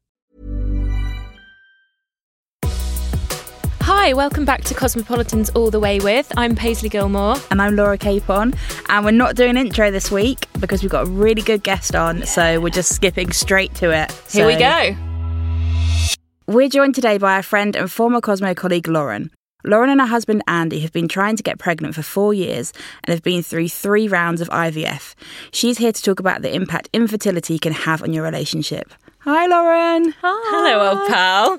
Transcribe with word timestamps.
Hi, 3.83 4.15
welcome 4.15 4.47
back 4.47 4.65
to 4.65 4.73
Cosmopolitans 4.73 5.51
All 5.51 5.71
the 5.71 5.79
Way 5.79 6.01
With. 6.01 6.33
I'm 6.39 6.57
Paisley 6.57 6.89
Gilmour. 6.89 7.37
And 7.51 7.61
I'm 7.61 7.77
Laura 7.77 7.99
Capon. 7.99 8.55
And 8.89 9.05
we're 9.05 9.11
not 9.11 9.37
doing 9.37 9.59
intro 9.59 9.91
this 9.91 10.11
week 10.11 10.47
because 10.61 10.81
we've 10.81 10.91
got 10.91 11.07
a 11.07 11.11
really 11.11 11.43
good 11.43 11.63
guest 11.63 11.95
on. 11.95 12.25
So 12.25 12.59
we're 12.59 12.71
just 12.71 12.95
skipping 12.95 13.33
straight 13.33 13.75
to 13.75 13.91
it. 13.91 14.11
Here 14.31 14.45
So 14.45 14.47
we 14.47 14.57
go. 14.57 14.97
We're 16.47 16.71
joined 16.71 16.95
today 16.95 17.19
by 17.19 17.35
our 17.35 17.43
friend 17.43 17.77
and 17.77 17.93
former 17.93 18.23
Cosmo 18.23 18.55
colleague 18.55 18.89
Lauren. 18.89 19.31
Lauren 19.67 19.89
and 19.89 20.01
her 20.01 20.07
husband 20.07 20.43
Andy 20.47 20.81
have 20.81 20.93
been 20.93 21.09
trying 21.09 21.37
to 21.37 21.43
get 21.43 21.59
pregnant 21.59 21.95
for 21.95 22.03
four 22.03 22.35
years 22.35 22.73
and 23.03 23.13
have 23.13 23.23
been 23.23 23.43
through 23.43 23.69
three 23.69 24.09
rounds 24.09 24.43
of 24.43 24.51
IVF. 24.51 25.15
She's 25.53 25.79
here 25.79 25.93
to 25.93 26.03
talk 26.03 26.21
about 26.21 26.43
the 26.43 26.55
impact 26.55 26.91
infertility 26.93 27.59
can 27.59 27.73
have 27.73 28.03
on 28.03 28.13
your 28.13 28.25
relationship. 28.25 28.93
Hi, 29.27 29.47
Lauren. 29.47 30.15
Hi. 30.21 30.51
Hello, 30.51 30.91
old 30.91 31.09
pal. 31.09 31.57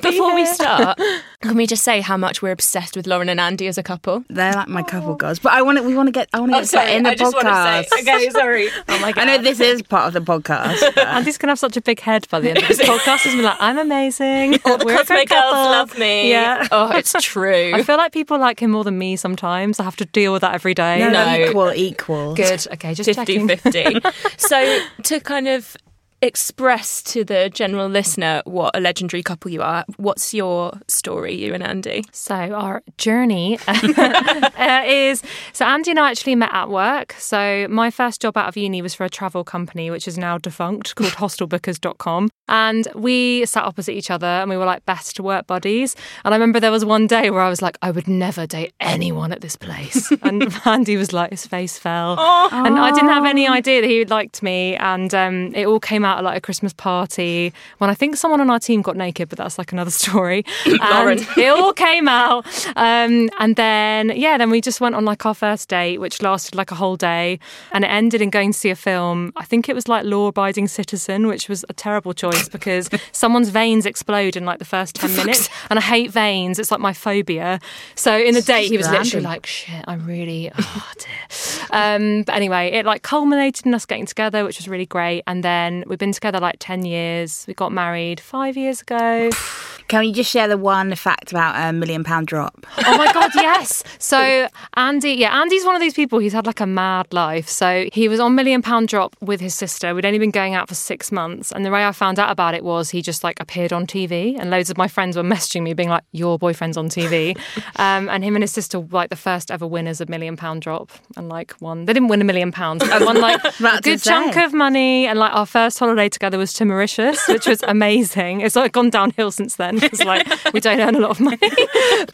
Before 0.00 0.34
we 0.34 0.44
start, 0.46 0.98
can 1.42 1.54
we 1.56 1.64
just 1.64 1.84
say 1.84 2.00
how 2.00 2.16
much 2.16 2.42
we're 2.42 2.50
obsessed 2.50 2.96
with 2.96 3.06
Lauren 3.06 3.28
and 3.28 3.38
Andy 3.38 3.68
as 3.68 3.78
a 3.78 3.84
couple? 3.84 4.24
They're 4.28 4.52
like 4.52 4.66
my 4.66 4.82
couple 4.82 5.14
girls, 5.14 5.38
but 5.38 5.52
I 5.52 5.62
want 5.62 5.78
to. 5.78 5.84
We 5.84 5.94
want 5.94 6.08
to 6.08 6.10
get. 6.10 6.28
I 6.34 6.40
want 6.40 6.50
to 6.50 6.58
oh, 6.58 6.60
get 6.62 6.70
that 6.72 6.88
in 6.88 7.04
the 7.04 7.10
podcast. 7.10 7.92
okay, 8.00 8.30
sorry. 8.30 8.68
Oh 8.88 8.98
my 9.00 9.12
oh 9.16 9.20
I 9.20 9.24
know 9.24 9.38
this 9.38 9.60
is 9.60 9.80
part 9.82 10.08
of 10.08 10.12
the 10.12 10.20
podcast. 10.20 10.80
but- 10.96 11.06
Andy's 11.06 11.38
gonna 11.38 11.52
have 11.52 11.58
such 11.60 11.76
a 11.76 11.80
big 11.80 12.00
head 12.00 12.26
by 12.30 12.40
the 12.40 12.48
end 12.48 12.58
of 12.58 12.66
this 12.66 12.80
podcast. 12.80 13.22
He's 13.22 13.32
gonna 13.34 13.38
be 13.38 13.42
like, 13.44 13.56
I'm 13.60 13.78
amazing. 13.78 14.58
All 14.64 14.78
the 14.78 14.84
We're 14.84 14.94
a 14.94 14.98
Cosmo 14.98 15.16
good 15.18 15.28
girls 15.28 15.52
love 15.52 15.98
me. 15.98 16.30
Yeah. 16.30 16.66
Oh, 16.72 16.90
it's 16.96 17.14
true. 17.20 17.72
I 17.74 17.84
feel 17.84 17.96
like 17.96 18.12
people 18.12 18.38
like 18.40 18.60
him 18.60 18.72
more 18.72 18.82
than 18.82 18.98
me 18.98 19.14
sometimes. 19.14 19.78
I 19.78 19.84
have 19.84 19.96
to 19.96 20.04
deal 20.06 20.32
with 20.32 20.40
that 20.40 20.54
every 20.54 20.74
day. 20.74 20.98
no, 20.98 21.10
no, 21.10 21.24
No. 21.26 21.46
equal, 21.46 21.72
equal. 21.72 22.34
Good. 22.34 22.66
Okay, 22.72 22.92
just 22.94 23.08
50 23.08 23.24
checking. 23.24 23.48
50. 23.48 24.00
so, 24.36 24.80
to 25.04 25.20
kind 25.20 25.46
of 25.46 25.76
express 26.22 27.02
to 27.02 27.24
the 27.24 27.50
general 27.50 27.88
listener 27.88 28.42
what 28.44 28.76
a 28.76 28.80
legendary 28.80 29.22
couple 29.22 29.50
you 29.50 29.60
are, 29.60 29.84
what's 29.96 30.32
your 30.32 30.72
story, 30.86 31.34
you 31.34 31.52
and 31.52 31.62
Andy? 31.62 32.04
So 32.12 32.34
our 32.34 32.82
journey 32.96 33.58
uh, 33.66 34.82
is 34.86 35.22
so 35.52 35.64
Andy 35.64 35.90
and 35.90 35.98
I 35.98 36.10
actually 36.10 36.36
met 36.36 36.50
at 36.52 36.68
work. 36.68 37.14
So 37.18 37.66
my 37.68 37.90
first 37.90 38.22
job 38.22 38.36
out 38.36 38.46
of 38.46 38.56
uni 38.56 38.80
was 38.80 38.94
for 38.94 39.04
a 39.04 39.10
travel 39.10 39.42
company, 39.42 39.90
which 39.90 40.06
is 40.06 40.16
now 40.16 40.38
defunct, 40.38 40.94
called 40.94 41.12
hostelbookers.com. 41.12 42.30
And 42.48 42.86
we 42.94 43.44
sat 43.46 43.64
opposite 43.64 43.92
each 43.92 44.10
other 44.10 44.26
and 44.26 44.48
we 44.48 44.56
were 44.56 44.64
like 44.64 44.84
best 44.84 45.18
work 45.18 45.46
buddies. 45.46 45.96
And 46.24 46.34
I 46.34 46.36
remember 46.36 46.60
there 46.60 46.70
was 46.70 46.84
one 46.84 47.06
day 47.06 47.30
where 47.30 47.40
I 47.40 47.48
was 47.48 47.62
like, 47.62 47.78
I 47.82 47.90
would 47.90 48.06
never 48.06 48.46
date 48.46 48.74
anyone 48.78 49.32
at 49.32 49.40
this 49.40 49.56
place. 49.56 50.12
and 50.22 50.54
Andy 50.64 50.96
was 50.96 51.12
like, 51.12 51.30
his 51.30 51.46
face 51.46 51.78
fell. 51.78 52.18
And 52.52 52.78
I 52.78 52.92
didn't 52.92 53.08
have 53.08 53.24
any 53.24 53.48
idea 53.48 53.80
that 53.80 53.88
he 53.88 54.04
liked 54.04 54.42
me. 54.42 54.76
And 54.76 55.12
um, 55.14 55.54
it 55.54 55.66
all 55.66 55.80
came 55.80 56.04
out 56.04 56.11
at 56.18 56.24
like 56.24 56.36
a 56.36 56.40
Christmas 56.40 56.72
party 56.72 57.52
when 57.78 57.90
I 57.90 57.94
think 57.94 58.16
someone 58.16 58.40
on 58.40 58.50
our 58.50 58.58
team 58.58 58.82
got 58.82 58.96
naked, 58.96 59.28
but 59.28 59.38
that's 59.38 59.58
like 59.58 59.72
another 59.72 59.90
story. 60.02 60.44
And 60.82 61.20
it 61.36 61.48
all 61.48 61.72
came 61.72 62.08
out. 62.08 62.46
Um, 62.76 63.30
and 63.38 63.56
then, 63.56 64.12
yeah, 64.14 64.36
then 64.38 64.50
we 64.50 64.60
just 64.60 64.80
went 64.80 64.94
on 64.94 65.04
like 65.04 65.24
our 65.24 65.34
first 65.34 65.68
date, 65.68 65.98
which 65.98 66.22
lasted 66.22 66.54
like 66.54 66.70
a 66.70 66.74
whole 66.74 66.96
day. 66.96 67.38
And 67.72 67.84
it 67.84 67.88
ended 67.88 68.20
in 68.20 68.30
going 68.30 68.52
to 68.52 68.58
see 68.58 68.70
a 68.70 68.76
film. 68.76 69.32
I 69.36 69.44
think 69.44 69.68
it 69.68 69.74
was 69.74 69.88
like 69.88 70.04
Law 70.04 70.26
Abiding 70.28 70.68
Citizen, 70.68 71.26
which 71.26 71.48
was 71.48 71.64
a 71.68 71.72
terrible 71.72 72.12
choice 72.14 72.48
because 72.48 72.88
someone's 73.12 73.48
veins 73.48 73.86
explode 73.86 74.36
in 74.36 74.44
like 74.44 74.58
the 74.58 74.64
first 74.64 74.96
10 74.96 75.16
minutes. 75.16 75.48
And 75.70 75.78
I 75.78 75.82
hate 75.82 76.10
veins. 76.10 76.58
It's 76.58 76.70
like 76.70 76.80
my 76.80 76.92
phobia. 76.92 77.60
So 77.94 78.16
in 78.16 78.34
the 78.34 78.42
date, 78.42 78.68
he 78.68 78.76
was 78.76 78.88
literally 78.90 79.24
like, 79.24 79.46
shit, 79.46 79.84
I 79.86 79.94
really, 79.94 80.50
oh 80.58 80.92
dear. 80.98 81.66
Um, 81.70 82.22
but 82.22 82.34
anyway, 82.34 82.70
it 82.72 82.86
like 82.86 83.02
culminated 83.02 83.66
in 83.66 83.74
us 83.74 83.86
getting 83.86 84.06
together, 84.06 84.44
which 84.44 84.58
was 84.58 84.68
really 84.68 84.86
great. 84.86 85.22
And 85.26 85.42
then 85.42 85.84
we've 85.86 85.98
been 86.02 86.10
together 86.10 86.40
like 86.40 86.56
10 86.58 86.84
years. 86.84 87.44
We 87.46 87.54
got 87.54 87.70
married 87.70 88.18
five 88.18 88.56
years 88.56 88.80
ago. 88.82 89.30
Can 89.88 90.04
you 90.04 90.12
just 90.12 90.30
share 90.30 90.48
the 90.48 90.56
one 90.56 90.94
fact 90.94 91.30
about 91.30 91.54
a 91.54 91.72
million 91.72 92.02
pound 92.02 92.26
drop? 92.26 92.66
Oh 92.84 92.98
my 92.98 93.10
god, 93.12 93.30
yes. 93.34 93.84
So 93.98 94.48
Andy, 94.74 95.12
yeah, 95.12 95.40
Andy's 95.40 95.64
one 95.64 95.74
of 95.74 95.80
these 95.80 95.94
people. 95.94 96.18
He's 96.18 96.32
had 96.32 96.46
like 96.46 96.60
a 96.60 96.66
mad 96.66 97.12
life. 97.12 97.48
So 97.48 97.88
he 97.92 98.08
was 98.08 98.20
on 98.20 98.34
Million 98.34 98.60
Pound 98.60 98.88
Drop 98.88 99.16
with 99.20 99.40
his 99.40 99.54
sister. 99.54 99.94
We'd 99.94 100.04
only 100.04 100.18
been 100.18 100.30
going 100.30 100.54
out 100.54 100.68
for 100.68 100.74
six 100.74 101.10
months, 101.12 101.52
and 101.52 101.64
the 101.64 101.70
way 101.70 101.86
I 101.86 101.92
found 101.92 102.18
out 102.18 102.30
about 102.30 102.54
it 102.54 102.64
was 102.64 102.90
he 102.90 103.00
just 103.02 103.24
like 103.24 103.40
appeared 103.40 103.72
on 103.72 103.86
TV, 103.86 104.36
and 104.38 104.50
loads 104.50 104.68
of 104.68 104.76
my 104.76 104.88
friends 104.88 105.16
were 105.16 105.22
messaging 105.22 105.62
me, 105.62 105.74
being 105.74 105.88
like, 105.88 106.02
"Your 106.12 106.38
boyfriend's 106.38 106.76
on 106.76 106.88
TV," 106.88 107.36
um, 107.76 108.08
and 108.08 108.24
him 108.24 108.34
and 108.36 108.42
his 108.42 108.52
sister 108.52 108.80
were 108.80 108.88
like 108.90 109.10
the 109.10 109.16
first 109.16 109.50
ever 109.50 109.66
winners 109.66 110.00
of 110.00 110.08
Million 110.08 110.36
Pound 110.36 110.62
Drop, 110.62 110.90
and 111.16 111.28
like 111.28 111.54
won. 111.60 111.86
They 111.86 111.92
didn't 111.92 112.08
win 112.08 112.20
a 112.20 112.24
million 112.24 112.52
pounds. 112.52 112.82
They 112.86 113.04
won 113.04 113.20
like 113.20 113.42
a 113.60 113.80
good 113.80 114.02
chunk 114.02 114.36
of 114.36 114.52
money, 114.52 115.06
and 115.06 115.18
like 115.18 115.32
our 115.32 115.46
first 115.46 115.78
holiday 115.78 115.91
together 116.08 116.38
was 116.38 116.52
to 116.54 116.64
Mauritius, 116.64 117.26
which 117.28 117.46
was 117.46 117.62
amazing. 117.64 118.40
It's 118.40 118.56
like 118.56 118.72
gone 118.72 118.90
downhill 118.90 119.30
since 119.30 119.56
then 119.56 119.78
because 119.78 120.04
like 120.04 120.26
we 120.52 120.60
don't 120.60 120.80
earn 120.80 120.94
a 120.94 121.00
lot 121.00 121.10
of 121.12 121.20
money. 121.20 121.38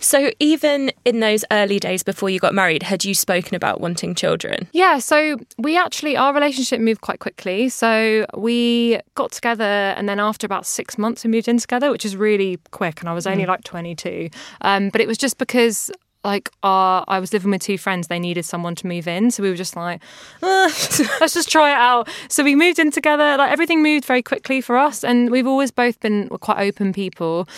So, 0.01 0.31
even 0.39 0.93
in 1.05 1.21
those 1.21 1.45
early 1.51 1.79
days 1.79 2.03
before 2.03 2.31
you 2.31 2.39
got 2.39 2.55
married, 2.55 2.83
had 2.83 3.05
you 3.05 3.15
spoken 3.15 3.55
about 3.55 3.81
wanting 3.81 4.15
children? 4.15 4.69
Yeah, 4.73 4.99
so 4.99 5.37
we 5.57 5.77
actually, 5.77 6.17
our 6.17 6.33
relationship 6.33 6.81
moved 6.81 7.01
quite 7.01 7.19
quickly. 7.19 7.69
So 7.69 8.27
we 8.37 9.01
got 9.15 9.33
together, 9.33 9.65
and 9.65 10.09
then 10.09 10.21
after 10.21 10.47
about 10.47 10.67
six 10.67 10.99
months, 10.99 11.25
we 11.25 11.31
moved 11.31 11.49
in 11.49 11.59
together, 11.59 11.91
which 11.91 12.05
is 12.05 12.17
really 12.17 12.59
quick. 12.71 13.01
And 13.01 13.09
I 13.09 13.15
was 13.15 13.27
only 13.27 13.47
like 13.47 13.65
22. 13.65 14.31
Um, 14.63 14.91
but 14.91 15.01
it 15.01 15.09
was 15.09 15.19
just 15.19 15.39
because. 15.39 15.91
Like 16.25 16.51
our, 16.63 17.05
I 17.07 17.21
was 17.21 17.33
living 17.33 17.51
with 17.51 17.63
two 17.63 17.79
friends. 17.79 18.09
They 18.09 18.19
needed 18.19 18.45
someone 18.45 18.75
to 18.77 18.87
move 18.87 19.07
in, 19.07 19.31
so 19.31 19.43
we 19.43 19.51
were 19.51 19.57
just 19.57 19.77
like, 19.77 20.03
"Uh, 20.43 20.69
let's 21.21 21.35
just 21.35 21.49
try 21.49 21.71
it 21.71 21.79
out. 21.79 22.09
So 22.29 22.43
we 22.43 22.57
moved 22.57 22.79
in 22.79 22.91
together. 22.91 23.37
Like 23.37 23.53
everything 23.53 23.83
moved 23.83 24.05
very 24.05 24.23
quickly 24.23 24.61
for 24.61 24.77
us, 24.77 25.05
and 25.05 25.31
we've 25.31 25.47
always 25.47 25.71
both 25.71 26.01
been 26.01 26.29
quite 26.29 26.59
open 26.67 26.93
people. 26.93 27.49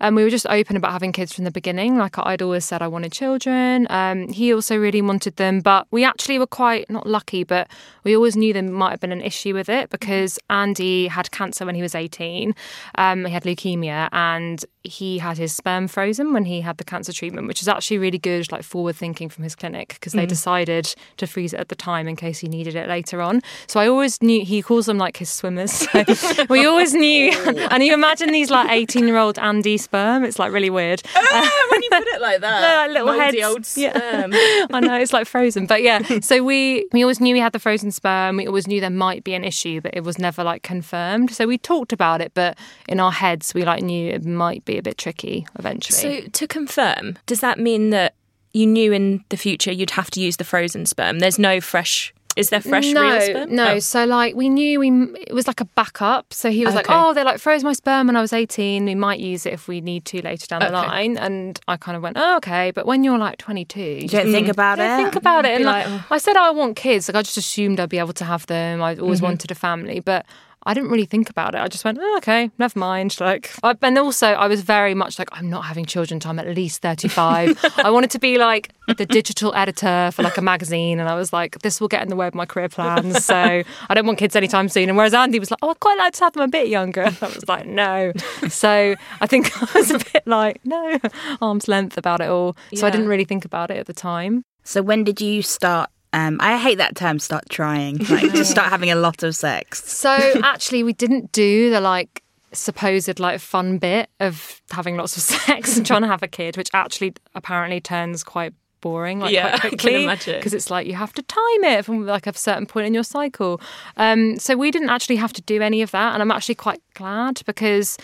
And 0.00 0.16
we 0.16 0.22
were 0.22 0.30
just 0.30 0.46
open 0.48 0.76
about 0.76 0.92
having 0.92 1.12
kids 1.12 1.32
from 1.32 1.44
the 1.44 1.50
beginning. 1.50 1.98
Like 1.98 2.16
I'd 2.18 2.42
always 2.42 2.64
said, 2.64 2.82
I 2.82 2.88
wanted 2.88 3.12
children. 3.12 3.86
Um, 3.90 4.28
he 4.28 4.52
also 4.52 4.76
really 4.76 5.02
wanted 5.02 5.36
them, 5.36 5.60
but 5.60 5.86
we 5.90 6.04
actually 6.04 6.38
were 6.38 6.46
quite 6.46 6.88
not 6.90 7.06
lucky, 7.06 7.44
but 7.44 7.68
we 8.04 8.14
always 8.16 8.36
knew 8.36 8.52
there 8.52 8.62
might 8.62 8.90
have 8.90 9.00
been 9.00 9.12
an 9.12 9.20
issue 9.20 9.54
with 9.54 9.68
it 9.68 9.90
because 9.90 10.38
Andy 10.48 11.06
had 11.08 11.30
cancer 11.30 11.64
when 11.66 11.74
he 11.74 11.82
was 11.82 11.94
18. 11.94 12.54
Um, 12.96 13.24
he 13.24 13.32
had 13.32 13.44
leukemia, 13.44 14.08
and 14.12 14.64
he 14.82 15.18
had 15.18 15.38
his 15.38 15.54
sperm 15.54 15.88
frozen 15.88 16.32
when 16.32 16.44
he 16.46 16.62
had 16.62 16.78
the 16.78 16.84
cancer 16.84 17.12
treatment, 17.12 17.46
which 17.46 17.60
is 17.60 17.68
actually 17.68 17.98
really 17.98 18.09
good, 18.18 18.50
like 18.52 18.62
forward 18.62 18.96
thinking 18.96 19.28
from 19.28 19.44
his 19.44 19.54
clinic 19.54 19.88
because 19.90 20.12
they 20.12 20.26
mm. 20.26 20.28
decided 20.28 20.94
to 21.16 21.26
freeze 21.26 21.52
it 21.52 21.60
at 21.60 21.68
the 21.68 21.74
time 21.74 22.08
in 22.08 22.16
case 22.16 22.38
he 22.38 22.48
needed 22.48 22.74
it 22.74 22.88
later 22.88 23.20
on. 23.20 23.42
So 23.66 23.80
I 23.80 23.88
always 23.88 24.20
knew 24.22 24.44
he 24.44 24.62
calls 24.62 24.86
them 24.86 24.98
like 24.98 25.16
his 25.16 25.30
swimmers. 25.30 25.86
So 26.20 26.46
we 26.48 26.66
always 26.66 26.92
knew, 26.92 27.30
oh. 27.32 27.68
and 27.70 27.82
you 27.82 27.94
imagine 27.94 28.32
these 28.32 28.50
like 28.50 28.70
18 28.70 29.06
year 29.06 29.16
old 29.16 29.38
Andy 29.38 29.76
sperm, 29.76 30.24
it's 30.24 30.38
like 30.38 30.52
really 30.52 30.70
weird. 30.70 31.02
Ah, 31.14 31.66
when 31.70 31.78
uh, 31.78 31.82
you 31.82 31.89
put 31.90 32.06
it 32.06 32.20
like 32.20 32.40
that, 32.40 32.90
little 32.92 33.12
heads. 33.12 33.36
old 33.42 33.66
Yeah. 33.76 34.26
I 34.72 34.80
know 34.80 34.98
it's 34.98 35.12
like 35.12 35.26
frozen, 35.26 35.66
but 35.66 35.82
yeah. 35.82 36.00
So 36.30 36.44
we 36.44 36.86
we 36.92 37.02
always 37.02 37.20
knew 37.20 37.34
we 37.34 37.40
had 37.40 37.52
the 37.52 37.58
frozen 37.58 37.90
sperm. 37.90 38.36
We 38.36 38.46
always 38.46 38.66
knew 38.66 38.80
there 38.80 38.90
might 38.90 39.24
be 39.24 39.34
an 39.34 39.44
issue, 39.44 39.80
but 39.80 39.94
it 39.94 40.04
was 40.04 40.18
never 40.18 40.44
like 40.44 40.62
confirmed. 40.62 41.30
So 41.32 41.46
we 41.46 41.58
talked 41.58 41.92
about 41.92 42.20
it, 42.20 42.32
but 42.34 42.58
in 42.88 43.00
our 43.00 43.12
heads 43.12 43.54
we 43.54 43.64
like 43.64 43.82
knew 43.82 44.10
it 44.10 44.24
might 44.24 44.64
be 44.64 44.78
a 44.78 44.82
bit 44.82 44.98
tricky 44.98 45.46
eventually. 45.58 46.22
So, 46.22 46.28
to 46.28 46.46
confirm, 46.46 47.18
does 47.26 47.40
that 47.40 47.58
mean 47.58 47.90
that 47.90 48.14
you 48.52 48.66
knew 48.66 48.92
in 48.92 49.24
the 49.28 49.36
future 49.36 49.72
you'd 49.72 49.92
have 49.92 50.10
to 50.12 50.20
use 50.20 50.36
the 50.36 50.44
frozen 50.44 50.86
sperm. 50.86 51.18
There's 51.18 51.38
no 51.38 51.60
fresh. 51.60 52.12
Is 52.40 52.50
there 52.50 52.60
fresh 52.60 52.88
no, 52.92 53.02
real 53.02 53.20
sperm? 53.20 53.54
No, 53.54 53.68
Oh. 53.74 53.78
so 53.78 54.04
like 54.04 54.34
we 54.34 54.48
knew 54.48 54.80
we 54.80 54.90
it 55.28 55.32
was 55.34 55.46
like 55.46 55.60
a 55.60 55.64
backup. 55.64 56.32
So 56.34 56.50
he 56.50 56.64
was 56.64 56.74
like, 56.74 56.86
"Oh, 56.88 57.12
they 57.14 57.22
like 57.22 57.38
froze 57.38 57.62
my 57.62 57.72
sperm 57.74 58.06
when 58.08 58.16
I 58.16 58.20
was 58.20 58.32
18. 58.32 58.84
We 58.86 58.94
might 58.94 59.20
use 59.20 59.46
it 59.46 59.52
if 59.52 59.68
we 59.68 59.80
need 59.80 60.04
to 60.06 60.22
later 60.22 60.46
down 60.46 60.60
the 60.60 60.70
line." 60.70 61.16
And 61.18 61.60
I 61.68 61.76
kind 61.76 61.96
of 61.96 62.02
went, 62.02 62.16
"Oh, 62.18 62.36
okay." 62.38 62.70
But 62.72 62.86
when 62.86 63.04
you're 63.04 63.18
like 63.18 63.38
22, 63.38 63.80
you 63.80 63.86
You 64.02 64.08
don't 64.08 64.32
think 64.32 64.48
about 64.48 64.78
don't 64.78 64.90
it. 65.00 65.02
think 65.04 65.16
about 65.16 65.44
it. 65.44 65.52
And 65.56 65.64
like, 65.64 65.86
like, 65.86 66.00
"Oh." 66.10 66.14
I 66.14 66.18
said, 66.18 66.36
I 66.36 66.50
want 66.50 66.76
kids. 66.76 67.08
Like 67.08 67.16
I 67.16 67.22
just 67.22 67.36
assumed 67.36 67.78
I'd 67.80 67.88
be 67.88 67.98
able 67.98 68.14
to 68.14 68.24
have 68.24 68.46
them. 68.46 68.82
I 68.82 68.96
always 68.96 69.18
Mm-hmm. 69.18 69.26
wanted 69.26 69.50
a 69.50 69.54
family, 69.54 70.00
but 70.00 70.24
I 70.64 70.74
didn't 70.74 70.90
really 70.90 71.06
think 71.06 71.30
about 71.30 71.54
it. 71.54 71.58
I 71.58 71.68
just 71.68 71.84
went, 71.84 71.98
oh, 72.00 72.16
okay, 72.18 72.50
never 72.58 72.78
mind. 72.78 73.16
Like, 73.18 73.50
I, 73.62 73.74
and 73.80 73.96
also 73.98 74.28
I 74.28 74.46
was 74.46 74.60
very 74.60 74.94
much 74.94 75.18
like, 75.18 75.28
I'm 75.32 75.48
not 75.48 75.64
having 75.64 75.86
children 75.86 76.16
until 76.16 76.30
I'm 76.32 76.38
at 76.38 76.48
least 76.48 76.82
35. 76.82 77.58
I 77.78 77.90
wanted 77.90 78.10
to 78.10 78.18
be 78.18 78.36
like 78.36 78.70
the 78.86 79.06
digital 79.06 79.54
editor 79.54 80.10
for 80.12 80.22
like 80.22 80.36
a 80.36 80.42
magazine, 80.42 81.00
and 81.00 81.08
I 81.08 81.14
was 81.14 81.32
like, 81.32 81.60
this 81.60 81.80
will 81.80 81.88
get 81.88 82.02
in 82.02 82.08
the 82.08 82.16
way 82.16 82.26
of 82.26 82.34
my 82.34 82.44
career 82.44 82.68
plans. 82.68 83.24
So 83.24 83.34
I 83.36 83.94
don't 83.94 84.06
want 84.06 84.18
kids 84.18 84.36
anytime 84.36 84.68
soon. 84.68 84.88
And 84.88 84.96
whereas 84.98 85.14
Andy 85.14 85.38
was 85.38 85.50
like, 85.50 85.58
oh, 85.62 85.70
I'd 85.70 85.80
quite 85.80 85.98
like 85.98 86.12
to 86.14 86.24
have 86.24 86.32
them 86.34 86.42
a 86.42 86.48
bit 86.48 86.68
younger. 86.68 87.04
I 87.04 87.26
was 87.26 87.48
like, 87.48 87.66
no. 87.66 88.12
So 88.48 88.94
I 89.20 89.26
think 89.26 89.50
I 89.74 89.78
was 89.78 89.90
a 89.90 89.98
bit 89.98 90.26
like, 90.26 90.60
no, 90.64 90.98
arm's 91.40 91.68
length 91.68 91.96
about 91.96 92.20
it 92.20 92.28
all. 92.28 92.56
So 92.74 92.86
I 92.86 92.90
didn't 92.90 93.08
really 93.08 93.24
think 93.24 93.44
about 93.44 93.70
it 93.70 93.78
at 93.78 93.86
the 93.86 93.94
time. 93.94 94.44
So 94.64 94.82
when 94.82 95.04
did 95.04 95.20
you 95.20 95.42
start? 95.42 95.90
Um, 96.12 96.38
I 96.40 96.56
hate 96.58 96.78
that 96.78 96.96
term. 96.96 97.18
Start 97.18 97.44
trying, 97.50 97.98
like 97.98 98.32
just 98.32 98.50
start 98.50 98.68
having 98.76 98.90
a 98.90 98.96
lot 98.96 99.22
of 99.22 99.36
sex. 99.36 99.84
So 99.90 100.10
actually, 100.42 100.82
we 100.82 100.92
didn't 100.92 101.30
do 101.32 101.70
the 101.70 101.80
like 101.80 102.22
supposed 102.52 103.20
like 103.20 103.38
fun 103.40 103.78
bit 103.78 104.10
of 104.18 104.60
having 104.72 104.96
lots 104.96 105.16
of 105.16 105.22
sex 105.46 105.76
and 105.76 105.86
trying 105.86 106.02
to 106.02 106.08
have 106.08 106.22
a 106.22 106.28
kid, 106.28 106.56
which 106.56 106.68
actually 106.74 107.14
apparently 107.34 107.80
turns 107.80 108.24
quite 108.24 108.52
boring 108.80 109.20
like 109.20 109.32
Yeah, 109.32 109.46
I 109.46 109.50
quite 109.50 109.60
can 109.60 109.70
quickly 109.78 110.04
imagine. 110.04 110.36
because 110.38 110.54
it's 110.54 110.70
like 110.70 110.86
you 110.86 110.94
have 110.94 111.12
to 111.12 111.22
time 111.22 111.64
it 111.64 111.84
from 111.84 112.06
like 112.06 112.26
a 112.26 112.34
certain 112.34 112.64
point 112.64 112.86
in 112.86 112.94
your 112.94 113.02
cycle 113.04 113.60
um 113.98 114.38
so 114.38 114.56
we 114.56 114.70
didn't 114.70 114.88
actually 114.88 115.16
have 115.16 115.34
to 115.34 115.42
do 115.42 115.60
any 115.60 115.82
of 115.82 115.90
that 115.90 116.14
and 116.14 116.22
i'm 116.22 116.30
actually 116.30 116.54
quite 116.54 116.80
glad 116.94 117.42
because 117.44 117.98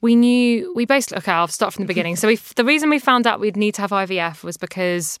we 0.00 0.16
knew 0.16 0.72
we 0.74 0.86
basically 0.86 1.18
okay 1.18 1.32
i'll 1.32 1.46
start 1.48 1.74
from 1.74 1.82
the 1.84 1.86
beginning 1.86 2.16
so 2.16 2.26
we 2.28 2.36
the 2.56 2.64
reason 2.64 2.88
we 2.88 2.98
found 2.98 3.26
out 3.26 3.40
we'd 3.40 3.58
need 3.58 3.74
to 3.74 3.82
have 3.82 3.90
ivf 3.90 4.42
was 4.42 4.56
because 4.56 5.20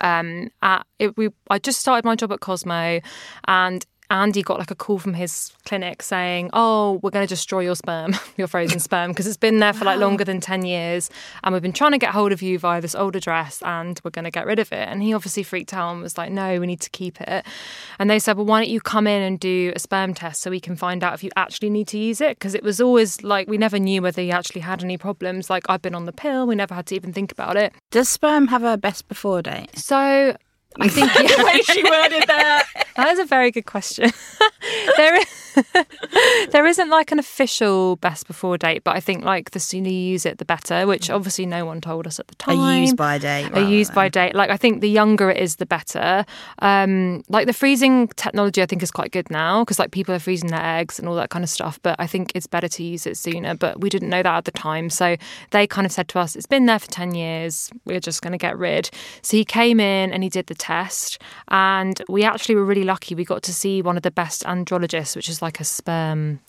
um, 0.00 0.50
at, 0.62 0.82
it, 0.98 1.16
we 1.16 1.30
I 1.50 1.58
just 1.58 1.80
started 1.80 2.04
my 2.04 2.14
job 2.16 2.32
at 2.32 2.40
Cosmo, 2.40 3.00
and 3.46 3.86
Andy 4.10 4.42
got 4.42 4.58
like 4.58 4.70
a 4.70 4.74
call 4.74 4.98
from 4.98 5.14
his 5.14 5.52
clinic 5.66 6.02
saying, 6.02 6.48
"Oh, 6.52 6.98
we're 7.02 7.10
going 7.10 7.26
to 7.26 7.28
destroy 7.28 7.60
your 7.60 7.74
sperm, 7.74 8.16
your 8.36 8.46
frozen 8.46 8.80
sperm, 8.80 9.10
because 9.10 9.26
it's 9.26 9.36
been 9.36 9.58
there 9.58 9.72
for 9.72 9.84
like 9.84 9.98
longer 9.98 10.24
than 10.24 10.40
ten 10.40 10.64
years, 10.64 11.10
and 11.44 11.52
we've 11.52 11.62
been 11.62 11.72
trying 11.72 11.92
to 11.92 11.98
get 11.98 12.12
hold 12.12 12.32
of 12.32 12.40
you 12.40 12.58
via 12.58 12.80
this 12.80 12.94
old 12.94 13.16
address, 13.16 13.62
and 13.62 14.00
we're 14.02 14.10
going 14.10 14.24
to 14.24 14.30
get 14.30 14.46
rid 14.46 14.58
of 14.58 14.72
it." 14.72 14.88
And 14.88 15.02
he 15.02 15.12
obviously 15.12 15.42
freaked 15.42 15.74
out 15.74 15.92
and 15.92 16.02
was 16.02 16.16
like, 16.16 16.32
"No, 16.32 16.58
we 16.58 16.66
need 16.66 16.80
to 16.80 16.90
keep 16.90 17.20
it." 17.20 17.44
And 17.98 18.08
they 18.08 18.18
said, 18.18 18.36
"Well, 18.36 18.46
why 18.46 18.60
don't 18.60 18.70
you 18.70 18.80
come 18.80 19.06
in 19.06 19.22
and 19.22 19.38
do 19.38 19.72
a 19.76 19.78
sperm 19.78 20.14
test 20.14 20.40
so 20.40 20.50
we 20.50 20.60
can 20.60 20.76
find 20.76 21.04
out 21.04 21.14
if 21.14 21.22
you 21.22 21.30
actually 21.36 21.70
need 21.70 21.88
to 21.88 21.98
use 21.98 22.20
it?" 22.22 22.38
Because 22.38 22.54
it 22.54 22.62
was 22.62 22.80
always 22.80 23.22
like 23.22 23.46
we 23.46 23.58
never 23.58 23.78
knew 23.78 24.00
whether 24.00 24.22
he 24.22 24.32
actually 24.32 24.62
had 24.62 24.82
any 24.82 24.96
problems. 24.96 25.50
Like 25.50 25.64
I've 25.68 25.82
been 25.82 25.94
on 25.94 26.06
the 26.06 26.12
pill, 26.12 26.46
we 26.46 26.54
never 26.54 26.74
had 26.74 26.86
to 26.86 26.94
even 26.94 27.12
think 27.12 27.30
about 27.30 27.56
it. 27.56 27.74
Does 27.90 28.08
sperm 28.08 28.46
have 28.48 28.64
a 28.64 28.78
best 28.78 29.06
before 29.08 29.42
date? 29.42 29.78
So 29.78 30.34
I 30.80 30.88
think 30.88 31.14
yeah, 31.14 31.22
the 31.36 31.44
way 31.44 31.62
she 31.62 31.82
worded 31.90 32.24
that. 32.28 32.86
That 32.96 33.08
is 33.08 33.18
a 33.18 33.24
very 33.24 33.50
good 33.50 33.66
question. 33.66 34.10
there 34.96 35.16
is 35.16 35.38
there 36.50 36.66
isn't 36.66 36.88
like 36.88 37.12
an 37.12 37.18
official 37.18 37.96
best 37.96 38.26
before 38.26 38.58
date, 38.58 38.84
but 38.84 38.96
I 38.96 39.00
think 39.00 39.24
like 39.24 39.50
the 39.50 39.60
sooner 39.60 39.88
you 39.88 39.98
use 39.98 40.26
it, 40.26 40.38
the 40.38 40.44
better. 40.44 40.86
Which 40.86 41.10
obviously 41.10 41.46
no 41.46 41.64
one 41.64 41.80
told 41.80 42.06
us 42.06 42.18
at 42.18 42.28
the 42.28 42.34
time. 42.36 42.58
A 42.58 42.80
use 42.80 42.92
by 42.92 43.18
date. 43.18 43.50
A 43.52 43.62
use 43.62 43.90
by 43.90 44.08
date. 44.08 44.34
Like 44.34 44.50
I 44.50 44.56
think 44.56 44.80
the 44.80 44.90
younger 44.90 45.30
it 45.30 45.38
is, 45.38 45.56
the 45.56 45.66
better. 45.66 46.24
Um, 46.60 47.22
like 47.28 47.46
the 47.46 47.52
freezing 47.52 48.08
technology, 48.08 48.62
I 48.62 48.66
think 48.66 48.82
is 48.82 48.90
quite 48.90 49.12
good 49.12 49.30
now 49.30 49.64
because 49.64 49.78
like 49.78 49.90
people 49.90 50.14
are 50.14 50.18
freezing 50.18 50.50
their 50.50 50.64
eggs 50.64 50.98
and 50.98 51.08
all 51.08 51.14
that 51.16 51.30
kind 51.30 51.44
of 51.44 51.50
stuff. 51.50 51.78
But 51.82 51.96
I 51.98 52.06
think 52.06 52.32
it's 52.34 52.46
better 52.46 52.68
to 52.68 52.82
use 52.82 53.06
it 53.06 53.16
sooner. 53.16 53.54
But 53.54 53.80
we 53.80 53.88
didn't 53.88 54.10
know 54.10 54.22
that 54.22 54.36
at 54.36 54.44
the 54.44 54.52
time, 54.52 54.90
so 54.90 55.16
they 55.50 55.66
kind 55.66 55.86
of 55.86 55.92
said 55.92 56.08
to 56.08 56.18
us, 56.18 56.36
"It's 56.36 56.46
been 56.46 56.66
there 56.66 56.78
for 56.78 56.88
ten 56.88 57.14
years. 57.14 57.70
We're 57.84 58.00
just 58.00 58.22
going 58.22 58.32
to 58.32 58.38
get 58.38 58.56
rid." 58.58 58.90
So 59.22 59.36
he 59.36 59.44
came 59.44 59.80
in 59.80 60.12
and 60.12 60.22
he 60.22 60.28
did 60.28 60.46
the 60.46 60.54
test, 60.54 61.20
and 61.48 62.00
we 62.08 62.24
actually 62.24 62.54
were 62.54 62.64
really 62.64 62.84
lucky. 62.88 63.14
We 63.14 63.24
got 63.24 63.42
to 63.44 63.54
see 63.54 63.80
one 63.82 63.96
of 63.96 64.02
the 64.02 64.10
best 64.10 64.42
andrologists, 64.44 65.14
which 65.14 65.28
is 65.28 65.40
like 65.40 65.60
a 65.60 65.64
sperm 65.64 66.40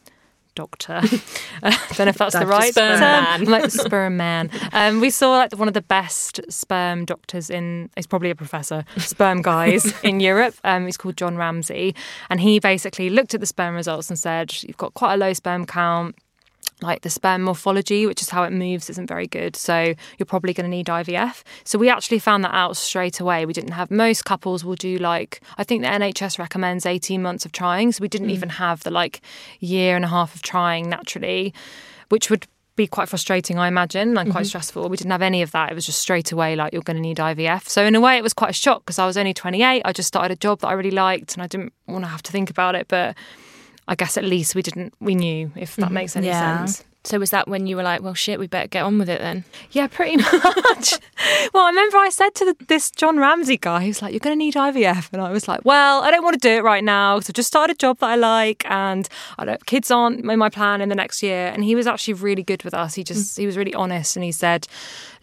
doctor. 0.56 0.95
I 1.63 1.69
don't 1.94 2.00
know 2.00 2.07
if 2.07 2.18
that's 2.18 2.38
the 2.38 2.45
right 2.47 2.74
Sperm 2.74 3.00
term. 3.00 3.00
man. 3.00 3.45
like 3.45 3.69
sperm 3.71 4.18
man. 4.18 4.50
Um, 4.74 5.00
we 5.00 5.09
saw 5.09 5.38
like 5.38 5.53
one 5.56 5.68
of 5.68 5.74
the 5.74 5.81
best 5.81 6.41
sperm 6.50 7.06
doctors 7.06 7.50
in. 7.50 7.89
He's 7.95 8.07
probably 8.07 8.30
a 8.31 8.36
professor. 8.36 8.83
Sperm 8.97 9.41
guys 9.41 9.94
in 10.03 10.19
Europe. 10.19 10.56
Um, 10.63 10.86
he's 10.86 10.97
called 10.97 11.18
John 11.18 11.38
Ramsey, 11.38 11.94
and 12.30 12.42
he 12.42 12.59
basically 12.59 13.09
looked 13.09 13.33
at 13.33 13.39
the 13.39 13.45
sperm 13.45 13.75
results 13.75 14.09
and 14.09 14.18
said, 14.18 14.53
"You've 14.63 14.77
got 14.77 14.94
quite 14.95 15.13
a 15.13 15.18
low 15.18 15.33
sperm 15.33 15.65
count." 15.65 16.15
Like 16.81 17.02
the 17.02 17.10
sperm 17.10 17.44
morphology, 17.44 18.06
which 18.06 18.22
is 18.22 18.30
how 18.30 18.44
it 18.44 18.52
moves, 18.52 18.90
isn't 18.90 19.08
very 19.08 19.28
good. 19.28 19.56
So 19.56 19.94
you're 20.18 20.26
probably 20.26 20.54
going 20.54 20.70
to 20.70 20.76
need 20.76 20.88
IVF. 20.88 21.44
So 21.64 21.78
we 21.78 21.90
actually 21.90 22.20
found 22.20 22.44
that 22.44 22.54
out 22.54 22.78
straight 22.78 23.20
away. 23.20 23.46
We 23.46 23.54
didn't 23.54 23.72
have 23.72 23.92
most 23.92 24.26
couples 24.26 24.64
will 24.64 24.76
do 24.76 24.98
like 24.98 25.42
I 25.58 25.64
think 25.64 25.84
the 25.84 25.90
NHS 25.90 26.40
recommends 26.40 26.86
18 26.86 27.22
months 27.22 27.46
of 27.46 27.52
trying. 27.52 27.92
So 27.92 28.02
we 28.02 28.08
didn't 28.08 28.30
mm. 28.30 28.34
even 28.34 28.50
have 28.50 28.84
the 28.84 28.92
like 28.92 29.22
year 29.60 29.96
and 29.96 30.06
a 30.06 30.08
half 30.08 30.36
of 30.36 30.42
trying 30.42 30.90
naturally, 30.90 31.54
which 32.10 32.30
would 32.30 32.48
be 32.80 32.88
quite 32.88 33.10
frustrating, 33.10 33.60
I 33.60 33.68
imagine, 33.68 34.18
and 34.18 34.31
quite 34.31 34.44
mm-hmm. 34.44 34.46
stressful. 34.46 34.88
We 34.88 34.96
didn't 34.96 35.12
have 35.12 35.22
any 35.22 35.42
of 35.42 35.52
that. 35.52 35.70
It 35.70 35.76
was 35.76 35.86
just 35.86 36.00
straight 36.00 36.31
away 36.31 36.56
like 36.56 36.72
you're 36.72 36.81
going 36.81 36.96
to 36.96 37.02
need 37.02 37.18
IVF. 37.18 37.68
So 37.68 37.84
in 37.84 37.94
a 37.94 38.00
way, 38.00 38.18
it 38.18 38.24
was 38.24 38.34
quite 38.34 38.52
a 38.52 38.54
shock 38.54 38.86
because 38.86 38.98
I 38.98 39.06
was 39.06 39.18
only 39.18 39.34
28. 39.34 39.81
I 39.84 39.92
just 39.92 40.08
started 40.08 40.31
a 40.31 40.38
job 40.38 40.62
that 40.62 40.68
I 40.68 40.74
really 40.74 40.92
liked, 40.92 41.34
and 41.34 41.44
I 41.44 41.48
didn't 41.48 41.74
want 41.88 42.06
to 42.06 42.08
have 42.08 42.24
to 42.24 42.31
think 42.31 42.50
about 42.50 42.76
it. 42.76 42.88
But 42.88 43.18
I 43.89 43.95
guess 43.95 44.18
at 44.18 44.24
least 44.24 44.53
we 44.53 44.62
didn't. 44.62 44.94
We 45.01 45.15
knew 45.15 45.51
if 45.56 45.75
that 45.75 45.86
mm-hmm. 45.86 45.94
makes 45.95 46.15
any 46.15 46.27
Yeah. 46.27 46.65
sense. 46.65 46.86
So 47.06 47.18
was 47.18 47.31
that 47.31 47.47
when 47.47 47.65
you 47.65 47.75
were 47.75 47.81
like, 47.81 48.01
well, 48.03 48.13
shit, 48.13 48.39
we 48.39 48.45
better 48.45 48.68
get 48.68 48.83
on 48.83 49.00
with 49.00 49.09
it 49.09 49.19
then? 49.19 49.45
Yeah, 49.71 49.88
pretty 49.88 50.18
much. 50.18 50.94
well, 51.53 51.63
I 51.63 51.69
remember 51.69 51.97
I 51.97 52.09
said 52.09 52.36
to 52.36 52.45
the, 52.45 52.65
this 52.65 52.91
John 52.91 53.18
Ramsey 53.18 53.57
guy, 53.57 53.81
he 53.81 53.88
was 53.88 54.01
like, 54.01 54.12
You're 54.13 54.19
going 54.19 54.38
to 54.38 54.38
need 54.38 54.53
IVF. 54.53 55.12
And 55.12 55.21
I 55.21 55.31
was 55.31 55.47
like, 55.47 55.62
Well, 55.63 56.03
I 56.03 56.12
don't 56.12 56.24
want 56.24 56.33
to 56.33 56.39
do 56.39 56.56
it 56.57 56.63
right 56.63 56.83
now 56.83 57.15
because 57.18 57.31
I've 57.31 57.36
just 57.36 57.47
started 57.47 57.75
a 57.75 57.77
job 57.77 57.97
that 58.00 58.09
I 58.12 58.15
like 58.15 58.63
and 58.69 59.09
I 59.39 59.45
don't, 59.45 59.65
kids 59.65 59.89
aren't 59.89 60.30
in 60.30 60.39
my 60.39 60.50
plan 60.50 60.81
in 60.81 60.89
the 60.89 60.95
next 60.95 61.24
year. 61.24 61.47
And 61.47 61.63
he 61.63 61.74
was 61.74 61.88
actually 61.88 62.15
really 62.15 62.44
good 62.44 62.63
with 62.63 62.75
us. 62.75 62.94
He 62.94 63.03
just, 63.03 63.38
mm. 63.38 63.39
he 63.39 63.45
was 63.47 63.57
really 63.57 63.74
honest 63.74 64.15
and 64.15 64.24
he 64.24 64.31
said, 64.31 64.68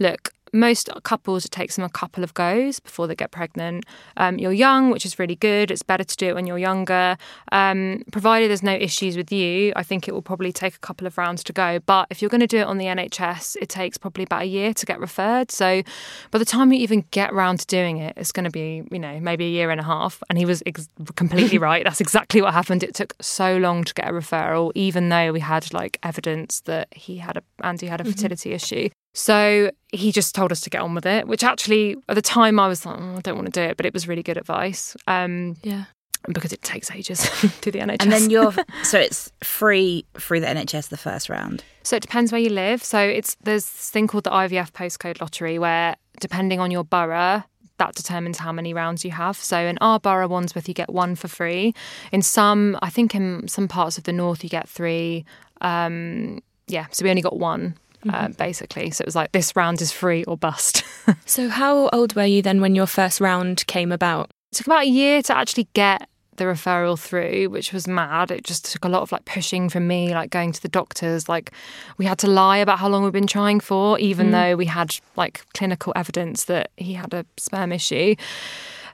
Look, 0.00 0.32
most 0.52 0.88
couples, 1.02 1.44
it 1.44 1.50
takes 1.50 1.76
them 1.76 1.84
a 1.84 1.88
couple 1.88 2.24
of 2.24 2.34
goes 2.34 2.80
before 2.80 3.06
they 3.06 3.14
get 3.14 3.30
pregnant. 3.30 3.84
Um, 4.16 4.38
you're 4.38 4.52
young, 4.52 4.90
which 4.90 5.04
is 5.04 5.18
really 5.18 5.36
good. 5.36 5.70
It's 5.70 5.82
better 5.82 6.04
to 6.04 6.16
do 6.16 6.28
it 6.28 6.34
when 6.34 6.46
you're 6.46 6.58
younger. 6.58 7.16
Um, 7.52 8.02
provided 8.12 8.48
there's 8.48 8.62
no 8.62 8.74
issues 8.74 9.16
with 9.16 9.32
you, 9.32 9.72
I 9.76 9.82
think 9.82 10.08
it 10.08 10.12
will 10.12 10.22
probably 10.22 10.52
take 10.52 10.74
a 10.74 10.78
couple 10.78 11.06
of 11.06 11.18
rounds 11.18 11.42
to 11.44 11.52
go. 11.52 11.80
But 11.80 12.06
if 12.10 12.22
you're 12.22 12.28
going 12.28 12.40
to 12.40 12.46
do 12.46 12.58
it 12.58 12.66
on 12.66 12.78
the 12.78 12.86
NHS, 12.86 13.56
it 13.60 13.68
takes 13.68 13.98
probably 13.98 14.24
about 14.24 14.42
a 14.42 14.46
year 14.46 14.72
to 14.74 14.86
get 14.86 15.00
referred. 15.00 15.50
So 15.50 15.82
by 16.30 16.38
the 16.38 16.44
time 16.44 16.72
you 16.72 16.80
even 16.80 17.04
get 17.10 17.32
round 17.32 17.60
to 17.60 17.66
doing 17.66 17.98
it, 17.98 18.14
it's 18.16 18.32
going 18.32 18.44
to 18.44 18.50
be, 18.50 18.82
you 18.90 18.98
know, 18.98 19.20
maybe 19.20 19.46
a 19.46 19.50
year 19.50 19.70
and 19.70 19.80
a 19.80 19.84
half. 19.84 20.22
And 20.28 20.38
he 20.38 20.44
was 20.44 20.62
ex- 20.66 20.88
completely 21.16 21.58
right. 21.70 21.84
That's 21.84 22.00
exactly 22.00 22.42
what 22.42 22.52
happened. 22.52 22.82
It 22.82 22.94
took 22.94 23.14
so 23.20 23.56
long 23.56 23.84
to 23.84 23.94
get 23.94 24.08
a 24.08 24.12
referral, 24.12 24.72
even 24.74 25.08
though 25.08 25.32
we 25.32 25.40
had 25.40 25.72
like 25.72 25.98
evidence 26.02 26.60
that 26.60 26.88
he 26.92 27.18
had 27.18 27.36
a 27.36 27.42
Andy 27.62 27.86
had 27.86 28.00
a 28.00 28.04
fertility 28.04 28.52
issue. 28.52 28.88
So 29.18 29.70
he 29.92 30.12
just 30.12 30.34
told 30.34 30.52
us 30.52 30.60
to 30.60 30.70
get 30.70 30.82
on 30.82 30.94
with 30.94 31.06
it, 31.06 31.26
which 31.26 31.42
actually 31.42 31.96
at 32.10 32.14
the 32.16 32.22
time 32.22 32.60
I 32.60 32.68
was 32.68 32.84
like, 32.84 32.98
"Oh, 33.00 33.16
I 33.16 33.20
don't 33.22 33.34
want 33.36 33.46
to 33.46 33.60
do 33.60 33.62
it, 33.62 33.78
but 33.78 33.86
it 33.86 33.94
was 33.94 34.06
really 34.06 34.22
good 34.22 34.36
advice 34.36 34.94
um, 35.06 35.56
Yeah. 35.62 35.84
because 36.28 36.52
it 36.52 36.60
takes 36.60 36.90
ages 36.90 37.20
to 37.62 37.70
the 37.70 37.78
NHS. 37.78 37.96
And 38.02 38.12
then 38.12 38.28
you're 38.28 38.52
so 38.82 38.98
it's 38.98 39.32
free 39.42 40.04
through 40.18 40.40
the 40.40 40.46
NHS 40.46 40.90
the 40.90 40.98
first 40.98 41.30
round. 41.30 41.64
So 41.82 41.96
it 41.96 42.02
depends 42.02 42.30
where 42.30 42.40
you 42.40 42.50
live. 42.50 42.84
So 42.84 42.98
it's 43.00 43.36
there's 43.42 43.64
this 43.64 43.90
thing 43.90 44.06
called 44.06 44.24
the 44.24 44.30
IVF 44.30 44.72
postcode 44.72 45.18
lottery 45.22 45.58
where 45.58 45.96
depending 46.20 46.60
on 46.60 46.70
your 46.70 46.84
borough, 46.84 47.42
that 47.78 47.94
determines 47.94 48.36
how 48.38 48.52
many 48.52 48.74
rounds 48.74 49.02
you 49.02 49.12
have. 49.12 49.36
So 49.38 49.56
in 49.58 49.78
our 49.80 49.98
borough, 49.98 50.28
Wandsworth, 50.28 50.68
you 50.68 50.74
get 50.74 50.90
one 50.92 51.14
for 51.14 51.28
free. 51.28 51.74
In 52.12 52.20
some, 52.20 52.78
I 52.82 52.90
think 52.90 53.14
in 53.14 53.48
some 53.48 53.66
parts 53.66 53.96
of 53.96 54.04
the 54.04 54.12
north, 54.12 54.44
you 54.44 54.50
get 54.50 54.68
three. 54.68 55.24
Um, 55.62 56.42
yeah, 56.68 56.86
so 56.90 57.04
we 57.04 57.10
only 57.10 57.22
got 57.22 57.38
one. 57.38 57.76
Uh, 58.08 58.28
basically, 58.28 58.90
so 58.90 59.02
it 59.02 59.06
was 59.06 59.16
like 59.16 59.32
this 59.32 59.54
round 59.56 59.80
is 59.80 59.92
free 59.92 60.24
or 60.24 60.36
bust. 60.36 60.82
So 61.24 61.48
how 61.48 61.88
old 61.90 62.16
were 62.16 62.24
you 62.24 62.42
then 62.42 62.60
when 62.60 62.74
your 62.74 62.88
first 62.88 63.20
round 63.20 63.64
came 63.68 63.92
about? 63.92 64.28
It 64.50 64.56
took 64.56 64.66
about 64.66 64.82
a 64.82 64.88
year 64.88 65.22
to 65.22 65.36
actually 65.36 65.68
get 65.72 66.08
the 66.36 66.44
referral 66.44 66.98
through, 66.98 67.48
which 67.50 67.72
was 67.72 67.86
mad. 67.86 68.30
It 68.30 68.44
just 68.44 68.70
took 68.70 68.84
a 68.84 68.88
lot 68.88 69.02
of 69.02 69.12
like 69.12 69.24
pushing 69.24 69.68
from 69.68 69.86
me, 69.86 70.14
like 70.14 70.30
going 70.30 70.52
to 70.52 70.62
the 70.62 70.68
doctors. 70.68 71.28
Like 71.28 71.52
we 71.98 72.04
had 72.04 72.18
to 72.18 72.26
lie 72.26 72.58
about 72.58 72.78
how 72.78 72.88
long 72.88 73.04
we've 73.04 73.12
been 73.12 73.26
trying 73.26 73.60
for, 73.60 73.98
even 73.98 74.30
though 74.32 74.56
we 74.56 74.66
had 74.66 74.96
like 75.16 75.44
clinical 75.54 75.92
evidence 75.96 76.44
that 76.44 76.70
he 76.76 76.94
had 76.94 77.14
a 77.14 77.24
sperm 77.36 77.72
issue. 77.72 78.14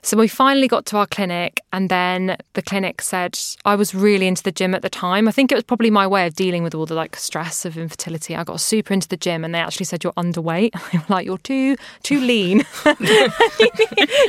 So 0.05 0.17
we 0.17 0.27
finally 0.27 0.67
got 0.67 0.85
to 0.87 0.97
our 0.97 1.07
clinic, 1.07 1.61
and 1.71 1.87
then 1.87 2.35
the 2.53 2.61
clinic 2.61 3.01
said 3.01 3.39
I 3.63 3.75
was 3.75 3.95
really 3.95 4.27
into 4.27 4.43
the 4.43 4.51
gym 4.51 4.75
at 4.75 4.81
the 4.81 4.89
time. 4.89 5.29
I 5.29 5.31
think 5.31 5.49
it 5.49 5.55
was 5.55 5.63
probably 5.63 5.89
my 5.89 6.05
way 6.05 6.27
of 6.27 6.35
dealing 6.35 6.61
with 6.61 6.75
all 6.75 6.85
the 6.85 6.93
like 6.93 7.15
stress 7.15 7.63
of 7.63 7.77
infertility. 7.77 8.35
I 8.35 8.43
got 8.43 8.59
super 8.59 8.93
into 8.93 9.07
the 9.07 9.15
gym, 9.15 9.45
and 9.45 9.55
they 9.55 9.59
actually 9.59 9.85
said 9.85 10.03
you're 10.03 10.13
underweight. 10.13 10.71
They 10.91 10.97
were 10.99 11.05
like 11.07 11.25
you're 11.25 11.37
too 11.37 11.77
too 12.03 12.19
lean. 12.19 12.65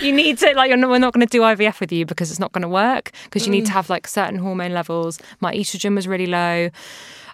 you 0.00 0.12
need 0.12 0.38
to 0.38 0.52
like 0.54 0.68
you're 0.68 0.78
not, 0.78 0.90
we're 0.90 0.98
not 0.98 1.12
going 1.12 1.26
to 1.26 1.30
do 1.30 1.40
IVF 1.40 1.80
with 1.80 1.90
you 1.90 2.06
because 2.06 2.30
it's 2.30 2.40
not 2.40 2.52
going 2.52 2.62
to 2.62 2.68
work 2.68 3.10
because 3.24 3.44
you 3.44 3.50
need 3.50 3.64
mm. 3.64 3.66
to 3.66 3.72
have 3.72 3.90
like 3.90 4.06
certain 4.06 4.38
hormone 4.38 4.72
levels. 4.72 5.18
My 5.40 5.52
estrogen 5.52 5.96
was 5.96 6.06
really 6.06 6.26
low. 6.26 6.70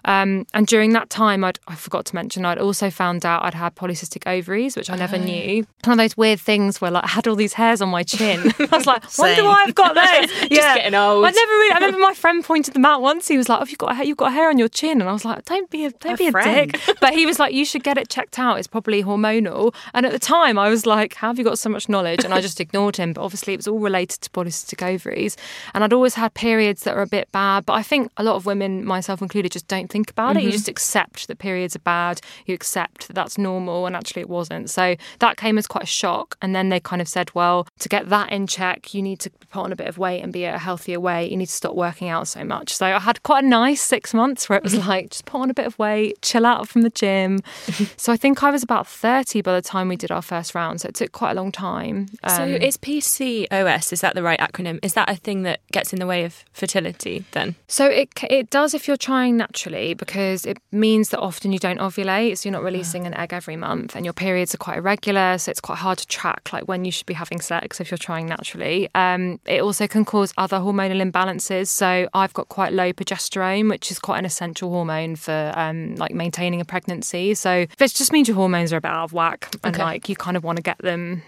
Um, 0.05 0.45
and 0.53 0.65
during 0.67 0.93
that 0.93 1.09
time, 1.09 1.43
I'd, 1.43 1.59
I 1.67 1.75
forgot 1.75 2.05
to 2.05 2.15
mention, 2.15 2.45
I'd 2.45 2.57
also 2.57 2.89
found 2.89 3.25
out 3.25 3.43
I'd 3.43 3.53
had 3.53 3.75
polycystic 3.75 4.27
ovaries, 4.27 4.75
which 4.75 4.89
I 4.89 4.95
never 4.95 5.17
knew. 5.17 5.65
One 5.85 5.93
of 5.93 6.03
those 6.03 6.17
weird 6.17 6.39
things 6.39 6.81
where 6.81 6.91
like 6.91 7.03
I 7.03 7.07
had 7.09 7.27
all 7.27 7.35
these 7.35 7.53
hairs 7.53 7.81
on 7.81 7.89
my 7.89 8.03
chin. 8.03 8.39
I 8.59 8.75
was 8.77 8.85
like, 8.85 9.03
wonder 9.17 9.43
why 9.43 9.63
I've 9.65 9.75
got 9.75 9.95
those. 10.01 10.49
Just 10.49 10.75
getting 10.75 10.95
old. 10.95 11.25
I 11.25 11.29
never 11.31 11.51
really. 11.51 11.71
I 11.73 11.75
remember 11.75 11.99
my 11.99 12.13
friend 12.13 12.43
pointed 12.43 12.73
them 12.73 12.85
out 12.85 13.01
once. 13.01 13.27
He 13.27 13.37
was 13.37 13.49
like, 13.49 13.61
"Oh, 13.61 13.65
you've 13.65 13.77
got 13.77 13.91
a 13.91 13.95
hair, 13.95 14.05
you've 14.05 14.17
got 14.17 14.29
a 14.29 14.31
hair 14.31 14.49
on 14.49 14.57
your 14.57 14.69
chin," 14.69 15.01
and 15.01 15.09
I 15.09 15.13
was 15.13 15.25
like, 15.25 15.45
"Don't 15.45 15.69
be 15.69 15.85
a 15.85 15.91
don't 15.91 16.13
A 16.13 16.17
be 16.17 16.27
a 16.27 16.31
dick." 16.31 16.79
But 16.99 17.13
he 17.13 17.25
was 17.25 17.39
like, 17.39 17.53
"You 17.53 17.65
should 17.65 17.83
get 17.83 17.97
it 17.97 18.09
checked 18.09 18.39
out. 18.39 18.57
It's 18.57 18.67
probably 18.67 19.03
hormonal." 19.03 19.73
And 19.93 20.05
at 20.05 20.11
the 20.11 20.19
time, 20.19 20.57
I 20.57 20.69
was 20.69 20.85
like, 20.85 21.15
"How 21.15 21.27
have 21.27 21.37
you 21.37 21.43
got 21.43 21.59
so 21.59 21.69
much 21.69 21.89
knowledge?" 21.89 22.23
And 22.23 22.33
I 22.33 22.41
just 22.41 22.59
ignored 22.59 22.97
him. 22.97 23.13
But 23.13 23.23
obviously, 23.23 23.53
it 23.53 23.57
was 23.57 23.67
all 23.67 23.79
related 23.79 24.21
to 24.21 24.29
polycystic 24.31 24.85
ovaries. 24.85 25.37
And 25.73 25.83
I'd 25.83 25.93
always 25.93 26.15
had 26.15 26.33
periods 26.33 26.83
that 26.83 26.95
were 26.95 27.01
a 27.01 27.07
bit 27.07 27.31
bad. 27.31 27.65
But 27.65 27.73
I 27.73 27.83
think 27.83 28.11
a 28.17 28.23
lot 28.23 28.35
of 28.35 28.45
women, 28.45 28.85
myself 28.85 29.21
included, 29.21 29.51
just 29.51 29.67
don't 29.67 29.90
think 29.91 30.09
about 30.09 30.37
it. 30.37 30.43
You 30.43 30.51
just 30.51 30.67
accept 30.69 31.27
that 31.27 31.37
periods 31.39 31.75
are 31.75 31.79
bad. 31.79 32.21
You 32.45 32.53
accept 32.55 33.07
that 33.07 33.13
that's 33.13 33.37
normal, 33.37 33.85
and 33.85 33.95
actually, 33.95 34.21
it 34.21 34.29
wasn't. 34.29 34.69
So 34.69 34.95
that 35.19 35.37
came 35.37 35.57
as 35.57 35.67
quite 35.67 35.83
a 35.83 35.87
shock. 36.01 36.37
And 36.41 36.55
then 36.55 36.69
they 36.69 36.79
kind 36.79 37.01
of 37.01 37.07
said, 37.07 37.29
"Well, 37.35 37.67
to 37.79 37.89
get 37.89 38.09
that 38.09 38.31
in 38.31 38.47
check, 38.47 38.93
you 38.93 39.01
need 39.01 39.19
to 39.19 39.29
put 39.29 39.61
on 39.65 39.71
a 39.71 39.75
bit 39.75 39.87
of 39.87 39.97
weight 39.97 40.21
and 40.23 40.31
be 40.33 40.45
at 40.45 40.55
a 40.55 40.59
healthier 40.59 40.99
weight. 40.99 41.29
You 41.31 41.37
need 41.37 41.47
to 41.47 41.51
stop 41.63 41.75
working 41.75 42.09
out 42.09 42.27
so 42.27 42.43
much." 42.43 42.73
So 42.73 42.85
I 42.85 42.99
had 42.99 43.21
quite 43.23 43.43
a 43.43 43.47
nice 43.47 43.81
six 43.81 44.13
months 44.13 44.47
where 44.49 44.57
it 44.57 44.63
was 44.63 44.75
like 44.87 45.11
just 45.11 45.25
put 45.25 45.39
on 45.41 45.49
a 45.49 45.53
bit 45.53 45.67
of 45.67 45.77
weight, 45.77 46.21
chill 46.21 46.45
out 46.45 46.67
from 46.69 46.81
the 46.81 46.89
gym. 46.89 47.39
so 47.97 48.13
I 48.13 48.17
think 48.17 48.43
I 48.43 48.49
was 48.51 48.63
about 48.63 48.87
thirty 48.87 49.41
by 49.41 49.53
the 49.53 49.61
time 49.61 49.87
we 49.89 49.97
did 49.97 50.11
our 50.11 50.21
first 50.21 50.55
round. 50.55 50.81
So 50.81 50.87
it 50.89 50.95
took 50.95 51.11
quite 51.11 51.31
a 51.31 51.35
long 51.35 51.51
time. 51.51 52.07
So 52.27 52.43
Um, 52.43 52.49
is 52.69 52.77
PCOS, 52.77 53.93
is 53.93 54.01
that 54.01 54.15
the 54.15 54.23
right 54.23 54.39
acronym? 54.39 54.79
Is 54.83 54.93
that 54.93 55.09
a 55.09 55.15
thing 55.15 55.43
that 55.43 55.59
gets 55.71 55.93
in 55.93 55.99
the 55.99 56.07
way 56.07 56.23
of 56.23 56.43
fertility 56.53 57.25
then? 57.31 57.55
So 57.67 57.85
it 57.85 58.09
it 58.29 58.49
does 58.49 58.73
if 58.73 58.87
you're 58.87 58.97
trying 59.09 59.37
naturally 59.37 59.80
because 59.97 60.45
it 60.45 60.57
means 60.71 61.09
that 61.09 61.19
often 61.19 61.51
you 61.51 61.59
don't 61.59 61.79
ovulate, 61.79 62.37
so 62.37 62.47
you're 62.47 62.53
not 62.53 62.63
releasing 62.63 63.05
an 63.07 63.13
egg 63.15 63.33
every 63.33 63.55
month, 63.55 63.95
and 63.95 64.05
your 64.05 64.13
periods 64.13 64.53
are 64.53 64.57
quite 64.57 64.77
irregular, 64.77 65.37
so 65.37 65.49
it's 65.51 65.59
quite 65.61 65.77
hard 65.79 65.97
to 65.97 66.07
track 66.07 66.53
like 66.53 66.67
when 66.67 66.85
you 66.85 66.91
should 66.91 67.05
be 67.05 67.13
having 67.13 67.41
sex 67.41 67.79
if 67.81 67.89
you're 67.91 67.97
trying 67.97 68.25
naturally. 68.27 68.87
Um, 68.95 69.39
it 69.45 69.61
also 69.61 69.87
can 69.87 70.05
cause 70.05 70.33
other 70.37 70.57
hormonal 70.57 71.01
imbalances. 71.11 71.67
So 71.67 72.07
I've 72.13 72.33
got 72.33 72.49
quite 72.49 72.73
low 72.73 72.93
progesterone, 72.93 73.69
which 73.69 73.91
is 73.91 73.99
quite 73.99 74.19
an 74.19 74.25
essential 74.25 74.69
hormone 74.69 75.15
for 75.15 75.51
um, 75.55 75.95
like 75.95 76.13
maintaining 76.13 76.61
a 76.61 76.65
pregnancy. 76.65 77.33
So 77.33 77.65
this 77.77 77.93
just 77.93 78.11
means 78.11 78.27
your 78.27 78.35
hormones 78.35 78.71
are 78.73 78.77
a 78.77 78.81
bit 78.81 78.91
out 78.91 79.03
of 79.05 79.13
whack, 79.13 79.49
and 79.63 79.75
Okay. 79.75 79.83
like 79.83 80.09
you 80.09 80.15
kind 80.15 80.37
of 80.37 80.43
want 80.43 80.57
to 80.57 80.63
get 80.63 80.77
them. 80.79 81.23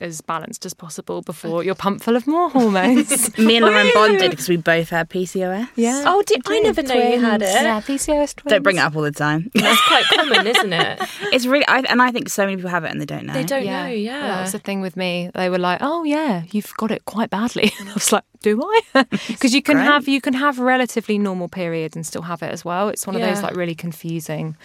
As 0.00 0.22
balanced 0.22 0.64
as 0.64 0.72
possible 0.72 1.20
before 1.20 1.62
you're 1.62 1.74
pumped 1.74 2.04
full 2.04 2.16
of 2.16 2.26
more 2.26 2.48
hormones. 2.48 3.36
Me 3.38 3.56
and 3.58 3.66
Lauren 3.66 3.90
bonded 3.92 4.30
because 4.30 4.48
we 4.48 4.56
both 4.56 4.88
had 4.88 5.10
PCOS. 5.10 5.68
yeah. 5.76 6.04
Oh, 6.06 6.22
did 6.22 6.40
I 6.46 6.58
never 6.60 6.82
know 6.82 6.94
you 6.94 7.20
had 7.20 7.42
it? 7.42 7.50
Yeah, 7.52 7.80
PCOS 7.82 8.34
twins. 8.36 8.50
Don't 8.50 8.62
bring 8.62 8.76
it 8.76 8.80
up 8.80 8.96
all 8.96 9.02
the 9.02 9.10
time. 9.12 9.50
That's 9.54 9.80
quite 9.86 10.04
common, 10.14 10.46
isn't 10.46 10.72
it? 10.72 11.00
it's 11.34 11.44
really, 11.44 11.66
I, 11.68 11.80
and 11.80 12.00
I 12.00 12.12
think 12.12 12.30
so 12.30 12.44
many 12.46 12.56
people 12.56 12.70
have 12.70 12.84
it 12.84 12.90
and 12.92 12.98
they 13.00 13.04
don't 13.04 13.26
know. 13.26 13.34
They 13.34 13.44
don't 13.44 13.62
Yeah. 13.64 13.82
know, 13.82 13.88
Well, 13.90 13.94
yeah. 13.94 14.20
that 14.26 14.40
was 14.40 14.52
the 14.52 14.58
thing 14.58 14.80
with 14.80 14.96
me. 14.96 15.30
They 15.34 15.50
were 15.50 15.58
like, 15.58 15.80
"Oh 15.82 16.04
yeah, 16.04 16.44
you've 16.50 16.72
got 16.78 16.90
it 16.90 17.04
quite 17.04 17.28
badly." 17.28 17.70
And 17.80 17.90
I 17.90 17.92
was 17.94 18.10
like, 18.10 18.24
"Do 18.40 18.58
I?" 18.94 19.04
Because 19.28 19.52
you 19.54 19.60
can 19.62 19.76
Great. 19.76 19.84
have 19.84 20.08
you 20.08 20.20
can 20.22 20.32
have 20.32 20.58
relatively 20.58 21.18
normal 21.18 21.48
periods 21.48 21.94
and 21.94 22.06
still 22.06 22.22
have 22.22 22.42
it 22.42 22.50
as 22.50 22.64
well. 22.64 22.88
It's 22.88 23.06
one 23.06 23.16
of 23.16 23.22
those 23.22 23.42
like 23.42 23.54
really 23.54 23.74
confusing 23.74 24.56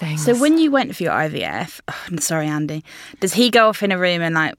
things. 0.00 0.24
So 0.24 0.34
when 0.34 0.58
you 0.58 0.70
went 0.70 0.96
for 0.96 1.04
your 1.04 1.12
IVF, 1.12 1.80
oh, 1.86 2.04
I'm 2.08 2.18
sorry, 2.18 2.46
Andy, 2.46 2.84
does 3.20 3.34
he 3.34 3.50
go 3.50 3.68
off 3.68 3.82
in 3.82 3.92
a 3.92 3.98
room 3.98 4.22
and 4.22 4.34
like 4.34 4.54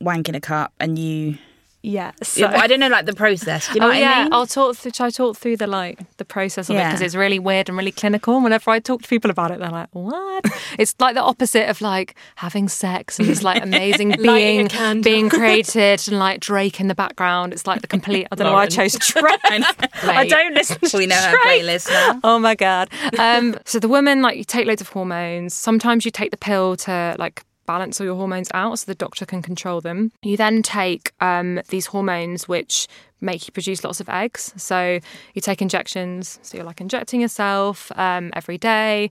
wank 0.00 0.28
in 0.28 0.34
a 0.34 0.40
cup 0.40 0.72
and 0.78 0.98
you? 0.98 1.38
Yeah, 1.82 2.12
so, 2.22 2.40
Yeah, 2.40 2.58
I 2.60 2.66
don't 2.66 2.78
know, 2.78 2.88
like 2.88 3.06
the 3.06 3.14
process. 3.14 3.68
Do 3.68 3.74
you 3.74 3.80
know 3.80 3.88
oh 3.88 3.92
yeah, 3.92 4.12
I 4.12 4.24
mean? 4.24 4.32
I'll 4.34 4.46
talk. 4.46 4.76
Through, 4.76 4.92
shall 4.94 5.06
I 5.06 5.10
talk 5.10 5.36
through 5.36 5.56
the 5.56 5.66
like 5.66 5.98
the 6.18 6.26
process 6.26 6.68
of 6.68 6.76
it 6.76 6.84
because 6.84 7.00
it's 7.00 7.14
really 7.14 7.38
weird 7.38 7.68
and 7.70 7.78
really 7.78 7.92
clinical. 7.92 8.34
And 8.34 8.44
whenever 8.44 8.70
I 8.70 8.80
talk 8.80 9.02
to 9.02 9.08
people 9.08 9.30
about 9.30 9.50
it, 9.50 9.60
they're 9.60 9.70
like, 9.70 9.88
"What?" 9.92 10.44
it's 10.78 10.94
like 10.98 11.14
the 11.14 11.22
opposite 11.22 11.70
of 11.70 11.80
like 11.80 12.14
having 12.36 12.68
sex 12.68 13.18
and 13.18 13.26
this 13.26 13.42
like 13.42 13.62
amazing 13.62 14.14
being 14.22 14.68
being 15.02 15.30
created 15.30 16.06
and 16.06 16.18
like 16.18 16.40
Drake 16.40 16.80
in 16.80 16.88
the 16.88 16.94
background. 16.94 17.54
It's 17.54 17.66
like 17.66 17.80
the 17.80 17.86
complete. 17.86 18.26
I 18.30 18.34
don't 18.34 18.46
know 18.46 18.52
why 18.52 18.64
I 18.64 18.66
chose 18.66 18.92
Drake. 18.98 19.24
I 19.44 20.26
don't 20.28 20.54
listen 20.54 20.80
to 20.80 20.96
we 20.98 21.06
know 21.06 21.16
her 21.16 21.30
Drake. 21.30 21.62
playlist 21.62 21.88
now. 21.88 22.20
Oh 22.24 22.38
my 22.38 22.54
god. 22.54 22.90
Um, 23.18 23.56
so 23.64 23.78
the 23.78 23.88
woman, 23.88 24.20
like, 24.20 24.36
you 24.36 24.44
take 24.44 24.66
loads 24.66 24.82
of 24.82 24.88
hormones. 24.88 25.54
Sometimes 25.54 26.04
you 26.04 26.10
take 26.10 26.30
the 26.30 26.36
pill 26.36 26.76
to 26.76 27.16
like 27.18 27.42
balance 27.70 28.00
all 28.00 28.06
your 28.06 28.16
hormones 28.16 28.50
out, 28.52 28.80
so 28.80 28.84
the 28.86 28.96
doctor 28.96 29.24
can 29.24 29.42
control 29.42 29.80
them. 29.80 30.10
You 30.22 30.36
then 30.36 30.60
take 30.60 31.12
um, 31.20 31.60
these 31.68 31.86
hormones 31.86 32.48
which 32.48 32.88
make 33.20 33.46
you 33.46 33.52
produce 33.52 33.84
lots 33.84 34.00
of 34.00 34.08
eggs. 34.08 34.52
So 34.56 35.00
you 35.34 35.40
take 35.42 35.60
injections. 35.62 36.38
So 36.42 36.56
you're 36.56 36.66
like 36.66 36.80
injecting 36.80 37.20
yourself 37.20 37.90
um, 37.96 38.30
every 38.34 38.58
day, 38.58 39.10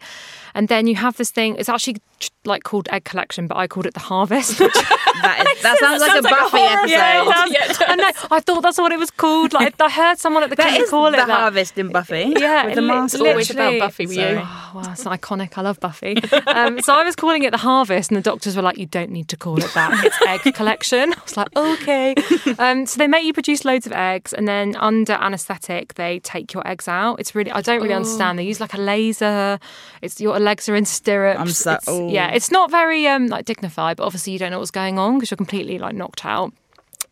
and 0.54 0.68
then 0.68 0.88
you 0.88 0.96
have 0.96 1.18
this 1.18 1.32
thing. 1.32 1.56
It's 1.58 1.70
actually 1.70 1.98
like 2.46 2.63
called 2.63 2.88
egg 2.92 3.06
collection, 3.06 3.48
but 3.48 3.58
I 3.58 3.68
called 3.68 3.86
it 3.86 3.94
the 3.94 4.00
harvest. 4.00 4.60
which 4.60 4.74
That, 5.22 5.46
is, 5.54 5.62
that 5.63 5.78
sounds 5.80 6.01
like 6.01 6.18
a 6.18 6.22
Buffy 6.22 6.58
episode. 6.60 6.89
Yeah, 6.89 7.22
it 7.22 7.25
does. 7.25 7.51
Yeah, 7.51 7.66
it 7.66 7.68
does. 7.68 7.82
I 7.88 7.96
know. 7.96 8.12
I 8.32 8.39
thought 8.39 8.62
that's 8.62 8.78
what 8.78 8.92
it 8.94 9.00
was 9.00 9.12
called. 9.12 9.51
Like 9.54 9.75
I 9.82 9.89
heard 9.89 10.18
someone 10.18 10.44
at 10.44 10.50
the 10.50 10.56
That 10.56 10.68
clinic 10.68 10.84
is 10.84 10.89
call 10.89 11.08
it 11.08 11.12
the 11.12 11.18
that. 11.18 11.30
harvest 11.30 11.78
in 11.78 11.89
Buffy. 11.89 12.34
Yeah, 12.38 12.68
with 12.68 12.75
the 12.75 12.82
mask. 12.82 13.20
Always 13.20 13.50
about. 13.51 13.80
Buffy 13.80 14.06
with 14.06 14.16
you. 14.18 14.39
Oh, 14.42 14.72
well, 14.75 14.92
it's 14.92 15.04
iconic. 15.04 15.58
I 15.58 15.62
love 15.62 15.80
Buffy. 15.80 16.16
Um, 16.48 16.80
so 16.82 16.94
I 16.94 17.04
was 17.04 17.16
calling 17.16 17.44
it 17.44 17.51
the 17.51 17.58
harvest, 17.58 18.12
and 18.12 18.18
the 18.18 18.22
doctors 18.22 18.56
were 18.56 18.62
like, 18.62 18.78
"You 18.78 18.86
don't 18.86 19.12
need 19.12 19.28
to 19.30 19.38
call 19.38 19.58
it 19.58 19.72
that. 19.74 20.06
It's 20.06 20.46
egg 20.46 20.54
collection." 20.56 21.13
I 21.13 21.22
was 21.24 21.36
like, 21.38 21.50
"Okay." 21.56 22.16
Um, 22.58 22.86
so 22.86 22.98
they 22.98 23.08
make 23.08 23.25
you 23.25 23.34
produce 23.34 23.66
loads 23.66 23.86
of 23.86 23.92
eggs, 24.00 24.34
and 24.34 24.48
then 24.48 24.75
under 24.77 25.13
anaesthetic, 25.13 25.94
they 25.96 26.20
take 26.20 26.53
your 26.53 26.65
eggs 26.68 26.88
out. 26.88 27.20
It's 27.20 27.36
really, 27.36 27.51
I 27.51 27.62
don't 27.62 27.82
really 27.82 27.94
understand. 27.94 28.39
They 28.39 28.44
use 28.44 28.60
like 28.60 28.74
a 28.74 28.77
laser. 28.79 29.60
It's 30.01 30.20
your 30.22 30.39
legs 30.39 30.68
are 30.70 30.75
in 30.75 30.86
stirrups. 30.86 31.39
I'm 31.39 31.50
so- 31.50 31.72
It's- 31.74 31.86
oh. 31.88 32.10
yeah, 32.10 32.29
it's 32.32 32.51
not 32.51 32.72
very 32.72 33.08
um, 33.08 33.27
like 33.27 33.46
dignified, 33.46 33.98
but 33.98 34.06
obviously 34.06 34.34
you 34.34 34.39
don't 34.39 34.51
know 34.51 34.60
what's 34.60 34.72
going 34.72 34.98
on 34.98 35.15
because 35.18 35.29
you're 35.32 35.38
completely 35.38 35.77
like 35.79 35.96
knocked 35.96 36.25
out. 36.25 36.53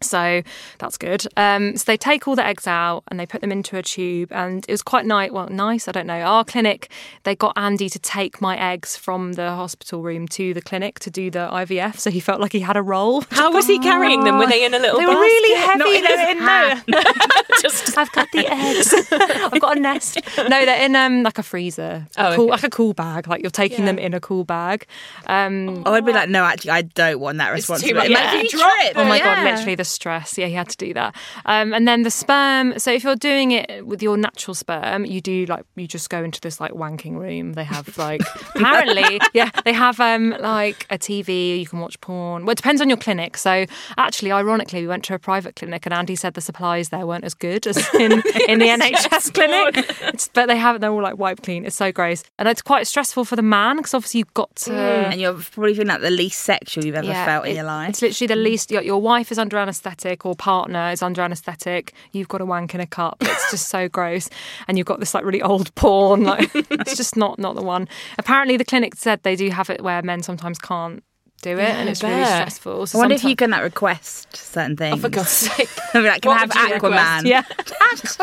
So 0.02 0.42
that's 0.80 0.98
good. 0.98 1.26
Um, 1.38 1.76
so 1.76 1.84
they 1.86 1.98
take 1.98 2.28
all 2.28 2.36
the 2.36 2.46
eggs 2.46 2.68
out 2.68 3.04
and 3.10 3.20
they 3.20 3.26
put 3.26 3.42
them 3.42 3.52
into 3.52 3.78
a 3.78 3.82
tube, 3.84 4.32
and 4.32 4.64
it 4.68 4.72
was 4.72 4.82
quite 4.84 5.06
nice. 5.06 5.32
Well, 5.32 5.48
nice. 5.50 5.88
I 5.88 5.92
don't 5.92 6.08
know. 6.08 6.22
Our 6.22 6.44
clinic, 6.46 6.90
they 7.24 7.36
got 7.36 7.54
Andy 7.58 7.90
to 7.90 8.00
take 8.00 8.40
my 8.42 8.58
eggs 8.58 8.96
from 8.96 9.34
the 9.34 9.50
hospital 9.52 10.02
room 10.04 10.28
to 10.30 10.54
the 10.54 10.62
clinic 10.62 11.00
to 11.00 11.10
do 11.10 11.32
the 11.32 11.50
IVF, 11.52 11.98
so 11.98 12.10
he 12.12 12.20
felt 12.20 12.40
like 12.42 12.52
he 12.52 12.60
had 12.60 12.78
a 12.78 12.82
role. 12.84 13.22
How 13.32 13.52
was 13.52 13.66
he 13.68 13.80
carrying 13.80 14.24
them? 14.24 14.38
Were 14.38 14.48
they 14.48 14.64
in 14.66 14.74
a 14.74 14.80
little 14.80 15.00
They 15.00 15.06
were 15.06 15.14
basket? 15.14 15.22
really 15.22 15.60
heavy. 15.60 15.78
Not 15.80 15.88
in 15.96 16.04
They 16.04 16.10
his 16.10 16.18
were 16.18 16.32
in 16.32 16.46
no. 16.46 17.02
Just 17.62 17.98
I've 17.98 18.12
got 18.12 18.28
the 18.32 18.46
eggs. 18.48 18.94
I've 19.12 19.60
got 19.62 19.78
a 19.78 19.80
nest. 19.80 20.20
No, 20.38 20.66
they're 20.66 20.86
in 20.86 20.96
um 20.96 21.24
like 21.24 21.38
a 21.40 21.44
freezer, 21.44 22.06
Oh, 22.18 22.34
cool, 22.36 22.44
okay. 22.46 22.52
like 22.52 22.64
a 22.64 22.70
cool 22.70 22.94
bag. 22.94 23.28
Like 23.28 23.42
you're 23.42 23.50
taking 23.50 23.80
Yeah. 23.80 23.86
them 23.88 24.00
in 24.00 24.14
a 24.14 24.20
cool 24.20 24.44
bag. 24.44 24.86
Um, 25.26 25.84
Oh, 25.86 25.94
I'd 25.94 26.06
be 26.06 26.14
like, 26.14 26.30
no, 26.30 26.44
actually, 26.44 26.72
I 26.72 26.82
don't 26.84 27.20
want 27.20 27.38
that 27.40 27.56
It's 27.58 27.66
too 27.68 27.74
responsibility. 27.74 28.14
much. 28.14 28.22
Imagine 28.22 28.38
Yeah. 28.38 28.44
you 28.44 28.50
trip. 28.50 28.94
Oh 28.96 29.06
my 29.06 29.20
god, 29.20 29.44
literally 29.44 29.76
the 29.76 29.86
stress. 29.88 30.38
Yeah, 30.38 30.48
he 30.48 30.54
had 30.54 30.70
to 30.70 30.78
do 30.78 30.94
that. 30.94 31.16
Um, 31.46 31.74
and 31.74 31.88
then 31.88 32.04
the 32.04 32.12
sperm. 32.12 32.78
So 32.80 32.92
if 32.92 33.04
you're 33.04 33.16
doing 33.16 33.52
it 33.52 33.86
with 33.86 34.02
your 34.02 34.18
natural 34.18 34.54
sperm, 34.56 35.06
you 35.06 35.22
do 35.22 35.46
like 35.46 35.66
you 35.76 35.88
just 35.88 36.10
go 36.10 36.24
into 36.24 36.40
this 36.42 36.60
like 36.60 36.72
wanking 36.74 37.18
room. 37.18 37.54
They 37.54 37.64
have 37.64 37.98
like 37.98 38.22
apparently, 38.56 39.20
yeah, 39.34 39.50
they 39.66 39.74
have 39.74 40.00
um 40.00 40.36
like 40.40 40.86
a 40.90 40.98
TV. 40.98 41.60
You 41.60 41.66
can 41.66 41.80
watch 41.80 42.00
porn. 42.02 42.46
Well, 42.46 42.52
it 42.54 42.58
depends 42.58 42.82
on 42.82 42.90
your 42.90 42.98
clinic. 42.98 43.38
So 43.38 43.66
actually, 43.98 44.32
ironically, 44.32 44.82
we 44.82 44.88
went 44.88 45.04
to 45.06 45.14
a 45.14 45.20
private 45.20 45.56
clinic, 45.56 45.86
and 45.86 45.94
Andy 45.94 46.16
said 46.16 46.34
the 46.34 46.42
supplies 46.42 46.90
there 46.90 47.06
weren't 47.06 47.24
as 47.24 47.34
good 47.34 47.66
as 47.68 47.78
in 47.96 48.12
in 48.48 48.60
the 48.60 48.68
NHS 48.68 49.34
clinic. 49.34 50.30
But 50.34 50.48
they 50.48 50.58
have 50.58 50.82
they're 50.82 50.92
all 50.92 51.02
like 51.02 51.18
wiped 51.18 51.44
clean. 51.44 51.66
It's 51.66 51.76
so 51.76 51.92
gross, 51.92 52.24
and 52.38 52.48
it's 52.48 52.62
quite 52.62 52.88
stressful 52.88 53.26
for 53.26 53.36
the 53.36 53.42
man 53.42 53.78
because 53.78 53.94
obviously 53.94 54.20
you've 54.20 54.34
got 54.34 54.56
to. 54.58 54.74
And 54.74 55.20
you're 55.22 55.34
probably 55.34 55.74
feeling 55.74 55.88
like 55.88 56.02
the 56.02 56.10
least 56.10 56.42
sexual 56.42 56.86
you've 56.86 56.96
ever 56.96 57.08
felt 57.12 57.46
in 57.46 57.52
it- 57.52 57.56
your 57.56 57.64
life. 57.64 57.90
It's 57.90 58.02
literally 58.02 58.28
the 58.28 58.36
least. 58.36 58.72
Your, 58.72 58.82
your 58.82 59.02
wife 59.02 59.32
is 59.32 59.38
under 59.40 59.58
anaesthetic 59.78 60.26
or 60.26 60.36
partner 60.36 60.90
is 60.92 61.02
under 61.02 61.22
anaesthetic. 61.22 61.94
You've 62.12 62.28
got 62.28 62.42
a 62.42 62.46
wank 62.46 62.74
in 62.74 62.82
a 62.82 62.88
cup. 62.88 63.18
It's 63.22 63.52
just 63.52 63.70
so 63.70 63.88
gross, 63.98 64.30
and 64.68 64.78
you've 64.78 64.88
got 64.88 65.00
this 65.00 65.14
like 65.14 65.24
really 65.24 65.42
old 65.42 65.74
porn. 65.76 66.24
Like 66.24 66.50
it's 66.56 66.98
just 66.98 67.16
not 67.16 67.38
not 67.40 67.56
the 67.56 67.62
one. 67.62 67.88
Apparently, 68.18 68.58
the 68.58 68.66
clinic 68.66 68.96
said 68.96 69.22
they 69.24 69.36
do 69.36 69.50
have 69.50 69.70
it 69.70 69.82
where 69.82 70.02
men 70.02 70.24
sometimes 70.24 70.58
can't 70.58 71.04
do 71.44 71.52
it, 71.52 71.60
and 71.70 71.90
it's 71.90 72.04
I 72.04 72.10
really 72.10 72.26
stressful. 72.26 72.82
I 72.82 72.86
So 72.86 72.98
wonder 73.00 73.16
if 73.16 73.24
you 73.24 73.36
can 73.36 73.52
like 73.52 73.64
request 73.64 74.36
certain 74.36 74.76
things. 74.76 74.98
Oh, 74.98 75.02
for 75.02 75.10
God's 75.10 75.30
sake. 75.30 75.70
I 75.94 75.98
mean, 76.00 76.08
like, 76.08 76.22
can 76.22 76.32
I 76.32 76.38
have 76.40 76.50
Aquaman? 76.50 76.74
request? 76.74 77.26
Yeah, 77.26 77.44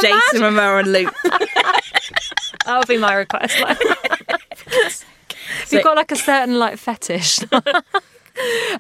Jason 0.01 0.41
Momoa 0.43 0.81
and 0.81 0.93
Luke. 0.93 1.15
that 2.67 2.79
would 2.79 2.89
be 2.89 2.99
my 2.99 3.15
request. 3.15 3.61
Like, 3.61 3.79
if 3.81 5.73
you've 5.73 5.85
got 5.85 5.97
like 5.97 6.11
a 6.11 6.17
certain 6.17 6.59
like 6.59 6.79
fetish. 6.79 7.39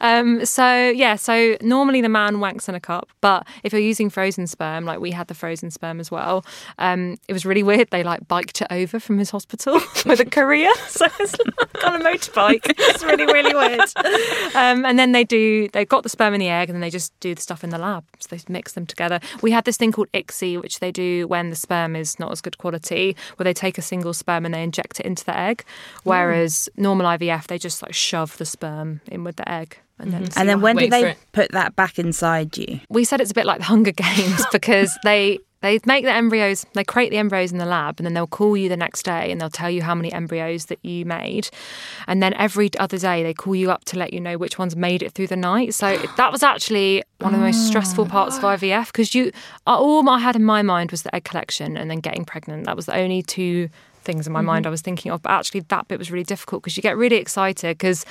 Um, 0.00 0.44
so 0.44 0.90
yeah, 0.90 1.16
so 1.16 1.56
normally 1.60 2.00
the 2.00 2.08
man 2.08 2.36
wanks 2.36 2.68
in 2.68 2.74
a 2.74 2.80
cup, 2.80 3.08
but 3.20 3.46
if 3.62 3.72
you're 3.72 3.82
using 3.82 4.10
frozen 4.10 4.46
sperm, 4.46 4.84
like 4.84 5.00
we 5.00 5.10
had 5.10 5.28
the 5.28 5.34
frozen 5.34 5.70
sperm 5.70 6.00
as 6.00 6.10
well, 6.10 6.44
um, 6.78 7.16
it 7.28 7.32
was 7.32 7.46
really 7.46 7.62
weird. 7.62 7.90
They 7.90 8.02
like 8.02 8.26
biked 8.28 8.60
it 8.62 8.68
over 8.70 8.98
from 8.98 9.18
his 9.18 9.30
hospital 9.30 9.74
with 10.06 10.20
a 10.20 10.24
courier, 10.24 10.72
so 10.88 11.06
it's 11.20 11.36
like 11.38 11.84
on 11.84 12.00
a 12.00 12.04
motorbike. 12.04 12.62
It's 12.66 13.04
really 13.04 13.26
really 13.26 13.54
weird. 13.54 14.54
Um, 14.54 14.84
and 14.84 14.98
then 14.98 15.12
they 15.12 15.24
do 15.24 15.68
they 15.68 15.84
got 15.84 16.02
the 16.02 16.08
sperm 16.08 16.34
and 16.34 16.40
the 16.40 16.48
egg, 16.48 16.68
and 16.68 16.76
then 16.76 16.80
they 16.80 16.90
just 16.90 17.18
do 17.20 17.34
the 17.34 17.42
stuff 17.42 17.64
in 17.64 17.70
the 17.70 17.78
lab. 17.78 18.04
So 18.20 18.34
they 18.34 18.42
mix 18.48 18.72
them 18.72 18.86
together. 18.86 19.20
We 19.42 19.50
had 19.50 19.64
this 19.64 19.76
thing 19.76 19.92
called 19.92 20.08
ICSI, 20.12 20.60
which 20.60 20.80
they 20.80 20.90
do 20.90 21.26
when 21.28 21.50
the 21.50 21.56
sperm 21.56 21.96
is 21.96 22.18
not 22.18 22.32
as 22.32 22.40
good 22.40 22.58
quality, 22.58 23.16
where 23.36 23.44
they 23.44 23.54
take 23.54 23.78
a 23.78 23.82
single 23.82 24.14
sperm 24.14 24.44
and 24.44 24.54
they 24.54 24.62
inject 24.62 25.00
it 25.00 25.06
into 25.06 25.24
the 25.24 25.36
egg, 25.36 25.64
whereas 26.02 26.68
normal 26.76 27.06
IVF 27.06 27.46
they 27.46 27.58
just 27.58 27.82
like 27.82 27.94
shove 27.94 28.36
the 28.38 28.44
sperm 28.44 29.00
in 29.06 29.24
with 29.24 29.36
the 29.44 29.52
egg. 29.52 29.78
And 29.98 30.12
then, 30.12 30.22
mm-hmm. 30.22 30.30
see 30.32 30.40
And 30.40 30.48
then 30.48 30.60
when 30.60 30.76
do 30.76 30.88
they 30.88 31.10
it. 31.10 31.18
put 31.32 31.52
that 31.52 31.76
back 31.76 31.98
inside 31.98 32.56
you? 32.58 32.80
we 32.88 33.04
said 33.04 33.20
it's 33.20 33.30
a 33.30 33.34
bit 33.34 33.46
like 33.46 33.58
the 33.58 33.64
Hunger 33.64 33.92
Games 33.92 34.44
because 34.52 34.96
they 35.04 35.38
they 35.64 35.78
make 35.86 36.04
the 36.04 36.12
embryos, 36.12 36.66
they 36.74 36.84
create 36.84 37.08
the 37.08 37.16
embryos 37.16 37.50
in 37.50 37.56
the 37.56 37.64
lab, 37.64 37.98
and 37.98 38.04
then 38.04 38.12
they'll 38.12 38.26
call 38.26 38.54
you 38.54 38.68
the 38.68 38.76
next 38.76 39.04
day 39.04 39.32
and 39.32 39.40
they'll 39.40 39.48
tell 39.48 39.70
you 39.70 39.80
how 39.82 39.94
many 39.94 40.12
embryos 40.12 40.66
that 40.66 40.78
you 40.84 41.06
made, 41.06 41.48
and 42.06 42.22
then 42.22 42.34
every 42.34 42.70
other 42.78 42.98
day 42.98 43.22
they 43.22 43.32
call 43.32 43.54
you 43.54 43.70
up 43.70 43.82
to 43.86 43.98
let 43.98 44.12
you 44.12 44.20
know 44.20 44.36
which 44.36 44.58
ones 44.58 44.76
made 44.76 45.02
it 45.02 45.12
through 45.12 45.28
the 45.28 45.36
night. 45.36 45.72
So 45.72 45.96
that 46.18 46.30
was 46.30 46.42
actually 46.42 47.02
one 47.20 47.32
of 47.32 47.40
the 47.40 47.46
most 47.46 47.66
stressful 47.66 48.04
ah. 48.04 48.08
parts 48.08 48.36
of 48.36 48.42
IVF 48.42 48.88
because 48.88 49.14
you 49.14 49.32
uh, 49.66 49.78
all 49.78 50.06
I 50.06 50.18
had 50.18 50.36
in 50.36 50.44
my 50.44 50.60
mind 50.60 50.90
was 50.90 51.02
the 51.02 51.14
egg 51.14 51.24
collection 51.24 51.78
and 51.78 51.90
then 51.90 52.00
getting 52.00 52.26
pregnant. 52.26 52.66
That 52.66 52.76
was 52.76 52.84
the 52.84 52.96
only 52.96 53.22
two 53.22 53.70
things 54.02 54.26
in 54.26 54.34
my 54.34 54.42
mind 54.42 54.64
mm-hmm. 54.64 54.68
I 54.68 54.70
was 54.70 54.82
thinking 54.82 55.12
of. 55.12 55.22
But 55.22 55.32
actually, 55.32 55.60
that 55.60 55.88
bit 55.88 55.98
was 55.98 56.10
really 56.10 56.24
difficult 56.24 56.62
because 56.62 56.76
you 56.76 56.82
get 56.82 56.96
really 56.96 57.16
excited 57.16 57.78
because 57.78 58.04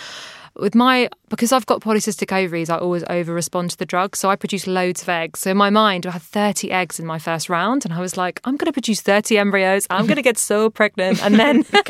with 0.56 0.76
my 0.76 1.10
because 1.30 1.52
I've 1.52 1.66
got 1.66 1.82
polycystic 1.82 2.32
ovaries, 2.32 2.70
I 2.70 2.78
always 2.78 3.04
over 3.10 3.34
respond 3.34 3.72
to 3.72 3.78
the 3.78 3.88
drug. 3.88 4.16
So 4.16 4.30
I 4.30 4.36
produce 4.36 4.68
loads 4.68 5.02
of 5.02 5.10
eggs. 5.10 5.40
So 5.40 5.50
in 5.50 5.58
my 5.58 5.72
mind, 5.72 6.06
I 6.06 6.12
had 6.12 6.22
30 6.22 6.70
eggs 6.70 7.00
in 7.00 7.08
my 7.08 7.18
first 7.18 7.50
round, 7.50 7.86
and 7.86 7.94
I 7.94 8.00
was 8.00 8.18
like, 8.18 8.40
I'm 8.44 8.56
going 8.56 8.68
to 8.68 8.72
produce 8.72 9.02
30 9.02 9.40
embryos. 9.40 9.88
I'm 9.90 10.06
going 10.06 10.18
to 10.18 10.22
get 10.22 10.38
so 10.38 10.70
pregnant, 10.70 11.24
and 11.24 11.36
then 11.36 11.64
so 11.64 11.74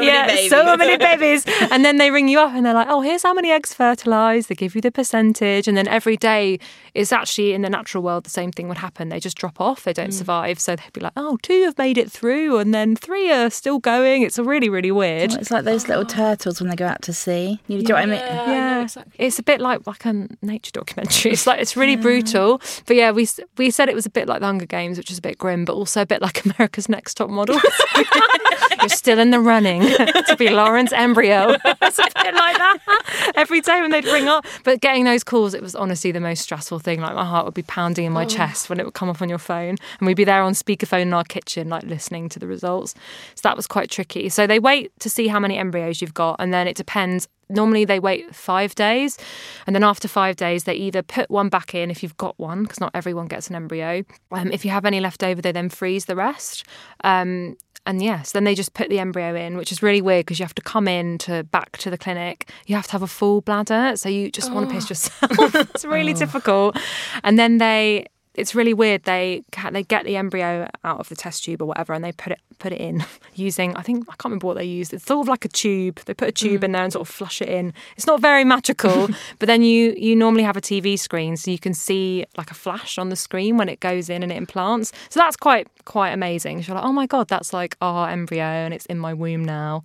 yeah, 0.00 0.48
so 0.48 0.76
many 0.76 0.96
babies. 0.98 1.44
And 1.70 1.84
then 1.84 1.98
they 1.98 2.10
ring 2.10 2.26
you 2.26 2.40
up, 2.40 2.52
and 2.52 2.66
they're 2.66 2.74
like, 2.74 2.88
oh, 2.90 3.00
here's 3.00 3.22
how 3.22 3.32
many 3.32 3.52
eggs 3.52 3.72
fertilized. 3.72 4.48
They 4.48 4.56
give 4.56 4.74
you 4.74 4.80
the 4.80 4.90
percentage, 4.90 5.68
and 5.68 5.76
then 5.76 5.86
every 5.86 6.16
day 6.16 6.58
it's 6.94 7.12
actually 7.12 7.52
in 7.52 7.62
the 7.62 7.70
natural 7.70 8.02
world 8.02 8.24
the 8.24 8.30
same 8.30 8.50
thing 8.50 8.66
would 8.66 8.78
happen. 8.78 9.08
They 9.08 9.20
just 9.20 9.36
drop 9.36 9.60
off. 9.60 9.84
They 9.84 9.92
don't 9.92 10.10
mm. 10.10 10.14
survive. 10.14 10.58
So 10.58 10.74
they'd 10.74 10.92
be 10.92 11.00
like, 11.00 11.12
oh, 11.16 11.38
two 11.42 11.62
have 11.62 11.78
made 11.78 11.96
it 11.96 12.10
through, 12.10 12.58
and 12.58 12.74
then 12.74 12.96
three 12.96 13.30
are 13.30 13.50
still 13.50 13.78
going. 13.78 14.22
It's 14.22 14.36
really 14.36 14.68
really 14.68 14.90
weird. 14.90 15.32
Oh, 15.32 15.36
it's 15.36 15.52
like 15.52 15.64
those 15.64 15.86
little 15.86 16.04
turtles 16.04 16.60
when 16.60 16.70
they 16.70 16.76
go 16.76 16.88
out 16.88 17.02
to 17.02 17.12
sea. 17.12 17.60
You 17.68 17.82
know 17.82 17.99
what 18.00 18.08
I 18.08 18.12
mean? 18.12 18.18
Yeah, 18.18 18.86
it's 19.18 19.38
a 19.38 19.42
bit 19.42 19.60
like 19.60 19.86
like 19.86 20.04
a 20.04 20.28
nature 20.42 20.72
documentary. 20.72 21.32
It's 21.32 21.46
like 21.46 21.60
it's 21.60 21.76
really 21.76 21.96
brutal, 21.96 22.60
but 22.86 22.96
yeah, 22.96 23.10
we 23.10 23.28
we 23.56 23.70
said 23.70 23.88
it 23.88 23.94
was 23.94 24.06
a 24.06 24.10
bit 24.10 24.28
like 24.28 24.40
the 24.40 24.46
Hunger 24.46 24.66
Games, 24.66 24.98
which 24.98 25.10
is 25.10 25.18
a 25.18 25.22
bit 25.22 25.38
grim, 25.38 25.64
but 25.64 25.74
also 25.74 26.02
a 26.02 26.06
bit 26.06 26.22
like 26.22 26.44
America's 26.44 26.88
Next 26.88 27.14
Top 27.14 27.30
Model. 27.30 27.60
You're 28.80 28.88
still 28.88 29.18
in 29.18 29.30
the 29.30 29.40
running 29.40 29.82
to 29.82 30.36
be 30.38 30.48
Lauren's 30.48 30.92
embryo. 30.92 31.56
it's 31.64 31.98
a 31.98 32.02
bit 32.02 32.34
like 32.34 32.56
that 32.56 33.32
every 33.34 33.60
day 33.60 33.80
when 33.80 33.90
they'd 33.90 34.04
ring 34.06 34.28
up. 34.28 34.46
But 34.64 34.80
getting 34.80 35.04
those 35.04 35.22
calls, 35.22 35.54
it 35.54 35.62
was 35.62 35.74
honestly 35.74 36.12
the 36.12 36.20
most 36.20 36.40
stressful 36.42 36.78
thing. 36.78 37.00
Like 37.00 37.14
my 37.14 37.24
heart 37.24 37.44
would 37.44 37.54
be 37.54 37.62
pounding 37.62 38.06
in 38.06 38.12
my 38.12 38.24
oh. 38.24 38.28
chest 38.28 38.70
when 38.70 38.80
it 38.80 38.84
would 38.84 38.94
come 38.94 39.10
up 39.10 39.20
on 39.20 39.28
your 39.28 39.38
phone, 39.38 39.76
and 39.98 40.06
we'd 40.06 40.16
be 40.16 40.24
there 40.24 40.42
on 40.42 40.52
speakerphone 40.52 41.02
in 41.02 41.12
our 41.12 41.24
kitchen, 41.24 41.68
like 41.68 41.84
listening 41.84 42.28
to 42.30 42.38
the 42.38 42.46
results. 42.46 42.94
So 43.34 43.40
that 43.42 43.56
was 43.56 43.66
quite 43.66 43.90
tricky. 43.90 44.28
So 44.28 44.46
they 44.46 44.58
wait 44.58 44.92
to 45.00 45.10
see 45.10 45.28
how 45.28 45.40
many 45.40 45.58
embryos 45.58 46.00
you've 46.00 46.14
got, 46.14 46.36
and 46.38 46.52
then 46.52 46.66
it 46.66 46.76
depends 46.76 47.28
normally 47.50 47.84
they 47.84 48.00
wait 48.00 48.34
five 48.34 48.74
days 48.74 49.18
and 49.66 49.74
then 49.74 49.84
after 49.84 50.08
five 50.08 50.36
days 50.36 50.64
they 50.64 50.74
either 50.74 51.02
put 51.02 51.30
one 51.30 51.48
back 51.48 51.74
in 51.74 51.90
if 51.90 52.02
you've 52.02 52.16
got 52.16 52.38
one 52.38 52.62
because 52.62 52.80
not 52.80 52.90
everyone 52.94 53.26
gets 53.26 53.48
an 53.48 53.56
embryo. 53.56 54.04
Um, 54.32 54.52
if 54.52 54.64
you 54.64 54.70
have 54.70 54.84
any 54.84 55.00
left 55.00 55.22
over 55.22 55.42
they 55.42 55.52
then 55.52 55.68
freeze 55.68 56.06
the 56.06 56.16
rest. 56.16 56.64
Um, 57.04 57.56
and 57.86 58.02
yes 58.02 58.32
then 58.32 58.44
they 58.44 58.54
just 58.54 58.74
put 58.74 58.90
the 58.90 58.98
embryo 58.98 59.34
in 59.34 59.56
which 59.56 59.72
is 59.72 59.82
really 59.82 60.02
weird 60.02 60.26
because 60.26 60.38
you 60.38 60.44
have 60.44 60.54
to 60.54 60.62
come 60.62 60.86
in 60.86 61.16
to 61.18 61.44
back 61.44 61.76
to 61.78 61.90
the 61.90 61.98
clinic. 61.98 62.50
You 62.66 62.76
have 62.76 62.86
to 62.86 62.92
have 62.92 63.02
a 63.02 63.06
full 63.06 63.40
bladder 63.40 63.96
so 63.96 64.08
you 64.08 64.30
just 64.30 64.52
want 64.52 64.68
to 64.68 64.74
piss 64.74 64.88
yourself. 64.88 65.54
It's 65.54 65.84
really 65.84 66.12
difficult. 66.12 66.76
And 67.24 67.38
then 67.38 67.58
they 67.58 68.06
it's 68.34 68.54
really 68.54 68.74
weird. 68.74 69.04
They 69.04 69.42
they 69.72 69.82
get 69.82 70.04
the 70.04 70.16
embryo 70.16 70.68
out 70.84 71.00
of 71.00 71.08
the 71.08 71.16
test 71.16 71.44
tube 71.44 71.60
or 71.62 71.66
whatever, 71.66 71.92
and 71.92 72.04
they 72.04 72.12
put 72.12 72.32
it 72.32 72.40
put 72.58 72.72
it 72.72 72.80
in 72.80 73.02
using 73.34 73.74
I 73.76 73.82
think 73.82 74.04
I 74.08 74.12
can't 74.12 74.24
remember 74.26 74.46
what 74.46 74.56
they 74.56 74.64
used. 74.64 74.92
It's 74.92 75.04
sort 75.06 75.24
of 75.24 75.28
like 75.28 75.44
a 75.44 75.48
tube. 75.48 75.96
They 76.06 76.14
put 76.14 76.28
a 76.28 76.32
tube 76.32 76.62
in 76.64 76.72
there 76.72 76.82
and 76.84 76.92
sort 76.92 77.08
of 77.08 77.12
flush 77.14 77.40
it 77.42 77.48
in. 77.48 77.72
It's 77.96 78.06
not 78.06 78.20
very 78.20 78.44
magical, 78.44 79.08
but 79.38 79.46
then 79.46 79.62
you 79.62 79.94
you 79.96 80.14
normally 80.14 80.44
have 80.44 80.56
a 80.56 80.60
TV 80.60 80.98
screen, 80.98 81.36
so 81.36 81.50
you 81.50 81.58
can 81.58 81.74
see 81.74 82.24
like 82.36 82.50
a 82.50 82.54
flash 82.54 82.98
on 82.98 83.08
the 83.08 83.16
screen 83.16 83.56
when 83.56 83.68
it 83.68 83.80
goes 83.80 84.08
in 84.08 84.22
and 84.22 84.30
it 84.32 84.36
implants. 84.36 84.92
So 85.08 85.18
that's 85.20 85.36
quite 85.36 85.66
quite 85.84 86.10
amazing. 86.10 86.62
So 86.62 86.68
you're 86.68 86.76
like, 86.80 86.88
oh 86.88 86.92
my 86.92 87.06
god, 87.06 87.28
that's 87.28 87.52
like 87.52 87.76
our 87.80 88.08
embryo, 88.10 88.44
and 88.44 88.72
it's 88.72 88.86
in 88.86 88.98
my 88.98 89.12
womb 89.14 89.44
now. 89.44 89.82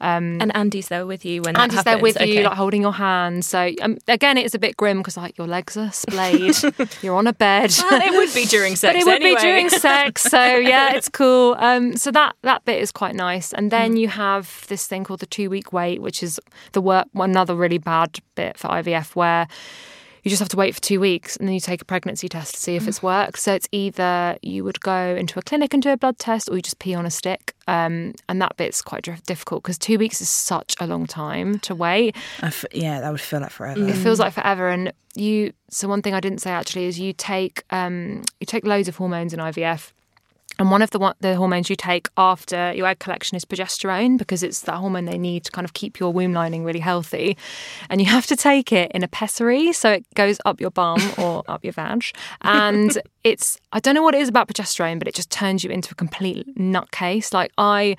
Um, 0.00 0.38
And 0.42 0.54
Andy's 0.54 0.88
there 0.88 1.06
with 1.06 1.24
you 1.24 1.40
when 1.40 1.54
that 1.54 1.62
Andy's 1.62 1.84
there 1.84 1.98
with 1.98 2.20
you, 2.20 2.26
Okay. 2.26 2.44
like 2.44 2.56
holding 2.58 2.82
your 2.82 2.92
hand. 2.92 3.44
So 3.46 3.72
um, 3.80 3.96
again, 4.08 4.36
it's 4.36 4.54
a 4.54 4.58
bit 4.58 4.76
grim 4.76 4.98
because 4.98 5.16
like 5.16 5.38
your 5.38 5.46
legs 5.46 5.76
are 5.78 5.90
splayed, 5.92 6.54
you're 7.02 7.16
on 7.16 7.26
a 7.26 7.32
bed. 7.32 7.72
It 8.06 8.12
would 8.12 8.34
be 8.34 8.44
during 8.56 8.76
sex 8.76 8.92
but 8.92 8.96
it 9.00 9.04
would 9.04 9.22
anyway. 9.22 9.34
be 9.36 9.40
during 9.40 9.68
sex. 9.68 10.22
So 10.22 10.42
yeah, 10.72 10.94
it's 10.94 11.08
cool. 11.08 11.56
Um, 11.58 11.96
so 11.96 12.10
that 12.12 12.36
that 12.42 12.64
bit 12.64 12.80
is 12.80 12.92
quite 12.92 13.14
nice. 13.14 13.52
And 13.52 13.70
then 13.70 13.94
Mm. 13.94 14.00
you 14.00 14.08
have 14.08 14.64
this 14.68 14.86
thing 14.86 15.04
called 15.04 15.20
the 15.20 15.26
two 15.26 15.48
week 15.50 15.72
wait, 15.72 16.00
which 16.02 16.22
is 16.22 16.40
the 16.72 16.80
work 16.80 17.06
another 17.14 17.54
really 17.54 17.78
bad 17.78 18.18
bit 18.34 18.56
for 18.58 18.68
IVF 18.68 19.14
where. 19.16 19.46
You 20.26 20.30
just 20.30 20.40
have 20.40 20.48
to 20.48 20.56
wait 20.56 20.74
for 20.74 20.80
two 20.80 20.98
weeks 20.98 21.36
and 21.36 21.46
then 21.46 21.54
you 21.54 21.60
take 21.60 21.80
a 21.80 21.84
pregnancy 21.84 22.28
test 22.28 22.54
to 22.54 22.60
see 22.60 22.74
if 22.74 22.88
it's 22.88 23.00
worked. 23.00 23.38
So 23.38 23.54
it's 23.54 23.68
either 23.70 24.36
you 24.42 24.64
would 24.64 24.80
go 24.80 25.14
into 25.14 25.38
a 25.38 25.42
clinic 25.42 25.72
and 25.72 25.80
do 25.80 25.90
a 25.90 25.96
blood 25.96 26.18
test 26.18 26.48
or 26.48 26.56
you 26.56 26.62
just 26.62 26.80
pee 26.80 26.96
on 26.96 27.06
a 27.06 27.12
stick. 27.12 27.54
Um, 27.68 28.12
and 28.28 28.42
that 28.42 28.56
bit's 28.56 28.82
quite 28.82 29.04
dif- 29.04 29.22
difficult 29.22 29.62
because 29.62 29.78
two 29.78 29.98
weeks 29.98 30.20
is 30.20 30.28
such 30.28 30.74
a 30.80 30.86
long 30.88 31.06
time 31.06 31.60
to 31.60 31.76
wait. 31.76 32.16
I 32.42 32.48
f- 32.48 32.64
yeah, 32.72 33.00
that 33.02 33.12
would 33.12 33.20
feel 33.20 33.38
like 33.38 33.52
forever. 33.52 33.88
It 33.88 33.94
feels 33.94 34.18
like 34.18 34.32
forever. 34.32 34.68
And 34.68 34.92
you, 35.14 35.52
so 35.70 35.86
one 35.86 36.02
thing 36.02 36.12
I 36.12 36.18
didn't 36.18 36.40
say 36.40 36.50
actually 36.50 36.86
is 36.86 36.98
you 36.98 37.12
take 37.12 37.62
um, 37.70 38.22
you 38.40 38.46
take 38.46 38.66
loads 38.66 38.88
of 38.88 38.96
hormones 38.96 39.32
in 39.32 39.38
IVF. 39.38 39.92
And 40.58 40.70
one 40.70 40.82
of 40.82 40.90
the 40.90 41.14
the 41.20 41.36
hormones 41.36 41.68
you 41.68 41.76
take 41.76 42.08
after 42.16 42.72
your 42.72 42.86
egg 42.86 42.98
collection 42.98 43.36
is 43.36 43.44
progesterone 43.44 44.18
because 44.18 44.42
it's 44.42 44.60
that 44.60 44.76
hormone 44.76 45.04
they 45.04 45.18
need 45.18 45.44
to 45.44 45.52
kind 45.52 45.64
of 45.64 45.74
keep 45.74 45.98
your 45.98 46.12
womb 46.12 46.32
lining 46.32 46.64
really 46.64 46.80
healthy. 46.80 47.36
And 47.90 48.00
you 48.00 48.06
have 48.06 48.26
to 48.26 48.36
take 48.36 48.72
it 48.72 48.90
in 48.92 49.02
a 49.02 49.08
pessary, 49.08 49.72
so 49.72 49.92
it 49.92 50.06
goes 50.14 50.38
up 50.44 50.60
your 50.60 50.70
bum 50.70 51.00
or 51.18 51.44
up 51.48 51.64
your 51.64 51.72
vag. 51.72 52.04
And 52.42 52.98
it's 53.24 53.58
I 53.72 53.80
don't 53.80 53.94
know 53.94 54.02
what 54.02 54.14
it 54.14 54.20
is 54.20 54.28
about 54.28 54.48
progesterone, 54.48 54.98
but 54.98 55.08
it 55.08 55.14
just 55.14 55.30
turns 55.30 55.62
you 55.62 55.70
into 55.70 55.92
a 55.92 55.94
complete 55.94 56.46
nutcase. 56.56 57.32
Like 57.32 57.52
I. 57.58 57.96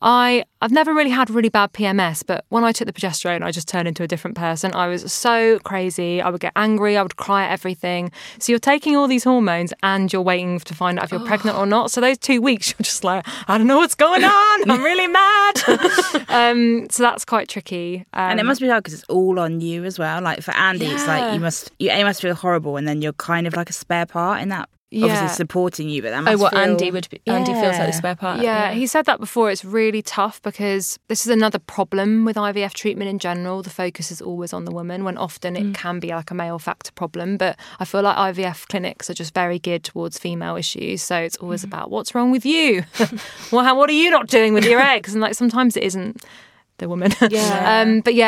I 0.00 0.44
I've 0.60 0.72
never 0.72 0.92
really 0.92 1.10
had 1.10 1.30
really 1.30 1.48
bad 1.48 1.72
PMS, 1.72 2.24
but 2.26 2.44
when 2.48 2.64
I 2.64 2.72
took 2.72 2.86
the 2.86 2.92
progesterone, 2.92 3.42
I 3.42 3.50
just 3.52 3.68
turned 3.68 3.86
into 3.86 4.02
a 4.02 4.08
different 4.08 4.36
person. 4.36 4.72
I 4.74 4.88
was 4.88 5.12
so 5.12 5.58
crazy. 5.60 6.20
I 6.20 6.30
would 6.30 6.40
get 6.40 6.52
angry. 6.56 6.96
I 6.96 7.02
would 7.02 7.16
cry 7.16 7.44
at 7.44 7.52
everything. 7.52 8.10
So 8.38 8.52
you're 8.52 8.58
taking 8.58 8.96
all 8.96 9.06
these 9.06 9.24
hormones 9.24 9.72
and 9.82 10.12
you're 10.12 10.22
waiting 10.22 10.58
to 10.58 10.74
find 10.74 10.98
out 10.98 11.04
if 11.06 11.12
you're 11.12 11.24
pregnant 11.26 11.56
or 11.56 11.66
not. 11.66 11.90
So 11.90 12.00
those 12.00 12.18
two 12.18 12.40
weeks, 12.42 12.70
you're 12.78 12.84
just 12.84 13.04
like, 13.04 13.26
I 13.48 13.56
don't 13.58 13.66
know 13.66 13.78
what's 13.78 13.94
going 13.94 14.24
on. 14.24 14.70
I'm 14.70 14.82
really 14.82 15.06
mad. 15.22 15.54
um, 16.28 16.86
so 16.90 17.02
that's 17.02 17.24
quite 17.24 17.48
tricky. 17.48 18.04
Um, 18.12 18.30
And 18.32 18.40
it 18.40 18.44
must 18.46 18.60
be 18.60 18.68
hard 18.68 18.82
because 18.84 18.94
it's 18.94 19.08
all 19.08 19.38
on 19.38 19.60
you 19.60 19.84
as 19.84 19.98
well. 19.98 20.20
Like 20.22 20.42
for 20.42 20.52
Andy, 20.52 20.86
it's 20.86 21.06
like 21.06 21.34
you 21.34 21.40
must 21.40 21.70
you 21.78 21.90
must 22.04 22.20
feel 22.22 22.34
horrible, 22.34 22.76
and 22.76 22.86
then 22.88 23.00
you're 23.02 23.12
kind 23.14 23.46
of 23.46 23.54
like 23.54 23.70
a 23.70 23.72
spare 23.72 24.06
part 24.06 24.42
in 24.42 24.48
that. 24.50 24.68
Yeah. 24.90 25.04
Obviously 25.04 25.28
supporting 25.36 25.90
you, 25.90 26.00
but 26.00 26.10
that 26.10 26.26
Oh, 26.26 26.38
what 26.38 26.52
feel... 26.52 26.60
Andy 26.60 26.90
would 26.90 27.08
be. 27.10 27.20
Andy 27.26 27.52
feels 27.52 27.78
like 27.78 27.88
the 27.88 27.92
spare 27.92 28.16
part. 28.16 28.40
Yeah, 28.40 28.72
he 28.72 28.86
said 28.86 29.04
that 29.04 29.20
before. 29.20 29.50
It's 29.50 29.64
really 29.64 30.00
tough 30.00 30.40
because 30.40 30.98
this 31.08 31.26
is 31.26 31.28
another 31.28 31.58
problem 31.58 32.24
with 32.24 32.36
IVF 32.36 32.72
treatment 32.72 33.10
in 33.10 33.18
general. 33.18 33.62
The 33.62 33.68
focus 33.68 34.10
is 34.10 34.22
always 34.22 34.54
on 34.54 34.64
the 34.64 34.70
woman 34.70 35.04
when 35.04 35.18
often 35.18 35.56
it 35.56 35.74
can 35.74 36.00
be 36.00 36.08
like 36.08 36.30
a 36.30 36.34
male 36.34 36.58
factor 36.58 36.90
problem. 36.92 37.36
But 37.36 37.58
I 37.78 37.84
feel 37.84 38.00
like 38.00 38.16
IVF 38.16 38.66
clinics 38.68 39.10
are 39.10 39.14
just 39.14 39.34
very 39.34 39.58
geared 39.58 39.84
towards 39.84 40.18
female 40.18 40.56
issues. 40.56 41.02
So 41.02 41.16
it's 41.18 41.36
always 41.36 41.64
about 41.64 41.90
what's 41.90 42.14
wrong 42.14 42.30
with 42.30 42.46
you? 42.46 42.84
well, 43.52 43.64
how, 43.64 43.76
what 43.76 43.90
are 43.90 43.94
you 43.94 44.10
not 44.10 44.28
doing 44.28 44.54
with 44.54 44.64
your 44.64 44.80
eggs? 44.94 45.12
And 45.12 45.20
like 45.20 45.34
sometimes 45.34 45.76
it 45.76 45.82
isn't 45.82 46.24
the 46.78 46.88
woman. 46.88 47.12
Yeah. 47.28 47.82
um, 47.82 48.00
but 48.00 48.14
yeah, 48.14 48.27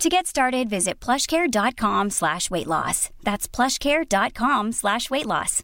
To 0.00 0.10
get 0.10 0.26
started, 0.26 0.68
visit 0.68 1.00
plushcare.com 1.00 2.10
slash 2.10 2.50
weight 2.50 2.66
loss. 2.66 3.08
That's 3.22 3.48
plushcare.com 3.48 4.72
slash 4.72 5.08
weight 5.08 5.24
loss. 5.26 5.62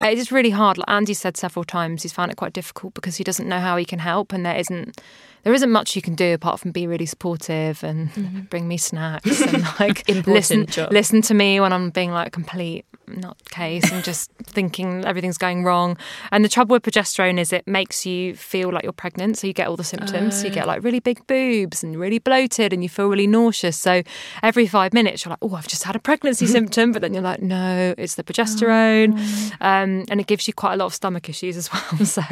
It 0.00 0.16
is 0.16 0.30
really 0.30 0.50
hard. 0.50 0.78
Like 0.78 0.88
Andy 0.88 1.12
said 1.12 1.36
several 1.36 1.64
times, 1.64 2.04
he's 2.04 2.12
found 2.12 2.30
it 2.30 2.36
quite 2.36 2.52
difficult 2.52 2.94
because 2.94 3.16
he 3.16 3.24
doesn't 3.24 3.48
know 3.48 3.58
how 3.58 3.76
he 3.76 3.84
can 3.84 3.98
help, 3.98 4.32
and 4.32 4.46
there 4.46 4.54
isn't 4.56 5.00
there 5.44 5.52
isn't 5.54 5.70
much 5.70 5.96
you 5.96 6.02
can 6.02 6.14
do 6.14 6.34
apart 6.34 6.60
from 6.60 6.72
be 6.72 6.86
really 6.86 7.06
supportive 7.06 7.82
and 7.84 8.08
Mm-hmm. 8.08 8.40
bring 8.50 8.66
me 8.66 8.76
snacks 8.78 9.40
and 9.52 9.62
like 9.78 10.02
listen 10.26 10.66
job. 10.66 10.90
listen 10.92 11.20
to 11.22 11.34
me 11.34 11.60
when 11.60 11.72
I'm 11.72 11.90
being 11.90 12.10
like 12.10 12.28
a 12.28 12.30
complete 12.30 12.84
nutcase 13.08 13.90
and 13.92 14.04
just 14.04 14.30
thinking 14.44 15.04
everything's 15.04 15.38
going 15.38 15.64
wrong. 15.64 15.96
And 16.32 16.44
the 16.44 16.48
trouble 16.48 16.74
with 16.74 16.82
progesterone 16.82 17.38
is 17.38 17.52
it 17.52 17.66
makes 17.66 18.04
you 18.06 18.34
feel 18.34 18.72
like 18.72 18.82
you're 18.82 18.92
pregnant, 18.92 19.38
so 19.38 19.46
you 19.46 19.52
get 19.52 19.68
all 19.68 19.76
the 19.76 19.84
symptoms. 19.84 20.38
So 20.40 20.46
you 20.46 20.52
get 20.52 20.66
like 20.66 20.82
really 20.82 21.00
big 21.00 21.26
boobs 21.26 21.82
and 21.82 21.98
really 21.98 22.18
bloated, 22.18 22.72
and 22.72 22.82
you 22.82 22.88
feel 22.88 23.08
really 23.08 23.26
nauseous. 23.26 23.76
So 23.76 24.02
every 24.42 24.66
five 24.66 24.92
minutes 24.92 25.24
you're 25.24 25.30
like, 25.30 25.38
oh, 25.42 25.54
I've 25.54 25.68
just 25.68 25.84
had 25.84 25.96
a 25.96 25.98
pregnancy 26.00 26.46
symptom, 26.46 26.92
but 26.92 27.02
then 27.02 27.12
you're 27.14 27.22
like, 27.22 27.40
no, 27.42 27.94
it's 27.98 28.14
the 28.16 28.24
progesterone, 28.24 29.18
um, 29.60 30.04
and 30.10 30.20
it 30.20 30.26
gives 30.26 30.46
you 30.46 30.54
quite 30.54 30.74
a 30.74 30.76
lot 30.76 30.86
of 30.86 30.94
stomach 30.94 31.28
issues 31.28 31.56
as 31.56 31.70
well. 31.72 32.04
So 32.06 32.22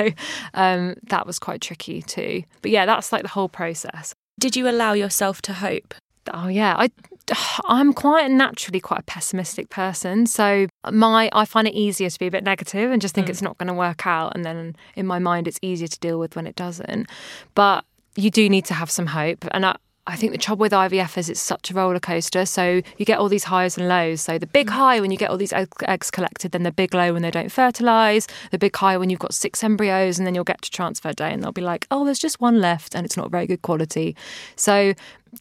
um, 0.54 0.94
that 1.04 1.26
was 1.26 1.38
quite 1.38 1.60
tricky 1.60 2.02
too. 2.02 2.42
But 2.62 2.70
yeah, 2.70 2.86
that's 2.96 3.12
like 3.12 3.22
the 3.22 3.28
whole 3.28 3.48
process. 3.48 4.14
Did 4.38 4.56
you 4.56 4.68
allow 4.68 4.92
yourself 4.92 5.40
to 5.42 5.52
hope? 5.54 5.94
Oh 6.32 6.48
yeah, 6.48 6.74
I 6.76 6.90
I'm 7.64 7.92
quite 7.92 8.30
naturally 8.30 8.80
quite 8.80 9.00
a 9.00 9.04
pessimistic 9.04 9.68
person. 9.68 10.26
So 10.26 10.66
my 10.90 11.30
I 11.32 11.44
find 11.44 11.68
it 11.68 11.74
easier 11.74 12.10
to 12.10 12.18
be 12.18 12.26
a 12.26 12.30
bit 12.30 12.44
negative 12.44 12.90
and 12.90 13.00
just 13.00 13.14
think 13.14 13.28
mm. 13.28 13.30
it's 13.30 13.42
not 13.42 13.58
going 13.58 13.68
to 13.68 13.74
work 13.74 14.06
out 14.06 14.34
and 14.34 14.44
then 14.44 14.76
in 14.94 15.06
my 15.06 15.18
mind 15.18 15.46
it's 15.48 15.58
easier 15.62 15.88
to 15.88 15.98
deal 16.00 16.18
with 16.18 16.36
when 16.36 16.46
it 16.46 16.56
doesn't. 16.56 17.08
But 17.54 17.84
you 18.16 18.30
do 18.30 18.48
need 18.48 18.64
to 18.66 18.74
have 18.74 18.90
some 18.90 19.06
hope 19.06 19.44
and 19.52 19.66
I 19.66 19.76
I 20.08 20.14
think 20.14 20.30
the 20.32 20.38
trouble 20.38 20.62
with 20.62 20.72
IVF 20.72 21.18
is 21.18 21.28
it's 21.28 21.40
such 21.40 21.70
a 21.70 21.74
roller 21.74 21.98
coaster. 21.98 22.46
So 22.46 22.80
you 22.96 23.04
get 23.04 23.18
all 23.18 23.28
these 23.28 23.44
highs 23.44 23.76
and 23.76 23.88
lows. 23.88 24.20
So 24.20 24.38
the 24.38 24.46
big 24.46 24.68
mm. 24.68 24.74
high 24.74 25.00
when 25.00 25.10
you 25.10 25.16
get 25.16 25.30
all 25.30 25.36
these 25.36 25.52
eggs 25.52 26.10
collected, 26.10 26.52
then 26.52 26.62
the 26.62 26.70
big 26.70 26.94
low 26.94 27.12
when 27.12 27.22
they 27.22 27.30
don't 27.30 27.50
fertilize. 27.50 28.28
The 28.52 28.58
big 28.58 28.76
high 28.76 28.96
when 28.96 29.10
you've 29.10 29.18
got 29.18 29.34
six 29.34 29.64
embryos, 29.64 30.18
and 30.18 30.26
then 30.26 30.34
you'll 30.34 30.44
get 30.44 30.62
to 30.62 30.70
transfer 30.70 31.12
day, 31.12 31.32
and 31.32 31.42
they'll 31.42 31.52
be 31.52 31.60
like, 31.60 31.86
"Oh, 31.90 32.04
there's 32.04 32.20
just 32.20 32.40
one 32.40 32.60
left, 32.60 32.94
and 32.94 33.04
it's 33.04 33.16
not 33.16 33.30
very 33.30 33.46
good 33.46 33.62
quality." 33.62 34.14
So 34.54 34.94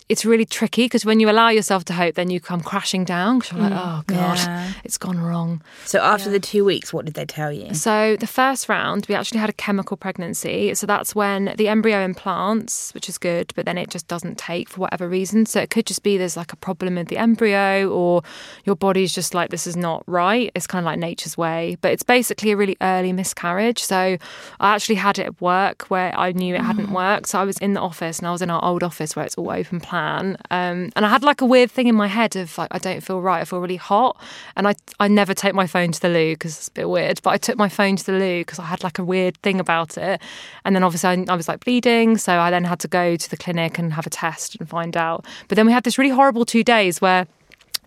it's 0.10 0.26
really 0.26 0.46
tricky 0.46 0.86
because 0.86 1.06
when 1.06 1.20
you 1.20 1.30
allow 1.30 1.50
yourself 1.50 1.86
to 1.86 1.94
hope, 1.94 2.16
then 2.16 2.30
you 2.30 2.40
come 2.40 2.62
crashing 2.62 3.04
down. 3.06 3.40
'cause 3.40 3.52
you're 3.52 3.62
like, 3.62 3.74
mm, 3.74 3.82
"Oh 3.82 4.04
God, 4.08 4.38
Yeah. 4.38 4.72
it's 4.84 4.98
gone 4.98 5.20
wrong." 5.20 5.62
So 5.86 6.00
after 6.00 6.30
the 6.30 6.40
two 6.40 6.64
weeks, 6.66 6.94
what 6.94 7.06
did 7.06 7.14
they 7.16 7.26
tell 7.26 7.52
you? 7.52 7.74
So 7.74 8.16
the 8.20 8.28
first 8.28 8.70
round, 8.70 9.06
we 9.10 9.16
actually 9.16 9.40
had 9.40 9.50
a 9.50 9.54
chemical 9.54 9.98
pregnancy. 9.98 10.74
So 10.76 10.86
that's 10.86 11.16
when 11.16 11.54
the 11.58 11.68
embryo 11.68 12.04
implants, 12.04 12.94
which 12.94 13.10
is 13.10 13.18
good, 13.18 13.52
but 13.56 13.66
then 13.66 13.78
it 13.78 13.90
just 13.90 14.08
doesn't 14.08 14.38
take 14.38 14.70
for 14.70 14.82
whatever 14.82 15.08
reason. 15.08 15.46
So 15.46 15.60
it 15.60 15.70
could 15.70 15.86
just 15.86 16.04
be 16.04 16.18
there's 16.18 16.38
like 16.38 16.54
a 16.54 16.56
problem 16.58 16.96
with 16.96 17.08
the 17.08 17.18
embryo, 17.18 17.90
or 17.90 18.22
your 18.66 18.76
body's 18.76 19.14
just 19.14 19.34
like 19.34 19.50
this 19.50 19.68
is 19.68 19.76
not 19.76 20.04
right. 20.08 20.52
It's 20.56 20.68
kind 20.68 20.84
of 20.84 20.86
like 20.86 21.00
nature's 21.00 21.38
way, 21.38 21.78
but 21.82 21.92
it's 21.92 22.04
basically 22.04 22.52
a 22.52 22.58
really 22.58 22.78
early 22.82 23.14
miscarriage. 23.14 23.82
So 23.84 24.18
I 24.60 24.74
actually 24.76 24.96
had 24.96 25.20
it 25.20 25.26
at 25.26 25.42
work 25.42 25.86
where 25.90 26.18
I 26.18 26.32
knew 26.32 26.56
it 26.56 26.62
hadn't 26.62 26.88
mm. 26.88 26.94
worked. 26.94 27.30
So 27.30 27.40
I 27.40 27.44
was 27.44 27.58
in 27.60 27.74
the 27.74 27.82
office, 27.82 28.20
and 28.20 28.28
I 28.28 28.32
was 28.32 28.42
in 28.42 28.50
our 28.50 28.64
old 28.64 28.84
office 28.84 29.16
where 29.16 29.26
it's 29.26 29.36
all 29.36 29.52
open 29.52 29.80
plan, 29.86 30.38
um, 30.52 30.92
and 30.96 31.06
I 31.06 31.10
had 31.10 31.24
like 31.24 31.42
a 31.42 31.46
weird 31.46 31.72
thing 31.72 31.88
in 31.88 31.96
my 31.96 32.08
head 32.08 32.36
of 32.36 32.58
like 32.58 32.70
I 32.72 32.80
don't 32.80 33.02
feel 33.02 33.22
right. 33.22 33.42
I 33.42 33.46
feel 33.46 33.60
really 33.60 33.76
hot, 33.76 34.20
and 34.56 34.68
I 34.68 34.76
I 35.00 35.08
never 35.08 35.34
take 35.34 35.54
my 35.54 35.68
phone 35.68 35.92
to 35.92 36.02
the 36.02 36.10
loo 36.10 36.34
because 36.34 36.58
it's 36.58 36.68
a 36.68 36.72
bit 36.72 36.90
weird. 36.90 37.22
But 37.22 37.32
I 37.32 37.38
took 37.38 37.58
my 37.58 37.70
phone 37.70 37.96
to 37.96 38.06
the 38.06 38.14
loo 38.14 38.42
because 38.42 38.60
I 38.60 38.66
had 38.66 38.84
like 38.84 39.00
a 39.00 39.04
weird 39.04 39.38
thing 39.38 39.60
about 39.60 39.98
it, 39.98 40.22
and 40.64 40.76
then 40.76 40.84
obviously 40.84 41.10
I, 41.10 41.26
I 41.34 41.36
was 41.36 41.48
like 41.48 41.64
bleeding, 41.64 42.18
so 42.18 42.40
I 42.40 42.50
then 42.50 42.64
had 42.64 42.80
to 42.80 42.88
go 42.88 43.16
to 43.16 43.30
the 43.30 43.38
clinic 43.38 43.78
and 43.80 43.94
have 43.94 44.08
a 44.08 44.10
test 44.10 44.56
and 44.60 44.68
find 44.68 44.98
out. 44.98 45.26
But 45.48 45.56
then 45.56 45.66
we 45.66 45.72
had 45.72 45.84
this 45.84 45.98
really 45.98 46.12
horrible 46.12 46.46
two 46.46 46.64
days 46.64 47.02
where 47.02 47.28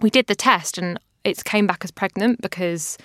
we 0.00 0.10
did 0.10 0.26
the 0.26 0.34
test 0.34 0.78
and 0.78 0.98
it 1.24 1.44
came 1.44 1.66
back 1.66 1.84
as 1.84 1.90
pregnant 1.90 2.40
because 2.40 2.96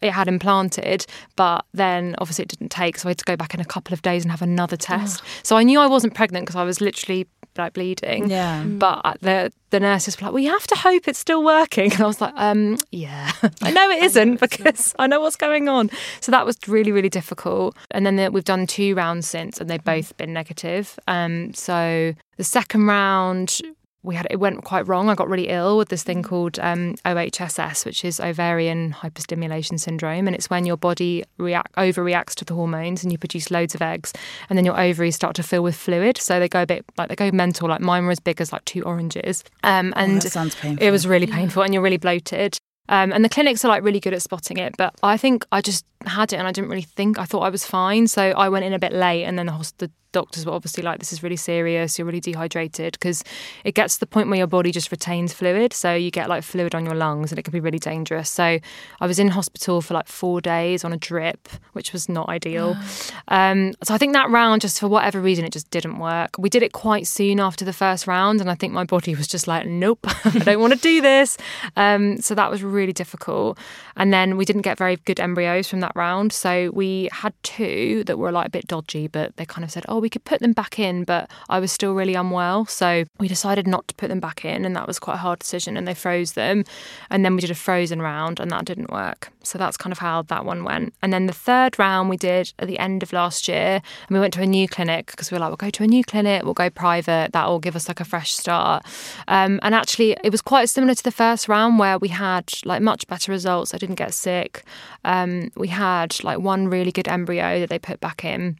it 0.00 0.12
had 0.12 0.28
implanted, 0.28 1.06
but 1.36 1.64
then 1.74 2.14
obviously 2.18 2.44
it 2.44 2.48
didn't 2.48 2.70
take, 2.70 2.98
so 2.98 3.08
I 3.08 3.10
had 3.10 3.18
to 3.18 3.24
go 3.24 3.36
back 3.36 3.54
in 3.54 3.60
a 3.60 3.64
couple 3.64 3.92
of 3.92 4.02
days 4.02 4.22
and 4.22 4.30
have 4.30 4.42
another 4.42 4.76
test. 4.76 5.22
So 5.42 5.56
I 5.56 5.64
knew 5.64 5.80
I 5.80 5.86
wasn't 5.86 6.14
pregnant 6.14 6.46
because 6.46 6.56
I 6.56 6.62
was 6.62 6.80
literally 6.80 7.26
like 7.58 7.74
bleeding. 7.74 8.30
Yeah. 8.30 8.64
But 8.64 9.18
the 9.20 9.52
the 9.70 9.80
nurses 9.80 10.18
were 10.18 10.26
like, 10.26 10.34
"Well, 10.34 10.42
you 10.42 10.50
have 10.50 10.66
to 10.68 10.76
hope 10.76 11.08
it's 11.08 11.18
still 11.18 11.44
working," 11.44 11.92
and 11.92 12.00
I 12.00 12.06
was 12.06 12.20
like, 12.20 12.34
"Um, 12.36 12.78
yeah, 12.90 13.32
I 13.62 13.70
know 13.70 13.90
it 13.96 14.02
isn't 14.04 14.40
because 14.40 14.94
I 14.98 15.06
know 15.06 15.20
what's 15.20 15.36
going 15.36 15.68
on." 15.68 15.90
So 16.20 16.32
that 16.32 16.46
was 16.46 16.56
really 16.66 16.92
really 16.92 17.10
difficult. 17.10 17.76
And 17.90 18.06
then 18.06 18.16
the, 18.16 18.30
we've 18.30 18.44
done 18.44 18.66
two 18.66 18.94
rounds 18.94 19.26
since, 19.26 19.60
and 19.60 19.68
they've 19.68 19.82
both 19.84 20.16
been 20.16 20.32
negative. 20.32 20.98
Um, 21.06 21.52
so 21.54 22.14
the 22.36 22.44
second 22.44 22.86
round 22.86 23.60
we 24.02 24.14
had 24.14 24.26
it 24.30 24.36
went 24.36 24.64
quite 24.64 24.86
wrong. 24.86 25.08
I 25.08 25.14
got 25.14 25.28
really 25.28 25.48
ill 25.48 25.76
with 25.76 25.88
this 25.88 26.02
thing 26.02 26.22
called 26.22 26.58
um, 26.60 26.94
OHSS, 27.04 27.84
which 27.84 28.04
is 28.04 28.20
ovarian 28.20 28.92
hyperstimulation 28.92 29.78
syndrome, 29.78 30.26
and 30.26 30.36
it's 30.36 30.48
when 30.48 30.64
your 30.64 30.76
body 30.76 31.24
react 31.36 31.74
overreacts 31.76 32.34
to 32.36 32.44
the 32.44 32.54
hormones 32.54 33.02
and 33.02 33.10
you 33.10 33.18
produce 33.18 33.50
loads 33.50 33.74
of 33.74 33.82
eggs, 33.82 34.12
and 34.48 34.56
then 34.56 34.64
your 34.64 34.78
ovaries 34.80 35.16
start 35.16 35.34
to 35.36 35.42
fill 35.42 35.62
with 35.62 35.76
fluid, 35.76 36.16
so 36.16 36.38
they 36.38 36.48
go 36.48 36.62
a 36.62 36.66
bit 36.66 36.84
like 36.96 37.08
they 37.08 37.16
go 37.16 37.30
mental. 37.32 37.68
Like 37.68 37.80
mine 37.80 38.04
were 38.04 38.12
as 38.12 38.20
big 38.20 38.40
as 38.40 38.52
like 38.52 38.64
two 38.64 38.82
oranges, 38.82 39.42
um, 39.64 39.92
and 39.96 40.22
that 40.22 40.30
sounds 40.30 40.54
painful. 40.54 40.86
it 40.86 40.90
was 40.90 41.06
really 41.06 41.26
painful, 41.26 41.62
and 41.62 41.74
you're 41.74 41.82
really 41.82 41.96
bloated. 41.98 42.58
Um, 42.90 43.12
and 43.12 43.22
the 43.22 43.28
clinics 43.28 43.64
are 43.64 43.68
like 43.68 43.82
really 43.82 44.00
good 44.00 44.14
at 44.14 44.22
spotting 44.22 44.56
it, 44.56 44.74
but 44.78 44.94
I 45.02 45.16
think 45.16 45.44
I 45.52 45.60
just 45.60 45.84
had 46.06 46.32
it 46.32 46.36
and 46.36 46.48
I 46.48 46.52
didn't 46.52 46.70
really 46.70 46.82
think 46.82 47.18
I 47.18 47.26
thought 47.26 47.40
I 47.40 47.50
was 47.50 47.66
fine. 47.66 48.06
So 48.06 48.30
I 48.30 48.48
went 48.48 48.64
in 48.64 48.72
a 48.72 48.78
bit 48.78 48.92
late, 48.92 49.24
and 49.24 49.38
then 49.38 49.46
the, 49.46 49.72
the 49.78 49.90
doctors 50.12 50.46
were 50.46 50.52
obviously 50.52 50.82
like, 50.82 50.98
"This 50.98 51.12
is 51.12 51.22
really 51.22 51.36
serious. 51.36 51.98
You're 51.98 52.06
really 52.06 52.20
dehydrated," 52.20 52.92
because 52.92 53.24
it 53.64 53.74
gets 53.74 53.94
to 53.94 54.00
the 54.00 54.06
point 54.06 54.28
where 54.28 54.38
your 54.38 54.46
body 54.46 54.70
just 54.70 54.90
retains 54.90 55.32
fluid, 55.32 55.72
so 55.72 55.94
you 55.94 56.10
get 56.10 56.28
like 56.28 56.42
fluid 56.42 56.74
on 56.74 56.84
your 56.84 56.94
lungs, 56.94 57.32
and 57.32 57.38
it 57.38 57.42
can 57.42 57.52
be 57.52 57.60
really 57.60 57.78
dangerous. 57.78 58.30
So 58.30 58.58
I 59.00 59.06
was 59.06 59.18
in 59.18 59.28
hospital 59.28 59.80
for 59.80 59.94
like 59.94 60.08
four 60.08 60.40
days 60.40 60.84
on 60.84 60.92
a 60.92 60.96
drip, 60.96 61.48
which 61.72 61.92
was 61.92 62.08
not 62.08 62.28
ideal. 62.28 62.76
Um, 63.30 63.74
so 63.84 63.92
I 63.92 63.98
think 63.98 64.14
that 64.14 64.30
round, 64.30 64.62
just 64.62 64.80
for 64.80 64.88
whatever 64.88 65.20
reason, 65.20 65.44
it 65.44 65.52
just 65.52 65.70
didn't 65.70 65.98
work. 65.98 66.30
We 66.38 66.48
did 66.48 66.62
it 66.62 66.72
quite 66.72 67.06
soon 67.06 67.40
after 67.40 67.62
the 67.62 67.74
first 67.74 68.06
round, 68.06 68.40
and 68.40 68.50
I 68.50 68.54
think 68.54 68.72
my 68.72 68.84
body 68.84 69.14
was 69.14 69.26
just 69.26 69.46
like, 69.46 69.66
"Nope, 69.66 70.00
I 70.24 70.38
don't 70.38 70.60
want 70.60 70.72
to 70.72 70.78
do 70.78 71.02
this." 71.02 71.36
Um, 71.76 72.18
so 72.20 72.34
that 72.34 72.50
was 72.50 72.62
really 72.62 72.94
difficult. 72.94 73.58
And 73.96 74.12
then 74.12 74.36
we 74.36 74.44
didn't 74.44 74.62
get 74.62 74.78
very 74.78 74.96
good 74.96 75.20
embryos 75.20 75.68
from 75.68 75.80
that 75.80 75.92
round. 75.94 76.32
So 76.32 76.70
we 76.72 77.08
had 77.12 77.34
two 77.42 78.04
that 78.04 78.18
were 78.18 78.32
like 78.32 78.46
a 78.46 78.50
bit 78.50 78.66
dodgy, 78.66 79.08
but 79.08 79.36
they 79.36 79.44
kind 79.44 79.64
of 79.64 79.70
said, 79.70 79.84
"Oh, 79.88 79.98
we 79.98 80.07
we 80.08 80.10
could 80.10 80.24
put 80.24 80.40
them 80.40 80.54
back 80.54 80.78
in, 80.78 81.04
but 81.04 81.30
I 81.50 81.60
was 81.60 81.70
still 81.70 81.92
really 81.92 82.14
unwell. 82.14 82.64
So 82.64 83.04
we 83.20 83.28
decided 83.28 83.66
not 83.66 83.86
to 83.88 83.94
put 83.94 84.08
them 84.08 84.20
back 84.20 84.42
in, 84.42 84.64
and 84.64 84.74
that 84.74 84.86
was 84.86 84.98
quite 84.98 85.16
a 85.16 85.18
hard 85.18 85.38
decision. 85.38 85.76
And 85.76 85.86
they 85.86 85.92
froze 85.92 86.32
them. 86.32 86.64
And 87.10 87.26
then 87.26 87.34
we 87.34 87.42
did 87.42 87.50
a 87.50 87.54
frozen 87.54 88.00
round, 88.00 88.40
and 88.40 88.50
that 88.50 88.64
didn't 88.64 88.90
work. 88.90 89.30
So 89.42 89.58
that's 89.58 89.76
kind 89.76 89.92
of 89.92 89.98
how 89.98 90.22
that 90.22 90.46
one 90.46 90.64
went. 90.64 90.94
And 91.02 91.12
then 91.12 91.26
the 91.26 91.34
third 91.34 91.78
round 91.78 92.08
we 92.08 92.16
did 92.16 92.54
at 92.58 92.68
the 92.68 92.78
end 92.78 93.02
of 93.02 93.12
last 93.12 93.48
year, 93.48 93.82
and 94.08 94.10
we 94.10 94.18
went 94.18 94.32
to 94.34 94.40
a 94.40 94.46
new 94.46 94.66
clinic 94.66 95.08
because 95.08 95.30
we 95.30 95.34
were 95.34 95.40
like, 95.40 95.50
we'll 95.50 95.68
go 95.68 95.68
to 95.68 95.84
a 95.84 95.86
new 95.86 96.02
clinic, 96.02 96.42
we'll 96.42 96.54
go 96.54 96.70
private, 96.70 97.32
that 97.32 97.46
will 97.46 97.58
give 97.58 97.76
us 97.76 97.86
like 97.86 98.00
a 98.00 98.04
fresh 98.06 98.32
start. 98.32 98.86
Um, 99.26 99.60
and 99.62 99.74
actually, 99.74 100.16
it 100.24 100.32
was 100.32 100.40
quite 100.40 100.70
similar 100.70 100.94
to 100.94 101.04
the 101.04 101.12
first 101.12 101.50
round 101.50 101.78
where 101.78 101.98
we 101.98 102.08
had 102.08 102.50
like 102.64 102.80
much 102.80 103.06
better 103.08 103.30
results. 103.30 103.74
I 103.74 103.76
didn't 103.76 103.96
get 103.96 104.14
sick. 104.14 104.64
Um, 105.04 105.50
we 105.54 105.68
had 105.68 106.24
like 106.24 106.38
one 106.38 106.68
really 106.68 106.92
good 106.92 107.08
embryo 107.08 107.60
that 107.60 107.68
they 107.68 107.78
put 107.78 108.00
back 108.00 108.24
in. 108.24 108.58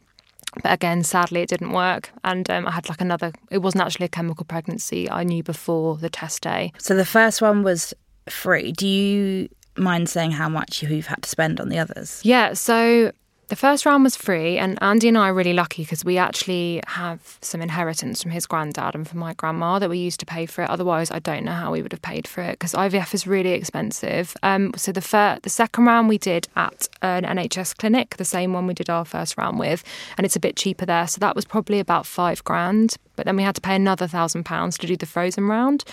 But 0.62 0.72
again, 0.72 1.02
sadly, 1.04 1.42
it 1.42 1.48
didn't 1.48 1.72
work. 1.72 2.10
And 2.24 2.48
um, 2.50 2.66
I 2.66 2.72
had 2.72 2.88
like 2.88 3.00
another, 3.00 3.32
it 3.50 3.58
wasn't 3.58 3.84
actually 3.84 4.06
a 4.06 4.10
chemical 4.10 4.44
pregnancy. 4.44 5.10
I 5.10 5.24
knew 5.24 5.42
before 5.42 5.96
the 5.96 6.10
test 6.10 6.42
day. 6.42 6.72
So 6.78 6.94
the 6.94 7.04
first 7.04 7.42
one 7.42 7.62
was 7.62 7.94
free. 8.28 8.72
Do 8.72 8.86
you 8.86 9.48
mind 9.76 10.08
saying 10.08 10.32
how 10.32 10.48
much 10.48 10.82
you've 10.82 11.06
had 11.06 11.22
to 11.22 11.28
spend 11.28 11.60
on 11.60 11.68
the 11.68 11.78
others? 11.78 12.20
Yeah. 12.24 12.54
So 12.54 13.12
the 13.48 13.56
first 13.56 13.86
round 13.86 14.04
was 14.04 14.14
free, 14.14 14.58
and 14.58 14.78
Andy 14.82 15.08
and 15.08 15.16
I 15.16 15.30
are 15.30 15.34
really 15.34 15.54
lucky 15.54 15.82
because 15.82 16.04
we 16.04 16.18
actually 16.18 16.82
have 16.86 17.38
some 17.40 17.62
inheritance 17.62 18.22
from 18.22 18.30
his 18.30 18.46
granddad 18.46 18.94
and 18.94 19.08
from 19.08 19.18
my 19.20 19.32
grandma 19.32 19.78
that 19.78 19.88
we 19.88 19.98
used 19.98 20.20
to 20.20 20.26
pay 20.26 20.44
for 20.44 20.62
it. 20.62 20.70
Otherwise, 20.70 21.10
I 21.10 21.18
don't 21.18 21.44
know 21.44 21.52
how 21.52 21.72
we 21.72 21.80
would 21.80 21.92
have 21.92 22.02
paid 22.02 22.28
for 22.28 22.42
it 22.42 22.52
because 22.52 22.74
IVF 22.74 23.14
is 23.14 23.26
really 23.26 23.52
expensive. 23.52 24.36
Um, 24.42 24.72
so 24.76 24.92
the 24.92 25.00
fir- 25.00 25.38
the 25.42 25.50
second 25.50 25.86
round 25.86 26.08
we 26.08 26.18
did 26.18 26.46
at 26.56 26.88
an 27.00 27.24
NHS 27.24 27.76
clinic, 27.76 28.16
the 28.18 28.24
same 28.24 28.52
one 28.52 28.66
we 28.66 28.74
did 28.74 28.90
our 28.90 29.06
first 29.06 29.38
round 29.38 29.58
with, 29.58 29.82
and 30.18 30.26
it's 30.26 30.36
a 30.36 30.40
bit 30.40 30.56
cheaper 30.56 30.84
there. 30.84 31.06
So 31.06 31.18
that 31.20 31.34
was 31.34 31.46
probably 31.46 31.80
about 31.80 32.04
five 32.06 32.44
grand. 32.44 32.96
But 33.16 33.24
then 33.24 33.36
we 33.36 33.42
had 33.42 33.56
to 33.56 33.60
pay 33.60 33.74
another 33.74 34.06
thousand 34.06 34.44
pounds 34.44 34.78
to 34.78 34.86
do 34.86 34.96
the 34.96 35.06
frozen 35.06 35.48
round, 35.48 35.84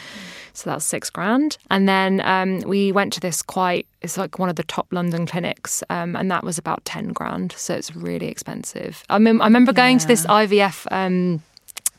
so 0.58 0.70
that's 0.70 0.86
six 0.86 1.10
grand. 1.10 1.58
And 1.70 1.88
then 1.88 2.22
um, 2.22 2.60
we 2.62 2.92
went 2.92 3.14
to 3.14 3.20
this 3.20 3.42
quite 3.42 3.88
it's 4.02 4.18
like 4.18 4.38
one 4.38 4.50
of 4.50 4.56
the 4.56 4.64
top 4.64 4.88
London 4.92 5.26
clinics, 5.26 5.84
um, 5.90 6.16
and 6.16 6.30
that 6.30 6.44
was 6.44 6.58
about 6.58 6.86
ten 6.86 7.12
grand. 7.12 7.54
So 7.54 7.74
it's 7.74 7.96
really 7.96 8.28
expensive. 8.28 9.04
I 9.10 9.20
mean, 9.20 9.42
I 9.42 9.46
remember 9.46 9.74
going 9.74 9.98
to 9.98 10.08
this 10.08 10.26
IVF. 10.26 10.88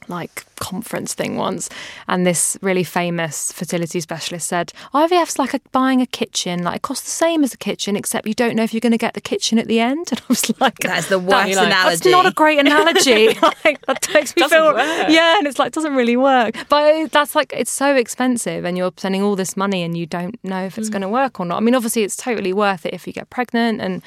Like 0.08 0.44
conference 0.56 1.12
thing 1.14 1.36
once 1.36 1.68
and 2.08 2.26
this 2.26 2.56
really 2.62 2.82
famous 2.82 3.52
fertility 3.52 4.00
specialist 4.00 4.48
said 4.48 4.72
IVF's 4.94 5.38
like 5.38 5.52
a, 5.52 5.60
buying 5.70 6.00
a 6.00 6.06
kitchen 6.06 6.62
like 6.62 6.76
it 6.76 6.82
costs 6.82 7.04
the 7.04 7.10
same 7.10 7.44
as 7.44 7.52
a 7.52 7.58
kitchen 7.58 7.94
except 7.94 8.26
you 8.26 8.34
don't 8.34 8.56
know 8.56 8.62
if 8.62 8.72
you're 8.72 8.80
going 8.80 8.92
to 8.92 8.98
get 8.98 9.14
the 9.14 9.20
kitchen 9.20 9.58
at 9.58 9.68
the 9.68 9.80
end. 9.80 10.08
And 10.16 10.20
I 10.20 10.24
was 10.28 10.60
like 10.60 10.78
That's 10.78 11.08
the 11.08 11.18
worst 11.18 11.30
like, 11.30 11.66
analogy. 11.66 11.96
that's 11.96 12.06
not 12.06 12.26
a 12.26 12.30
great 12.30 12.58
analogy. 12.58 13.28
Like, 13.64 13.84
that 13.86 14.08
makes 14.14 14.34
me 14.36 14.40
Doesn't 14.40 14.56
feel 14.56 14.74
work. 14.74 15.08
yeah 15.08 15.38
and 15.38 15.46
it's 15.46 15.58
like 15.58 15.72
doesn't 15.72 15.94
really 15.94 16.16
work. 16.16 16.54
But 16.68 16.94
oh, 16.94 17.06
that's 17.08 17.34
like 17.34 17.52
it's 17.52 17.70
so 17.70 17.94
expensive 17.94 18.64
and 18.64 18.76
you're 18.78 18.92
spending 18.96 19.22
all 19.22 19.36
this 19.36 19.56
money 19.56 19.82
and 19.82 19.96
you 19.96 20.06
don't 20.06 20.42
know 20.44 20.64
if 20.64 20.78
it's 20.78 20.88
mm. 20.88 20.92
going 20.92 21.02
to 21.02 21.08
work 21.08 21.40
or 21.40 21.46
not. 21.46 21.56
I 21.56 21.60
mean 21.60 21.74
obviously 21.74 22.02
it's 22.02 22.16
totally 22.16 22.52
worth 22.52 22.86
it 22.86 22.94
if 22.94 23.06
you 23.06 23.12
get 23.12 23.28
pregnant 23.30 23.80
and 23.80 24.02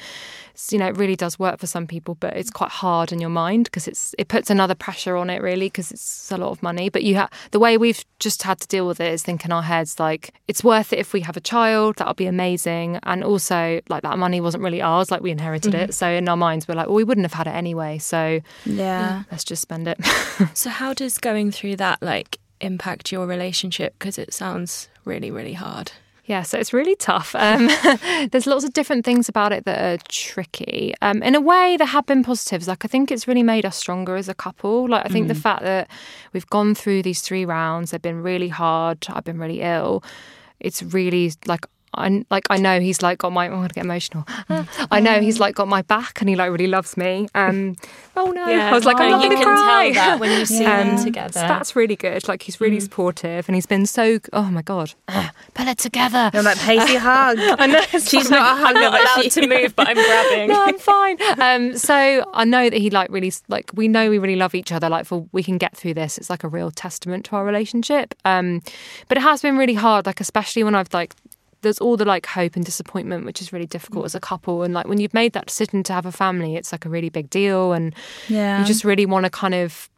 you 0.70 0.78
know 0.78 0.86
it 0.86 0.96
really 0.96 1.16
does 1.16 1.38
work 1.38 1.58
for 1.58 1.66
some 1.66 1.86
people 1.86 2.14
but 2.16 2.36
it's 2.36 2.50
quite 2.50 2.70
hard 2.70 3.12
in 3.12 3.20
your 3.20 3.30
mind 3.30 3.64
because 3.64 3.88
it's 3.88 4.14
it 4.18 4.28
puts 4.28 4.50
another 4.50 4.74
pressure 4.74 5.16
on 5.16 5.30
it 5.30 5.40
really 5.42 5.66
because 5.66 5.90
it's 5.90 6.30
a 6.30 6.36
lot 6.36 6.50
of 6.50 6.62
money 6.62 6.88
but 6.88 7.02
you 7.02 7.14
have 7.14 7.30
the 7.50 7.58
way 7.58 7.76
we've 7.76 8.04
just 8.18 8.42
had 8.42 8.60
to 8.60 8.66
deal 8.68 8.86
with 8.86 9.00
it 9.00 9.12
is 9.12 9.22
think 9.22 9.44
in 9.44 9.52
our 9.52 9.62
heads 9.62 9.98
like 9.98 10.34
it's 10.48 10.62
worth 10.62 10.92
it 10.92 10.98
if 10.98 11.12
we 11.12 11.20
have 11.20 11.36
a 11.36 11.40
child 11.40 11.96
that'll 11.96 12.14
be 12.14 12.26
amazing 12.26 12.98
and 13.04 13.24
also 13.24 13.80
like 13.88 14.02
that 14.02 14.18
money 14.18 14.40
wasn't 14.40 14.62
really 14.62 14.82
ours 14.82 15.10
like 15.10 15.22
we 15.22 15.30
inherited 15.30 15.74
it 15.74 15.82
mm-hmm. 15.82 15.90
so 15.92 16.08
in 16.08 16.28
our 16.28 16.36
minds 16.36 16.68
we're 16.68 16.74
like 16.74 16.86
well 16.86 16.96
we 16.96 17.04
wouldn't 17.04 17.24
have 17.24 17.34
had 17.34 17.46
it 17.46 17.54
anyway 17.54 17.98
so 17.98 18.40
Yeah. 18.64 19.22
let's 19.30 19.44
just 19.44 19.62
spend 19.62 19.88
it 19.88 19.98
So 20.54 20.70
how 20.70 20.94
does 20.94 21.18
going 21.18 21.50
through 21.50 21.76
that 21.76 22.02
like 22.02 22.38
impact 22.60 23.12
your 23.12 23.26
relationship? 23.26 23.94
Because 23.98 24.18
it 24.18 24.32
sounds 24.32 24.88
really, 25.04 25.30
really 25.30 25.54
hard. 25.54 25.92
Yeah, 26.30 26.42
so 26.42 26.58
it's 26.58 26.72
really 26.72 26.94
tough. 26.94 27.34
Um, 27.34 27.68
there's 28.30 28.46
lots 28.46 28.62
of 28.62 28.72
different 28.72 29.04
things 29.04 29.28
about 29.28 29.50
it 29.50 29.64
that 29.64 29.80
are 29.80 30.00
tricky. 30.08 30.94
Um, 31.02 31.24
in 31.24 31.34
a 31.34 31.40
way, 31.40 31.76
there 31.76 31.88
have 31.88 32.06
been 32.06 32.22
positives. 32.22 32.68
Like 32.68 32.84
I 32.84 32.88
think 32.88 33.10
it's 33.10 33.26
really 33.26 33.42
made 33.42 33.66
us 33.66 33.76
stronger 33.76 34.14
as 34.14 34.28
a 34.28 34.34
couple. 34.34 34.88
Like 34.88 35.04
I 35.04 35.08
think 35.08 35.26
the 35.26 35.34
fact 35.34 35.64
that 35.64 35.90
we've 36.32 36.46
gone 36.46 36.76
through 36.76 37.02
these 37.02 37.20
three 37.20 37.44
rounds, 37.44 37.90
they've 37.90 38.00
been 38.00 38.22
really 38.22 38.46
hard. 38.46 39.04
I've 39.08 39.24
been 39.24 39.40
really 39.40 39.60
ill. 39.60 40.04
It's 40.60 40.84
really 40.84 41.32
like. 41.46 41.66
I 41.94 42.24
like 42.30 42.44
I 42.50 42.56
know 42.56 42.78
he's 42.80 43.02
like 43.02 43.18
got 43.18 43.32
my 43.32 43.48
oh, 43.48 43.52
I'm 43.52 43.58
gonna 43.62 43.68
get 43.70 43.84
emotional. 43.84 44.24
I 44.90 45.00
know 45.00 45.20
he's 45.20 45.40
like 45.40 45.54
got 45.54 45.68
my 45.68 45.82
back 45.82 46.20
and 46.20 46.28
he 46.28 46.36
like 46.36 46.50
really 46.50 46.66
loves 46.68 46.96
me. 46.96 47.28
Um, 47.34 47.76
oh 48.16 48.30
no, 48.30 48.44
I 48.44 48.72
was 48.72 48.84
like 48.84 48.96
I'm 48.98 49.10
not 49.10 49.22
you 49.24 49.30
gonna 49.30 49.42
can 49.44 49.54
cry. 49.56 49.90
tell 49.92 49.94
that 49.94 50.20
when 50.20 50.38
you 50.38 50.46
see 50.46 50.64
Um, 50.64 50.88
them 50.96 51.04
together. 51.04 51.32
so 51.32 51.40
that's 51.40 51.74
really 51.74 51.96
good. 51.96 52.28
Like 52.28 52.42
he's 52.42 52.60
really 52.60 52.78
supportive 52.80 53.48
and 53.48 53.54
he's 53.56 53.66
been 53.66 53.86
so. 53.86 54.18
Oh 54.32 54.44
my 54.50 54.62
god, 54.62 54.94
Ah, 55.08 55.32
pull 55.54 55.66
it 55.68 55.78
together. 55.78 56.30
I'm 56.32 56.44
like, 56.44 56.58
Pacey, 56.58 56.96
hug. 56.96 57.38
I 57.58 57.66
know 57.66 57.80
She's 57.98 58.30
not 58.30 58.58
a 58.58 58.60
hugger, 58.64 58.78
I'm 58.78 58.92
but 58.92 59.00
allowed 59.16 59.22
she- 59.24 59.30
to 59.40 59.46
move, 59.48 59.74
but 59.74 59.88
I'm 59.88 59.96
grabbing. 59.96 60.48
no, 60.48 60.62
I'm 60.62 60.78
fine. 60.78 61.18
Um, 61.40 61.76
so 61.76 62.24
I 62.32 62.44
know 62.44 62.70
that 62.70 62.78
he 62.78 62.90
like 62.90 63.10
really 63.10 63.32
like 63.48 63.70
we 63.74 63.88
know 63.88 64.10
we 64.10 64.18
really 64.18 64.36
love 64.36 64.54
each 64.54 64.70
other. 64.70 64.88
Like 64.88 65.06
for 65.06 65.26
we 65.32 65.42
can 65.42 65.58
get 65.58 65.76
through 65.76 65.94
this. 65.94 66.18
It's 66.18 66.30
like 66.30 66.44
a 66.44 66.48
real 66.48 66.70
testament 66.70 67.24
to 67.26 67.36
our 67.36 67.44
relationship. 67.44 68.14
Um, 68.24 68.62
but 69.08 69.18
it 69.18 69.22
has 69.22 69.42
been 69.42 69.56
really 69.58 69.74
hard. 69.74 70.06
Like 70.06 70.20
especially 70.20 70.62
when 70.62 70.74
I've 70.76 70.92
like 70.94 71.14
there's 71.62 71.78
all 71.78 71.96
the 71.96 72.04
like 72.04 72.26
hope 72.26 72.56
and 72.56 72.64
disappointment, 72.64 73.24
which 73.24 73.40
is 73.40 73.52
really 73.52 73.66
difficult 73.66 74.04
as 74.04 74.14
a 74.14 74.20
couple. 74.20 74.62
And 74.62 74.72
like 74.74 74.86
when 74.88 74.98
you've 75.00 75.14
made 75.14 75.32
that 75.34 75.46
decision 75.46 75.82
to 75.84 75.92
have 75.92 76.06
a 76.06 76.12
family, 76.12 76.56
it's 76.56 76.72
like 76.72 76.84
a 76.86 76.88
really 76.88 77.10
big 77.10 77.28
deal, 77.30 77.72
and 77.72 77.94
Yeah. 78.28 78.60
you 78.60 78.64
just 78.66 78.84
really 78.84 79.06
want 79.06 79.24
to 79.24 79.30
kind 79.30 79.54
of 79.54 79.88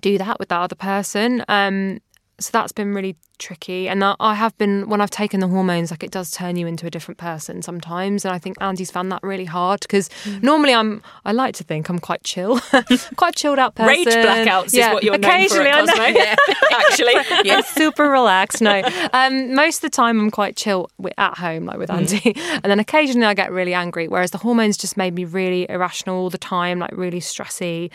do 0.00 0.18
that 0.18 0.38
with 0.38 0.48
that 0.50 0.60
other 0.60 0.74
person. 0.76 1.44
Um, 1.48 2.00
so 2.38 2.50
that's 2.52 2.72
been 2.72 2.92
really 2.94 3.16
tricky. 3.38 3.88
And 3.88 4.02
I 4.04 4.14
I 4.20 4.34
have 4.34 4.56
been, 4.58 4.88
when 4.88 5.00
I've 5.00 5.10
taken 5.10 5.40
the 5.40 5.48
hormones, 5.48 5.90
like 5.90 6.02
it 6.02 6.10
does 6.10 6.30
turn 6.30 6.56
you 6.56 6.66
into 6.66 6.86
a 6.86 6.90
different 6.90 7.18
person 7.18 7.62
sometimes. 7.62 8.24
And 8.24 8.34
I 8.34 8.38
think 8.38 8.56
Andy's 8.60 8.90
found 8.90 9.10
that 9.12 9.22
really 9.22 9.44
hard 9.46 9.80
because 9.80 10.08
Mm. 10.24 10.42
normally 10.42 10.74
I'm, 10.74 11.02
I 11.24 11.32
like 11.32 11.54
to 11.56 11.64
think 11.64 11.88
I'm 11.88 11.98
quite 11.98 12.24
chill, 12.24 12.60
quite 13.16 13.36
chilled 13.36 13.58
out 13.58 13.74
person. 13.74 13.88
Rage 13.88 14.06
blackouts 14.08 14.74
is 14.74 14.86
what 14.92 15.02
you're 15.02 15.16
known 15.18 15.22
for 15.22 15.28
occasionally, 15.28 15.68
at 15.68 15.88
I 15.98 16.10
know. 16.10 16.34
Cosmo. 16.70 16.76
Actually, 16.78 17.14
I'm 17.52 17.62
super 17.62 18.04
relaxed. 18.10 18.60
No, 18.62 18.82
um, 19.12 19.54
most 19.54 19.76
of 19.76 19.82
the 19.82 19.90
time 19.96 20.18
I'm 20.20 20.30
quite 20.30 20.56
chill 20.56 20.90
at 21.18 21.38
home, 21.38 21.64
like 21.66 21.78
with 21.78 21.90
Andy, 21.90 22.34
and 22.36 22.64
then 22.64 22.78
occasionally 22.80 23.26
I 23.26 23.34
get 23.34 23.50
really 23.52 23.74
angry. 23.74 24.08
Whereas 24.08 24.30
the 24.30 24.38
hormones 24.38 24.76
just 24.76 24.96
made 24.96 25.14
me 25.14 25.24
really 25.24 25.66
irrational 25.70 26.16
all 26.16 26.30
the 26.30 26.38
time, 26.38 26.78
like 26.78 26.92
really 26.96 27.20
stressy. 27.20 27.90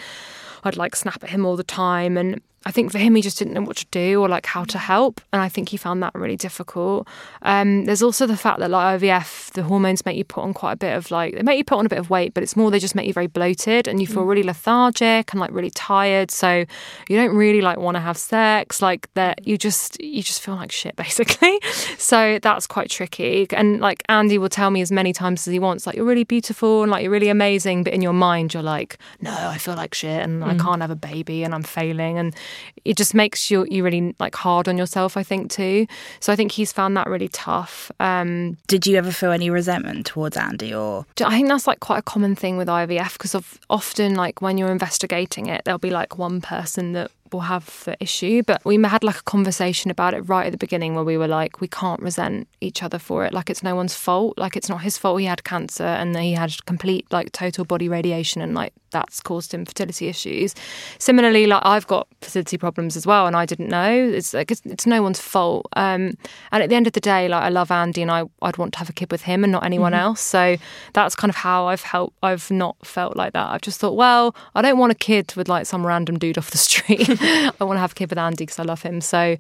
I'd 0.64 0.78
like 0.78 0.96
snap 0.96 1.24
at 1.24 1.30
him 1.32 1.46
all 1.46 1.56
the 1.56 1.64
time, 1.64 2.18
and 2.18 2.42
I 2.64 2.72
think 2.72 2.92
for 2.92 3.00
him 3.00 3.16
he 3.16 3.24
just 3.24 3.40
didn't 3.40 3.54
know 3.54 3.62
what 3.62 3.78
to 3.78 3.88
do 3.90 4.22
or 4.22 4.30
like 4.30 4.46
how 4.46 4.64
to 4.66 4.78
mm. 4.78 4.82
help, 4.82 5.20
and 5.34 5.42
I 5.42 5.50
think 5.50 5.70
he 5.70 5.78
found 5.78 6.04
that 6.04 6.14
really 6.14 6.36
difficult. 6.36 7.08
Um, 7.42 7.86
there's 7.86 8.04
also 8.04 8.28
the 8.28 8.38
fact 8.38 8.60
that 8.60 8.70
like 8.70 9.02
IVF, 9.02 9.52
the 9.54 9.64
hormones 9.64 10.06
make 10.06 10.16
you 10.16 10.24
put 10.24 10.44
on 10.44 10.54
quite 10.54 10.74
a 10.74 10.76
bit 10.76 10.96
of 10.96 11.10
like 11.10 11.34
they 11.36 11.42
make 11.42 11.58
you 11.58 11.64
put 11.64 11.80
on 11.80 11.88
a 11.88 11.90
bit 11.90 11.98
of 11.98 12.12
weight, 12.12 12.36
but 12.36 12.44
it's 12.44 12.56
more 12.56 12.70
they 12.70 12.78
just 12.78 12.94
make 12.94 13.08
you 13.08 13.14
very 13.14 13.26
bloated 13.26 13.88
and 13.88 14.00
you 14.00 14.06
feel 14.06 14.24
mm. 14.24 14.30
really 14.30 14.44
lethargic 14.44 15.34
and 15.34 15.40
like 15.40 15.52
really 15.52 15.72
tired. 15.72 16.30
So 16.30 16.66
you 17.10 17.18
don't 17.18 17.36
really 17.36 17.62
like 17.62 17.80
want 17.80 17.96
to 17.96 18.02
have 18.02 18.18
sex, 18.18 18.80
like 18.80 19.12
that. 19.16 19.42
Mm. 19.42 19.48
You 19.48 19.58
just 19.58 20.00
you 20.00 20.22
just 20.22 20.42
feel 20.42 20.56
like 20.56 20.72
shit 20.72 20.96
basically. 21.02 21.60
So 21.98 22.38
that's 22.44 22.68
quite 22.68 22.92
tricky. 22.92 23.48
And 23.52 23.80
like 23.80 24.04
Andy 24.08 24.38
will 24.38 24.50
tell 24.50 24.70
me 24.70 24.82
as 24.82 24.92
many 24.92 25.14
times 25.14 25.48
as 25.48 25.52
he 25.52 25.58
wants, 25.58 25.88
like 25.88 25.96
you're 25.96 26.06
really 26.06 26.26
beautiful 26.26 26.84
and 26.84 26.92
like 26.92 27.02
you're 27.02 27.12
really 27.12 27.30
amazing, 27.30 27.84
but 27.84 27.94
in 27.94 28.04
your 28.04 28.14
mind 28.14 28.54
you're 28.54 28.62
like, 28.62 29.00
no, 29.20 29.32
I 29.32 29.58
feel 29.58 29.76
like 29.76 29.96
shit 29.96 30.22
and 30.22 30.44
I 30.44 30.56
can't 30.56 30.82
have 30.82 30.92
a 30.92 30.96
baby 30.96 31.44
and 31.44 31.56
I'm 31.56 31.64
failing 31.64 32.20
and 32.20 32.36
it 32.86 32.98
just 32.98 33.14
makes 33.14 33.52
you 33.52 33.66
you 33.70 33.84
really 33.84 34.16
like 34.20 34.36
hard 34.36 34.68
on 34.68 34.78
yourself. 34.78 35.18
I 35.18 35.24
think 35.24 35.52
too. 35.52 35.88
So 36.20 36.34
I 36.34 36.36
think 36.36 36.52
he's 36.52 36.72
found 36.72 36.98
that 36.98 37.08
really 37.08 37.30
tough. 37.30 37.92
Um, 38.00 38.58
Did 38.68 38.88
you 38.88 38.98
ever 38.98 39.12
feel 39.12 39.32
any 39.32 39.50
resentment 39.50 40.06
towards 40.06 40.38
Andy 40.38 40.74
or? 40.74 41.06
I 41.24 41.36
think 41.36 41.48
that's 41.48 41.68
like 41.68 41.80
quite 41.80 42.00
a 42.00 42.04
common 42.04 42.36
thing 42.36 42.58
with 42.58 42.68
IVF 42.68 43.14
because 43.14 43.36
of 43.36 43.60
often 43.70 44.16
like 44.16 44.42
when 44.42 44.58
you're 44.58 44.72
investigating 44.72 45.48
it, 45.48 45.64
there'll 45.66 45.80
be 45.80 45.92
like 45.92 46.18
one 46.18 46.42
person 46.42 46.94
that 46.94 47.12
will 47.32 47.42
have 47.42 47.84
the 47.86 47.96
issue. 48.00 48.44
But 48.44 48.64
we 48.66 48.82
had 48.82 49.04
like 49.04 49.18
a 49.18 49.24
conversation 49.24 49.92
about 49.92 50.14
it 50.14 50.22
right 50.22 50.46
at 50.48 50.52
the 50.52 50.58
beginning 50.58 50.96
where 50.96 51.04
we 51.04 51.18
were 51.18 51.28
like, 51.28 51.62
we 51.62 51.68
can't 51.68 52.02
resent 52.02 52.48
each 52.60 52.84
other 52.84 53.00
for 53.00 53.26
it. 53.26 53.34
Like 53.34 53.50
it's 53.50 53.64
no 53.64 53.76
one's 53.76 53.96
fault. 53.96 54.38
Like 54.38 54.56
it's 54.56 54.70
not 54.70 54.82
his 54.82 54.98
fault. 54.98 55.20
He 55.20 55.26
had 55.26 55.44
cancer 55.44 55.84
and 55.84 56.18
he 56.18 56.34
had 56.34 56.66
complete 56.66 57.08
like 57.12 57.32
total 57.32 57.66
body 57.66 57.90
radiation 57.90 58.42
and 58.42 58.54
like 58.54 58.74
that's 58.92 59.20
caused 59.20 59.54
him 59.54 59.66
fertility 59.66 60.08
issues. 60.08 60.54
Similarly, 61.00 61.48
like 61.48 61.62
I've 61.66 61.88
got 61.88 62.08
fertility 62.22 62.58
problems 62.58 62.96
as 62.96 63.08
well 63.08 63.28
and 63.28 63.36
I 63.36 63.46
didn't 63.46 63.70
know. 63.70 63.92
It's 63.92 64.34
like 64.34 64.52
it's, 64.52 64.62
it's 64.66 64.86
no 64.86 65.02
one's 65.02 65.20
fault. 65.20 65.68
Um, 65.76 66.18
and 66.52 66.64
at 66.64 66.70
the 66.70 66.76
end 66.76 66.88
of 66.88 66.94
the 66.94 67.00
day, 67.00 67.28
like 67.28 67.44
I 67.44 67.50
love 67.50 67.72
Andy 67.72 68.02
and 68.02 68.12
I 68.12 68.24
I'd 68.42 68.58
want 68.58 68.74
to 68.74 68.80
have 68.80 68.90
a 68.90 68.94
kid 68.94 69.12
with 69.12 69.24
him 69.24 69.44
and 69.44 69.52
not 69.52 69.66
anyone 69.66 69.94
else. 69.94 70.22
So 70.22 70.58
that's 70.94 71.16
kind 71.16 71.30
of 71.30 71.36
how 71.38 71.68
I've 71.68 71.84
helped. 71.84 72.18
I've 72.22 72.52
not 72.52 72.76
felt 72.86 73.16
like 73.16 73.34
that. 73.34 73.50
I've 73.50 73.62
just 73.62 73.80
thought, 73.80 73.96
well, 73.96 74.36
I 74.56 74.62
don't 74.62 74.78
want 74.78 74.92
a 74.92 74.96
kid 74.96 75.34
with 75.36 75.48
like 75.48 75.66
some 75.66 75.86
random 75.86 76.20
dude 76.20 76.38
off 76.38 76.52
the 76.52 76.58
street. 76.70 77.10
I 77.22 77.64
want 77.64 77.78
to 77.78 77.82
have 77.82 77.94
a 77.94 77.96
kid 77.96 78.10
with 78.10 78.20
Andy 78.20 78.46
because 78.46 78.60
I 78.60 78.64
love 78.64 78.82
him. 78.82 79.02
So 79.02 79.38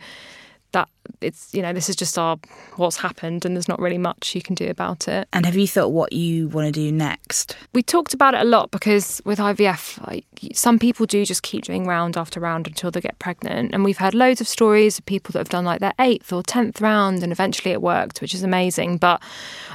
that 0.72 0.90
it's 1.22 1.54
you 1.54 1.62
know 1.62 1.74
this 1.74 1.90
is 1.90 1.96
just 1.96 2.18
our 2.18 2.38
what's 2.76 2.98
happened, 2.98 3.46
and 3.46 3.56
there's 3.56 3.68
not 3.68 3.80
really 3.80 3.98
much 3.98 4.36
you 4.36 4.42
can 4.42 4.56
do 4.56 4.70
about 4.70 5.08
it. 5.08 5.28
And 5.34 5.46
have 5.46 5.56
you 5.56 5.68
thought 5.68 5.90
what 5.92 6.14
you 6.14 6.48
want 6.48 6.68
to 6.68 6.72
do 6.72 6.92
next? 6.92 7.56
We 7.74 7.84
talked 7.84 8.14
about 8.14 8.34
it 8.34 8.42
a 8.42 8.46
lot 8.46 8.72
because 8.72 9.22
with 9.26 9.40
IVF, 9.40 10.06
like, 10.08 10.26
some 10.54 10.80
people 10.80 11.06
do 11.06 11.26
just 11.26 11.44
keep 11.44 11.66
doing 11.66 11.86
round 11.86 12.18
after 12.18 12.40
round 12.40 12.68
until 12.68 12.92
they 12.92 13.02
get 13.02 13.20
pregnant, 13.20 13.74
and 13.74 13.84
we've 13.84 13.98
heard 13.98 14.14
loads 14.14 14.42
of 14.42 14.48
stories 14.48 14.98
of 14.98 15.06
people 15.06 15.34
that 15.34 15.40
have 15.40 15.50
done 15.50 15.66
like 15.66 15.80
their 15.80 15.94
eighth 16.00 16.34
or 16.34 16.44
tenth 16.44 16.82
round, 16.82 17.24
and 17.24 17.32
eventually 17.32 17.72
it 17.72 17.82
worked, 17.82 18.22
which 18.22 18.34
is 18.34 18.44
amazing. 18.44 18.98
But 18.98 19.22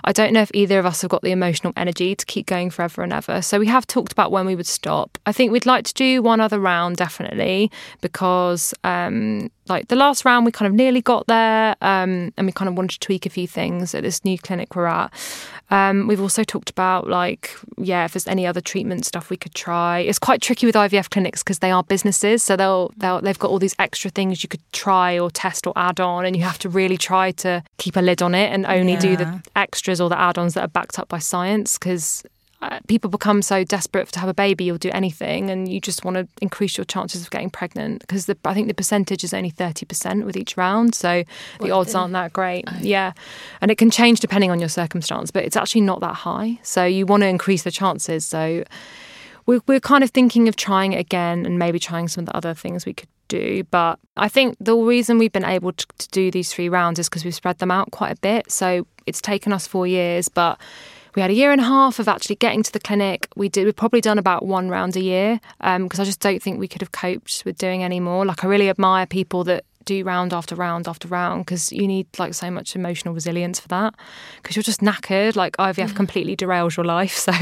I 0.05 0.13
don't 0.13 0.33
know 0.33 0.43
if 0.43 0.51
either 0.55 0.79
of 0.79 0.87
us 0.87 1.03
have 1.03 1.11
got 1.11 1.23
the 1.23 1.33
emotional 1.33 1.73
energy 1.77 2.15
to 2.15 2.27
keep 2.27 2.47
going 2.47 2.71
forever 2.71 3.03
and 3.03 3.13
ever. 3.13 3.43
So 3.43 3.59
we 3.59 3.67
have 3.67 3.87
talked 3.87 4.13
about 4.13 4.31
when 4.31 4.47
we 4.47 4.55
would 4.55 4.67
stop. 4.67 5.19
I 5.27 5.33
think 5.33 5.53
we'd 5.53 5.67
like 5.67 5.85
to 5.87 5.95
do 5.95 6.23
one 6.23 6.41
other 6.41 6.61
round 6.61 6.97
definitely 6.97 7.71
because 8.01 8.75
um, 8.85 9.51
like 9.69 9.89
the 9.89 9.97
last 9.97 10.25
round 10.25 10.47
we 10.47 10.53
kind 10.53 10.69
of 10.69 10.75
nearly 10.75 11.03
got 11.03 11.16
there 11.27 11.75
um, 11.81 12.33
and 12.37 12.47
we 12.47 12.53
kind 12.53 12.69
of 12.69 12.77
wanted 12.77 12.91
to 12.91 13.01
tweak 13.01 13.25
a 13.27 13.31
few 13.31 13.47
things 13.47 13.95
at 13.95 14.03
this 14.03 14.25
new 14.25 14.39
clinic 14.39 14.77
we're 14.77 14.87
at 14.87 15.13
um, 15.71 16.07
we've 16.07 16.21
also 16.21 16.45
talked 16.45 16.71
about 16.71 17.09
like 17.09 17.51
yeah 17.79 18.05
if 18.05 18.13
there's 18.13 18.27
any 18.27 18.47
other 18.47 18.61
treatment 18.61 19.07
stuff 19.07 19.31
we 19.31 19.37
could 19.37 19.55
try 19.55 20.01
it's 20.01 20.19
quite 20.19 20.43
tricky 20.43 20.67
with 20.67 20.75
ivf 20.75 21.11
clinics 21.11 21.43
because 21.43 21.61
they 21.61 21.71
are 21.71 21.83
businesses 21.85 22.43
so 22.43 22.57
they'll, 22.57 22.93
they'll 22.99 23.21
they've 23.21 23.39
got 23.39 23.51
all 23.51 23.59
these 23.59 23.77
extra 23.79 24.11
things 24.11 24.43
you 24.43 24.49
could 24.49 24.63
try 24.73 25.19
or 25.19 25.31
test 25.31 25.67
or 25.67 25.73
add 25.77 26.01
on 26.01 26.25
and 26.25 26.37
you 26.37 26.43
have 26.43 26.59
to 26.59 26.69
really 26.69 26.99
try 26.99 27.31
to 27.31 27.63
keep 27.79 27.97
a 27.97 28.01
lid 28.01 28.21
on 28.21 28.35
it 28.35 28.53
and 28.53 28.67
only 28.67 28.93
yeah. 28.93 29.01
do 29.01 29.17
the 29.17 29.43
extras 29.57 30.01
or 30.01 30.09
the 30.09 30.19
add-ons 30.19 30.55
that 30.55 30.63
are 30.63 30.69
backed 30.69 30.99
up 30.99 31.09
by 31.09 31.19
science 31.19 31.79
because 31.79 32.23
uh, 32.63 32.81
people 32.89 33.11
become 33.11 33.43
so 33.43 33.65
desperate 33.65 34.11
to 34.13 34.21
have 34.21 34.29
a 34.29 34.35
baby, 34.35 34.65
you'll 34.65 34.79
do 34.79 34.91
anything, 34.93 35.51
and 35.51 35.69
you 35.69 35.81
just 35.81 36.05
want 36.05 36.17
to 36.17 36.27
increase 36.41 36.77
your 36.79 36.85
chances 36.85 37.23
of 37.23 37.31
getting 37.31 37.51
pregnant 37.51 38.01
because 38.01 38.29
I 38.45 38.55
think 38.55 38.69
the 38.69 38.75
percentage 38.75 39.25
is 39.25 39.35
only 39.35 39.51
thirty 39.51 39.85
percent 39.85 40.25
with 40.25 40.37
each 40.37 40.57
round, 40.57 40.95
so 40.95 41.25
what 41.59 41.67
the 41.67 41.71
odds 41.71 41.93
the... 41.93 41.99
aren't 41.99 42.13
that 42.15 42.33
great. 42.33 42.65
Oh. 42.67 42.77
Yeah, 42.81 43.13
and 43.61 43.71
it 43.71 43.79
can 43.79 43.91
change 43.91 44.21
depending 44.21 44.51
on 44.51 44.59
your 44.59 44.69
circumstance, 44.69 45.31
but 45.31 45.45
it's 45.45 45.57
actually 45.57 45.83
not 45.83 46.01
that 46.01 46.15
high. 46.15 46.59
So 46.63 46.85
you 46.85 47.07
want 47.07 47.23
to 47.23 47.29
increase 47.29 47.63
the 47.63 47.71
chances. 47.71 48.25
So 48.25 48.65
we're, 49.47 49.61
we're 49.67 49.81
kind 49.81 50.03
of 50.03 50.11
thinking 50.11 50.49
of 50.49 50.57
trying 50.57 50.93
it 50.93 50.99
again 50.99 51.47
and 51.47 51.59
maybe 51.59 51.79
trying 51.79 52.09
some 52.09 52.23
of 52.23 52.27
the 52.27 52.37
other 52.37 52.55
things 52.55 52.85
we 52.85 52.95
could 52.95 53.09
do. 53.29 53.65
But 53.71 53.99
I 54.17 54.29
think 54.29 54.57
the 54.59 54.75
reason 54.75 55.19
we've 55.19 55.33
been 55.33 55.45
able 55.45 55.73
to, 55.73 55.87
to 55.99 56.09
do 56.09 56.31
these 56.31 56.53
three 56.53 56.69
rounds 56.69 56.99
is 56.99 57.09
because 57.09 57.25
we've 57.25 57.35
spread 57.35 57.59
them 57.59 57.71
out 57.71 57.91
quite 57.91 58.13
a 58.13 58.21
bit. 58.21 58.51
So 58.51 58.87
it's 59.07 59.21
taken 59.21 59.53
us 59.53 59.67
four 59.67 59.87
years, 59.87 60.29
but 60.29 60.59
we 61.17 61.23
had 61.23 61.31
a 61.31 61.35
year 61.35 61.51
and 61.51 61.61
a 61.61 61.65
half 61.65 61.99
of 61.99 62.09
actually 62.09 62.37
getting 62.37 62.63
to 62.63 62.71
the 62.71 62.79
clinic. 62.79 63.27
We 63.35 63.49
did. 63.49 63.65
We've 63.65 63.75
probably 63.75 64.03
done 64.03 64.19
about 64.19 64.45
one 64.45 64.69
round 64.69 64.97
a 64.97 65.01
year 65.01 65.41
because 65.59 65.99
um, 65.99 66.03
I 66.03 66.05
just 66.05 66.21
don't 66.21 66.43
think 66.43 66.61
we 66.61 66.69
could 66.69 66.83
have 66.83 66.93
coped 66.93 67.43
with 67.45 67.57
doing 67.57 67.83
any 67.83 67.99
more. 67.99 68.27
Like 68.27 68.45
I 68.45 68.47
really 68.47 68.69
admire 68.69 69.07
people 69.07 69.43
that 69.45 69.65
do 69.87 70.05
round 70.05 70.35
after 70.35 70.55
round 70.55 70.89
after 70.89 71.09
round 71.09 71.47
because 71.47 71.73
you 71.73 71.87
need 71.87 72.07
like 72.19 72.35
so 72.35 72.51
much 72.51 72.75
emotional 72.77 73.15
resilience 73.15 73.61
for 73.61 73.69
that 73.69 73.95
because 74.43 74.57
you're 74.57 74.63
just 74.63 74.81
knackered 74.81 75.37
like 75.37 75.57
IVF 75.59 75.95
completely 75.95 76.37
derails 76.37 76.77
your 76.77 76.85
life 76.85 77.13
so 77.17 77.33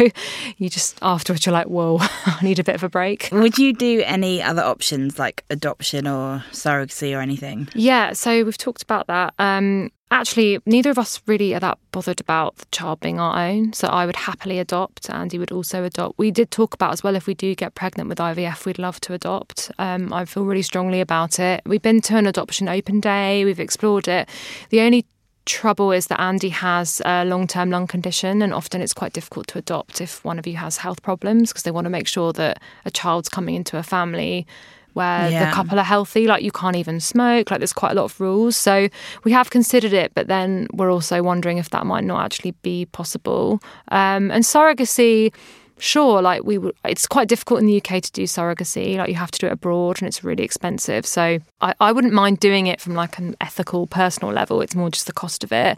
you 0.58 0.68
just 0.68 0.98
afterwards 1.00 1.46
you're 1.46 1.54
like 1.54 1.68
whoa 1.68 1.96
I 2.00 2.38
need 2.42 2.58
a 2.58 2.64
bit 2.64 2.74
of 2.74 2.84
a 2.84 2.88
break 2.90 3.30
would 3.32 3.56
you 3.56 3.72
do 3.72 4.02
any 4.04 4.42
other 4.42 4.62
options 4.62 5.18
like 5.18 5.42
adoption 5.48 6.06
or 6.06 6.44
surrogacy 6.52 7.16
or 7.16 7.20
anything 7.22 7.66
yeah 7.74 8.12
so 8.12 8.44
we've 8.44 8.58
talked 8.58 8.82
about 8.82 9.06
that 9.06 9.32
um, 9.38 9.90
Actually, 10.10 10.58
neither 10.64 10.90
of 10.90 10.98
us 10.98 11.20
really 11.26 11.54
are 11.54 11.60
that 11.60 11.78
bothered 11.90 12.20
about 12.20 12.56
the 12.56 12.66
child 12.70 13.00
being 13.00 13.18
our 13.18 13.48
own. 13.48 13.72
So 13.72 13.88
I 13.88 14.06
would 14.06 14.16
happily 14.16 14.58
adopt. 14.58 15.10
Andy 15.10 15.38
would 15.38 15.50
also 15.50 15.82
adopt. 15.82 16.18
We 16.18 16.30
did 16.30 16.50
talk 16.50 16.74
about 16.74 16.92
as 16.92 17.02
well 17.02 17.16
if 17.16 17.26
we 17.26 17.34
do 17.34 17.54
get 17.54 17.74
pregnant 17.74 18.08
with 18.08 18.18
IVF, 18.18 18.64
we'd 18.64 18.78
love 18.78 19.00
to 19.00 19.14
adopt. 19.14 19.72
Um, 19.78 20.12
I 20.12 20.24
feel 20.24 20.44
really 20.44 20.62
strongly 20.62 21.00
about 21.00 21.40
it. 21.40 21.62
We've 21.66 21.82
been 21.82 22.00
to 22.02 22.16
an 22.16 22.26
adoption 22.26 22.68
open 22.68 23.00
day, 23.00 23.44
we've 23.44 23.58
explored 23.58 24.06
it. 24.06 24.28
The 24.70 24.80
only 24.82 25.06
trouble 25.46 25.92
is 25.92 26.06
that 26.06 26.20
Andy 26.20 26.48
has 26.48 27.02
a 27.04 27.24
long 27.24 27.46
term 27.46 27.70
lung 27.70 27.86
condition, 27.86 28.42
and 28.42 28.54
often 28.54 28.80
it's 28.80 28.94
quite 28.94 29.12
difficult 29.12 29.46
to 29.48 29.58
adopt 29.58 30.00
if 30.00 30.24
one 30.24 30.38
of 30.38 30.46
you 30.46 30.56
has 30.56 30.78
health 30.78 31.02
problems 31.02 31.50
because 31.50 31.64
they 31.64 31.70
want 31.70 31.86
to 31.86 31.90
make 31.90 32.06
sure 32.06 32.32
that 32.34 32.62
a 32.84 32.90
child's 32.90 33.28
coming 33.28 33.54
into 33.54 33.78
a 33.78 33.82
family 33.82 34.46
where 34.94 35.30
yeah. 35.30 35.44
the 35.44 35.54
couple 35.54 35.78
are 35.78 35.84
healthy. 35.84 36.26
Like 36.26 36.42
you 36.42 36.50
can't 36.50 36.76
even 36.76 37.00
smoke. 37.00 37.50
Like 37.50 37.60
there's 37.60 37.72
quite 37.72 37.92
a 37.92 37.94
lot 37.94 38.04
of 38.04 38.20
rules. 38.20 38.56
So 38.56 38.88
we 39.24 39.32
have 39.32 39.50
considered 39.50 39.92
it, 39.92 40.12
but 40.14 40.28
then 40.28 40.66
we're 40.72 40.90
also 40.90 41.22
wondering 41.22 41.58
if 41.58 41.70
that 41.70 41.86
might 41.86 42.04
not 42.04 42.24
actually 42.24 42.52
be 42.62 42.86
possible. 42.86 43.60
Um, 43.88 44.30
and 44.30 44.44
surrogacy. 44.44 45.32
Sure, 45.76 46.22
like 46.22 46.44
we 46.44 46.56
would, 46.56 46.72
it's 46.84 47.04
quite 47.04 47.26
difficult 47.26 47.58
in 47.58 47.66
the 47.66 47.78
UK 47.78 48.00
to 48.00 48.12
do 48.12 48.22
surrogacy. 48.24 48.96
Like 48.96 49.08
you 49.08 49.16
have 49.16 49.32
to 49.32 49.38
do 49.40 49.48
it 49.48 49.52
abroad 49.52 50.00
and 50.00 50.06
it's 50.06 50.22
really 50.22 50.44
expensive. 50.44 51.04
So 51.04 51.40
I, 51.60 51.74
I 51.80 51.90
wouldn't 51.90 52.12
mind 52.12 52.38
doing 52.38 52.68
it 52.68 52.80
from 52.80 52.94
like 52.94 53.18
an 53.18 53.34
ethical, 53.40 53.88
personal 53.88 54.32
level. 54.32 54.60
It's 54.60 54.76
more 54.76 54.88
just 54.88 55.08
the 55.08 55.12
cost 55.12 55.42
of 55.42 55.50
it. 55.50 55.76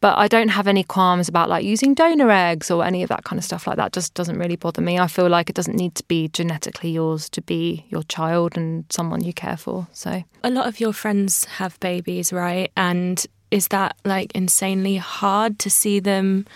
But 0.00 0.16
I 0.16 0.28
don't 0.28 0.48
have 0.48 0.68
any 0.68 0.84
qualms 0.84 1.28
about 1.28 1.48
like 1.48 1.64
using 1.64 1.94
donor 1.94 2.30
eggs 2.30 2.70
or 2.70 2.84
any 2.84 3.02
of 3.02 3.08
that 3.08 3.24
kind 3.24 3.38
of 3.38 3.44
stuff 3.44 3.66
like 3.66 3.76
that. 3.76 3.92
Just 3.92 4.14
doesn't 4.14 4.38
really 4.38 4.56
bother 4.56 4.80
me. 4.80 4.98
I 4.98 5.08
feel 5.08 5.28
like 5.28 5.50
it 5.50 5.56
doesn't 5.56 5.76
need 5.76 5.94
to 5.96 6.04
be 6.04 6.28
genetically 6.28 6.90
yours 6.90 7.28
to 7.30 7.42
be 7.42 7.84
your 7.88 8.04
child 8.04 8.56
and 8.56 8.84
someone 8.90 9.24
you 9.24 9.32
care 9.32 9.56
for. 9.56 9.88
So 9.92 10.22
a 10.44 10.50
lot 10.50 10.66
of 10.66 10.78
your 10.78 10.92
friends 10.92 11.44
have 11.44 11.78
babies, 11.80 12.32
right? 12.32 12.70
And 12.76 13.24
is 13.50 13.68
that 13.68 13.96
like 14.04 14.32
insanely 14.34 14.96
hard 14.96 15.58
to 15.60 15.70
see 15.70 16.00
them? 16.00 16.46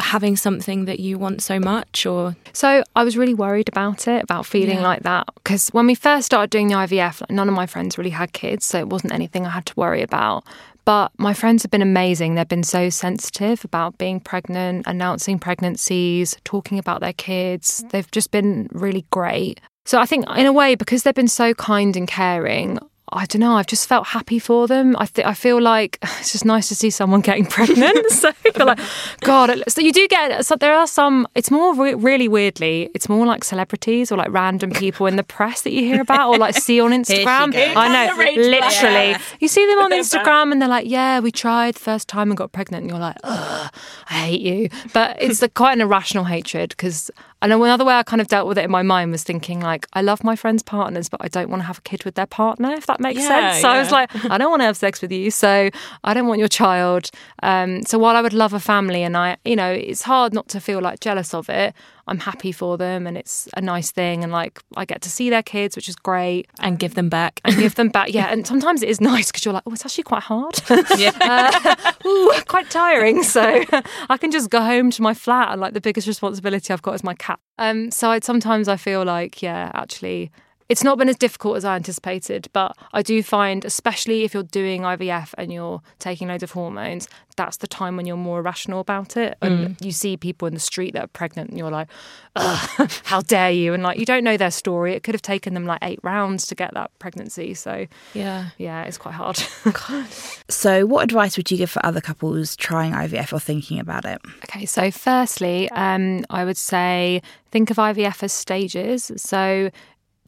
having 0.00 0.36
something 0.36 0.84
that 0.84 1.00
you 1.00 1.18
want 1.18 1.42
so 1.42 1.58
much 1.58 2.06
or 2.06 2.36
so 2.52 2.84
i 2.94 3.02
was 3.02 3.16
really 3.16 3.34
worried 3.34 3.68
about 3.68 4.06
it 4.06 4.22
about 4.22 4.46
feeling 4.46 4.76
yeah. 4.76 4.82
like 4.82 5.02
that 5.02 5.26
because 5.34 5.68
when 5.70 5.86
we 5.86 5.94
first 5.94 6.26
started 6.26 6.50
doing 6.50 6.68
the 6.68 6.74
ivf 6.74 7.20
like, 7.20 7.30
none 7.30 7.48
of 7.48 7.54
my 7.54 7.66
friends 7.66 7.98
really 7.98 8.10
had 8.10 8.32
kids 8.32 8.64
so 8.64 8.78
it 8.78 8.88
wasn't 8.88 9.12
anything 9.12 9.44
i 9.44 9.50
had 9.50 9.66
to 9.66 9.74
worry 9.76 10.02
about 10.02 10.44
but 10.88 11.12
my 11.18 11.34
friends 11.34 11.62
have 11.62 11.70
been 11.70 11.82
amazing. 11.82 12.34
They've 12.34 12.48
been 12.48 12.62
so 12.62 12.88
sensitive 12.88 13.62
about 13.62 13.98
being 13.98 14.20
pregnant, 14.20 14.86
announcing 14.86 15.38
pregnancies, 15.38 16.34
talking 16.44 16.78
about 16.78 17.02
their 17.02 17.12
kids. 17.12 17.84
They've 17.90 18.10
just 18.10 18.30
been 18.30 18.70
really 18.72 19.04
great. 19.10 19.60
So 19.84 19.98
I 19.98 20.06
think, 20.06 20.24
in 20.34 20.46
a 20.46 20.52
way, 20.52 20.76
because 20.76 21.02
they've 21.02 21.14
been 21.14 21.28
so 21.28 21.52
kind 21.52 21.94
and 21.94 22.08
caring, 22.08 22.78
I 23.12 23.26
don't 23.26 23.40
know. 23.40 23.54
I've 23.54 23.66
just 23.66 23.88
felt 23.88 24.08
happy 24.08 24.38
for 24.38 24.66
them. 24.66 24.96
I 24.98 25.06
th- 25.06 25.26
I 25.26 25.34
feel 25.34 25.60
like 25.60 25.98
it's 26.20 26.32
just 26.32 26.44
nice 26.44 26.68
to 26.68 26.74
see 26.74 26.90
someone 26.90 27.20
getting 27.20 27.46
pregnant. 27.56 28.10
so 28.10 28.28
I 28.28 28.32
feel 28.32 28.66
like, 28.66 28.78
God. 29.20 29.62
So 29.68 29.80
you 29.80 29.92
do 29.92 30.06
get. 30.08 30.44
So 30.44 30.56
there 30.56 30.74
are 30.74 30.86
some. 30.86 31.26
It's 31.34 31.50
more 31.50 31.74
re- 31.74 31.94
really 31.94 32.28
weirdly. 32.28 32.90
It's 32.94 33.08
more 33.08 33.26
like 33.26 33.44
celebrities 33.44 34.12
or 34.12 34.16
like 34.16 34.30
random 34.30 34.70
people 34.70 35.06
in 35.06 35.16
the 35.16 35.22
press 35.22 35.62
that 35.62 35.72
you 35.72 35.80
hear 35.82 36.00
about 36.00 36.30
or 36.30 36.38
like 36.38 36.54
see 36.54 36.80
on 36.80 36.90
Instagram. 37.00 37.52
I 37.54 37.88
know, 37.88 38.16
literally. 38.16 39.10
Yeah. 39.10 39.20
You 39.40 39.48
see 39.48 39.66
them 39.66 39.78
on 39.80 39.92
Instagram 39.92 40.52
and 40.52 40.60
they're 40.60 40.68
like, 40.68 40.88
"Yeah, 40.88 41.20
we 41.20 41.30
tried 41.30 41.74
the 41.74 41.80
first 41.80 42.08
time 42.08 42.30
and 42.30 42.36
got 42.36 42.52
pregnant," 42.52 42.82
and 42.82 42.90
you're 42.90 43.00
like, 43.00 43.16
"Ugh, 43.24 43.70
I 44.10 44.14
hate 44.14 44.40
you." 44.40 44.68
But 44.92 45.20
it's 45.22 45.42
a, 45.42 45.48
quite 45.48 45.72
an 45.72 45.80
irrational 45.80 46.24
hatred 46.24 46.70
because 46.70 47.10
and 47.40 47.52
another 47.52 47.84
way 47.84 47.94
I 47.94 48.02
kind 48.02 48.20
of 48.20 48.28
dealt 48.28 48.48
with 48.48 48.58
it 48.58 48.64
in 48.64 48.70
my 48.70 48.82
mind 48.82 49.12
was 49.12 49.22
thinking 49.22 49.60
like, 49.60 49.86
I 49.92 50.02
love 50.02 50.24
my 50.24 50.36
friends' 50.36 50.62
partners, 50.62 51.08
but 51.08 51.20
I 51.22 51.28
don't 51.28 51.50
want 51.50 51.62
to 51.62 51.66
have 51.66 51.78
a 51.78 51.82
kid 51.82 52.04
with 52.04 52.14
their 52.14 52.26
partner, 52.26 52.72
if 52.72 52.86
that 52.86 53.00
makes 53.00 53.20
yeah, 53.20 53.28
sense. 53.28 53.62
So 53.62 53.68
yeah. 53.68 53.74
I 53.74 53.78
was 53.78 53.92
like, 53.92 54.24
I 54.26 54.38
don't 54.38 54.50
want 54.50 54.60
to 54.60 54.66
have 54.66 54.76
sex 54.76 55.00
with 55.00 55.12
you, 55.12 55.30
so 55.30 55.70
I 56.04 56.14
don't 56.14 56.26
want 56.26 56.40
your 56.40 56.48
child. 56.48 57.10
Um, 57.42 57.82
so 57.84 57.98
while 57.98 58.16
I 58.16 58.22
would 58.22 58.32
love 58.32 58.52
a 58.52 58.60
family, 58.60 59.02
and 59.02 59.16
I, 59.16 59.36
you 59.44 59.56
know, 59.56 59.70
it's 59.70 60.02
hard 60.02 60.32
not 60.32 60.48
to 60.48 60.60
feel 60.60 60.80
like 60.80 61.00
jealous 61.00 61.32
of 61.34 61.48
it. 61.48 61.74
I'm 62.08 62.18
happy 62.18 62.52
for 62.52 62.76
them 62.76 63.06
and 63.06 63.16
it's 63.16 63.48
a 63.56 63.60
nice 63.60 63.90
thing 63.90 64.22
and 64.22 64.32
like 64.32 64.60
I 64.76 64.84
get 64.84 65.02
to 65.02 65.10
see 65.10 65.30
their 65.30 65.42
kids, 65.42 65.76
which 65.76 65.88
is 65.88 65.96
great. 65.96 66.48
And 66.60 66.78
give 66.78 66.94
them 66.94 67.08
back. 67.08 67.40
And 67.44 67.56
give 67.56 67.74
them 67.74 67.88
back. 67.88 68.12
Yeah. 68.12 68.26
And 68.32 68.46
sometimes 68.46 68.82
it 68.82 68.88
is 68.88 69.00
nice 69.12 69.28
because 69.28 69.44
you're 69.44 69.54
like, 69.54 69.64
oh, 69.66 69.72
it's 69.72 69.84
actually 69.84 70.04
quite 70.04 70.22
hard. 70.22 70.60
yeah. 70.96 71.12
uh, 71.74 71.92
ooh, 72.06 72.32
quite 72.46 72.70
tiring. 72.70 73.22
So 73.22 73.64
I 74.08 74.16
can 74.16 74.30
just 74.30 74.50
go 74.50 74.60
home 74.60 74.90
to 74.92 75.02
my 75.02 75.14
flat 75.14 75.52
and 75.52 75.60
like 75.60 75.74
the 75.74 75.80
biggest 75.80 76.06
responsibility 76.06 76.72
I've 76.72 76.82
got 76.82 76.94
is 76.94 77.04
my 77.04 77.14
cat. 77.14 77.38
Um, 77.58 77.90
so 77.90 78.10
I, 78.10 78.20
sometimes 78.20 78.68
I 78.68 78.76
feel 78.76 79.04
like, 79.04 79.42
yeah, 79.42 79.70
actually 79.74 80.30
it's 80.68 80.84
not 80.84 80.98
been 80.98 81.08
as 81.08 81.16
difficult 81.16 81.56
as 81.56 81.64
I 81.64 81.76
anticipated, 81.76 82.48
but 82.52 82.76
I 82.92 83.00
do 83.00 83.22
find, 83.22 83.64
especially 83.64 84.24
if 84.24 84.34
you're 84.34 84.42
doing 84.42 84.82
IVF 84.82 85.32
and 85.38 85.50
you're 85.50 85.80
taking 85.98 86.28
loads 86.28 86.42
of 86.42 86.50
hormones, 86.52 87.08
that's 87.36 87.56
the 87.58 87.66
time 87.66 87.96
when 87.96 88.04
you're 88.04 88.16
more 88.16 88.40
irrational 88.40 88.80
about 88.80 89.16
it. 89.16 89.38
And 89.40 89.68
mm. 89.68 89.84
you 89.84 89.92
see 89.92 90.18
people 90.18 90.46
in 90.46 90.52
the 90.52 90.60
street 90.60 90.92
that 90.92 91.04
are 91.04 91.08
pregnant 91.08 91.50
and 91.50 91.58
you're 91.58 91.70
like, 91.70 91.88
how 92.36 93.22
dare 93.22 93.50
you? 93.50 93.72
And 93.72 93.82
like, 93.82 93.98
you 93.98 94.04
don't 94.04 94.24
know 94.24 94.36
their 94.36 94.50
story. 94.50 94.92
It 94.92 95.04
could 95.04 95.14
have 95.14 95.22
taken 95.22 95.54
them 95.54 95.64
like 95.64 95.78
eight 95.80 96.00
rounds 96.02 96.46
to 96.48 96.54
get 96.54 96.74
that 96.74 96.90
pregnancy. 96.98 97.54
So, 97.54 97.86
yeah, 98.12 98.50
yeah, 98.58 98.82
it's 98.82 98.98
quite 98.98 99.14
hard. 99.14 99.36
so, 100.48 100.84
what 100.84 101.04
advice 101.04 101.38
would 101.38 101.50
you 101.50 101.56
give 101.56 101.70
for 101.70 101.84
other 101.86 102.02
couples 102.02 102.54
trying 102.56 102.92
IVF 102.92 103.32
or 103.32 103.40
thinking 103.40 103.78
about 103.78 104.04
it? 104.04 104.20
Okay, 104.44 104.66
so 104.66 104.90
firstly, 104.90 105.70
um, 105.70 106.26
I 106.28 106.44
would 106.44 106.58
say 106.58 107.22
think 107.50 107.70
of 107.70 107.78
IVF 107.78 108.22
as 108.22 108.32
stages. 108.32 109.10
So, 109.16 109.70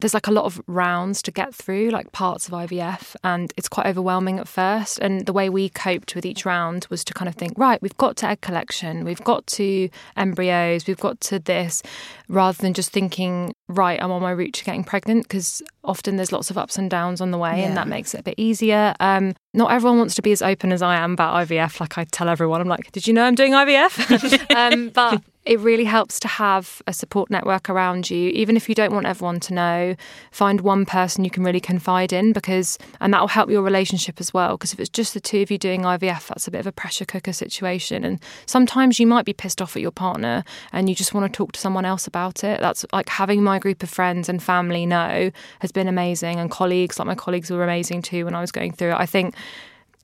there's 0.01 0.13
like 0.13 0.27
a 0.27 0.31
lot 0.31 0.45
of 0.45 0.61
rounds 0.67 1.21
to 1.23 1.31
get 1.31 1.55
through, 1.55 1.89
like 1.89 2.11
parts 2.11 2.47
of 2.47 2.53
IVF, 2.53 3.15
and 3.23 3.53
it's 3.55 3.69
quite 3.69 3.85
overwhelming 3.85 4.39
at 4.39 4.47
first. 4.47 4.99
And 4.99 5.25
the 5.25 5.33
way 5.33 5.49
we 5.49 5.69
coped 5.69 6.15
with 6.15 6.25
each 6.25 6.45
round 6.45 6.87
was 6.89 7.03
to 7.05 7.13
kind 7.13 7.29
of 7.29 7.35
think, 7.35 7.53
right, 7.57 7.81
we've 7.81 7.95
got 7.97 8.17
to 8.17 8.27
egg 8.27 8.41
collection, 8.41 9.03
we've 9.05 9.23
got 9.23 9.47
to 9.47 9.89
embryos, 10.17 10.87
we've 10.87 10.99
got 10.99 11.19
to 11.21 11.39
this, 11.39 11.81
rather 12.27 12.57
than 12.61 12.73
just 12.73 12.91
thinking, 12.91 13.53
right, 13.69 14.01
I'm 14.01 14.11
on 14.11 14.21
my 14.21 14.31
route 14.31 14.53
to 14.55 14.65
getting 14.65 14.83
pregnant, 14.83 15.23
because 15.23 15.61
often 15.83 16.15
there's 16.17 16.31
lots 16.31 16.49
of 16.49 16.57
ups 16.57 16.77
and 16.77 16.89
downs 16.89 17.21
on 17.21 17.31
the 17.31 17.37
way, 17.37 17.59
Yeah. 17.61 17.67
and 17.67 17.77
that 17.77 17.87
makes 17.87 18.13
it 18.13 18.19
a 18.19 18.23
bit 18.23 18.35
easier. 18.37 18.93
Um, 18.99 19.33
not 19.53 19.71
everyone 19.71 19.97
wants 19.97 20.15
to 20.15 20.21
be 20.21 20.31
as 20.31 20.41
open 20.41 20.71
as 20.71 20.81
I 20.81 20.95
am 20.97 21.13
about 21.13 21.35
IVF. 21.47 21.79
Like 21.79 21.97
I 21.97 22.05
tell 22.05 22.29
everyone, 22.29 22.61
I'm 22.61 22.67
like, 22.67 22.91
did 22.91 23.07
you 23.07 23.13
know 23.13 23.23
I'm 23.23 23.35
doing 23.35 23.51
IVF? 23.53 24.55
um, 24.55 24.89
but 24.89 25.21
it 25.43 25.59
really 25.59 25.85
helps 25.85 26.19
to 26.19 26.27
have 26.27 26.83
a 26.85 26.93
support 26.93 27.31
network 27.31 27.67
around 27.67 28.11
you, 28.11 28.29
even 28.29 28.55
if 28.55 28.69
you 28.69 28.75
don't 28.75 28.93
want 28.93 29.07
everyone 29.07 29.39
to 29.39 29.53
know. 29.53 29.95
Find 30.31 30.61
one 30.61 30.85
person 30.85 31.23
you 31.23 31.31
can 31.31 31.43
really 31.43 31.59
confide 31.59 32.13
in 32.13 32.31
because, 32.31 32.77
and 32.99 33.11
that 33.13 33.21
will 33.21 33.27
help 33.27 33.49
your 33.49 33.63
relationship 33.63 34.19
as 34.19 34.33
well. 34.33 34.55
Because 34.55 34.71
if 34.71 34.79
it's 34.79 34.89
just 34.89 35.15
the 35.15 35.19
two 35.19 35.41
of 35.41 35.49
you 35.49 35.57
doing 35.57 35.81
IVF, 35.81 36.27
that's 36.27 36.47
a 36.47 36.51
bit 36.51 36.59
of 36.59 36.67
a 36.67 36.71
pressure 36.71 37.05
cooker 37.05 37.33
situation. 37.33 38.03
And 38.03 38.19
sometimes 38.45 38.99
you 38.99 39.07
might 39.07 39.25
be 39.25 39.33
pissed 39.33 39.63
off 39.63 39.75
at 39.75 39.81
your 39.81 39.91
partner 39.91 40.43
and 40.71 40.87
you 40.87 40.93
just 40.93 41.13
want 41.13 41.31
to 41.31 41.35
talk 41.35 41.53
to 41.53 41.59
someone 41.59 41.85
else 41.85 42.05
about 42.05 42.43
it. 42.43 42.59
That's 42.59 42.85
like 42.93 43.09
having 43.09 43.41
my 43.43 43.57
group 43.57 43.81
of 43.81 43.89
friends 43.89 44.29
and 44.29 44.43
family 44.43 44.85
know 44.85 45.31
has 45.59 45.71
been 45.71 45.87
amazing, 45.87 46.39
and 46.39 46.51
colleagues, 46.51 46.99
like 46.99 47.07
my 47.07 47.15
colleagues 47.15 47.49
were 47.49 47.63
amazing 47.63 48.03
too 48.03 48.25
when 48.25 48.35
I 48.35 48.41
was 48.41 48.51
going 48.51 48.73
through 48.73 48.91
it. 48.91 48.99
I 48.99 49.07
think 49.07 49.33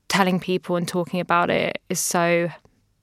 telling 0.08 0.40
people 0.40 0.74
and 0.76 0.88
talking 0.88 1.20
about 1.20 1.48
it 1.48 1.80
is 1.88 2.00
so 2.00 2.50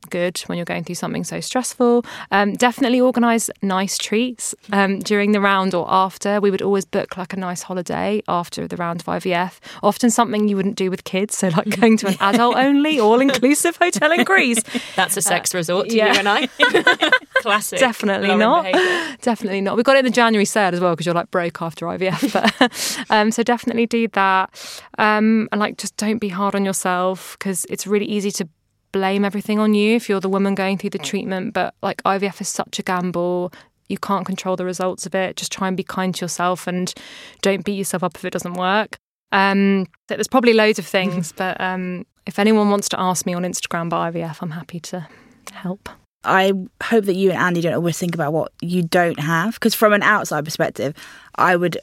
good 0.09 0.39
when 0.47 0.57
you're 0.57 0.65
going 0.65 0.83
through 0.83 0.95
something 0.95 1.23
so 1.23 1.39
stressful. 1.39 2.05
Um, 2.31 2.53
definitely 2.53 3.01
organise 3.01 3.49
nice 3.61 3.97
treats 3.97 4.55
um, 4.71 4.99
during 4.99 5.31
the 5.31 5.41
round 5.41 5.73
or 5.73 5.85
after. 5.89 6.39
We 6.39 6.51
would 6.51 6.61
always 6.61 6.85
book 6.85 7.17
like 7.17 7.33
a 7.33 7.37
nice 7.37 7.63
holiday 7.63 8.21
after 8.27 8.67
the 8.67 8.77
round 8.77 9.01
of 9.01 9.07
IVF. 9.07 9.59
Often 9.83 10.11
something 10.11 10.47
you 10.47 10.55
wouldn't 10.55 10.75
do 10.75 10.89
with 10.89 11.03
kids, 11.03 11.37
so 11.37 11.49
like 11.49 11.69
going 11.79 11.97
to 11.97 12.07
an 12.07 12.17
adult 12.19 12.55
only, 12.55 12.99
all 12.99 13.19
inclusive 13.21 13.77
hotel 13.77 14.11
in 14.11 14.23
Greece. 14.23 14.61
That's 14.95 15.17
a 15.17 15.21
sex 15.21 15.53
resort 15.53 15.89
to 15.89 15.95
yeah. 15.95 16.13
you 16.13 16.19
and 16.19 16.29
I. 16.29 16.47
Classic. 17.41 17.79
Definitely 17.79 18.27
Lauren 18.27 18.39
not. 18.39 18.63
behaviour. 18.63 19.17
Definitely 19.21 19.61
not. 19.61 19.77
We 19.77 19.83
got 19.83 19.95
it 19.95 19.99
in 19.99 20.05
the 20.05 20.11
January 20.11 20.45
sale 20.45 20.73
as 20.73 20.79
well 20.79 20.93
because 20.93 21.05
you're 21.05 21.15
like 21.15 21.31
broke 21.31 21.61
after 21.61 21.85
IVF. 21.85 22.33
But 22.33 23.05
um, 23.09 23.31
so 23.31 23.43
definitely 23.43 23.85
do 23.85 24.07
that. 24.09 24.49
Um, 24.97 25.47
and 25.51 25.59
like 25.59 25.77
just 25.77 25.95
don't 25.97 26.19
be 26.19 26.29
hard 26.29 26.55
on 26.55 26.65
yourself 26.65 27.35
because 27.37 27.65
it's 27.69 27.85
really 27.85 28.05
easy 28.05 28.31
to 28.31 28.47
blame 28.95 29.25
everything 29.25 29.59
on 29.59 29.73
you 29.73 29.97
if 29.97 30.07
you're 30.07 30.21
the 30.21 30.29
woman 30.29 30.55
going 30.55 30.77
through 30.77 30.91
the 30.91 30.97
treatment. 30.97 31.53
But 31.53 31.75
like 31.83 32.01
IVF 32.03 32.39
is 32.39 32.47
such 32.47 32.79
a 32.79 32.81
gamble. 32.81 33.51
You 33.89 33.97
can't 33.97 34.25
control 34.25 34.55
the 34.55 34.63
results 34.63 35.05
of 35.05 35.13
it. 35.13 35.35
Just 35.35 35.51
try 35.51 35.67
and 35.67 35.75
be 35.75 35.83
kind 35.83 36.15
to 36.15 36.23
yourself 36.23 36.65
and 36.65 36.93
don't 37.41 37.65
beat 37.65 37.73
yourself 37.73 38.05
up 38.05 38.15
if 38.15 38.23
it 38.23 38.31
doesn't 38.31 38.53
work. 38.53 38.95
Um, 39.33 39.87
so 40.07 40.15
there's 40.15 40.29
probably 40.29 40.53
loads 40.53 40.79
of 40.79 40.85
things, 40.85 41.33
but 41.33 41.59
um, 41.59 42.05
if 42.25 42.39
anyone 42.39 42.69
wants 42.69 42.87
to 42.89 42.99
ask 42.99 43.25
me 43.25 43.33
on 43.33 43.43
Instagram 43.43 43.87
about 43.87 44.13
IVF, 44.13 44.37
I'm 44.41 44.51
happy 44.51 44.79
to 44.79 45.05
help. 45.51 45.89
I 46.23 46.53
hope 46.81 47.03
that 47.03 47.15
you 47.15 47.31
and 47.31 47.39
Andy 47.39 47.59
don't 47.59 47.73
always 47.73 47.99
think 47.99 48.15
about 48.15 48.31
what 48.31 48.53
you 48.61 48.81
don't 48.81 49.19
have. 49.19 49.55
Because 49.55 49.75
from 49.75 49.91
an 49.91 50.03
outside 50.03 50.45
perspective, 50.45 50.95
I 51.35 51.57
would 51.57 51.77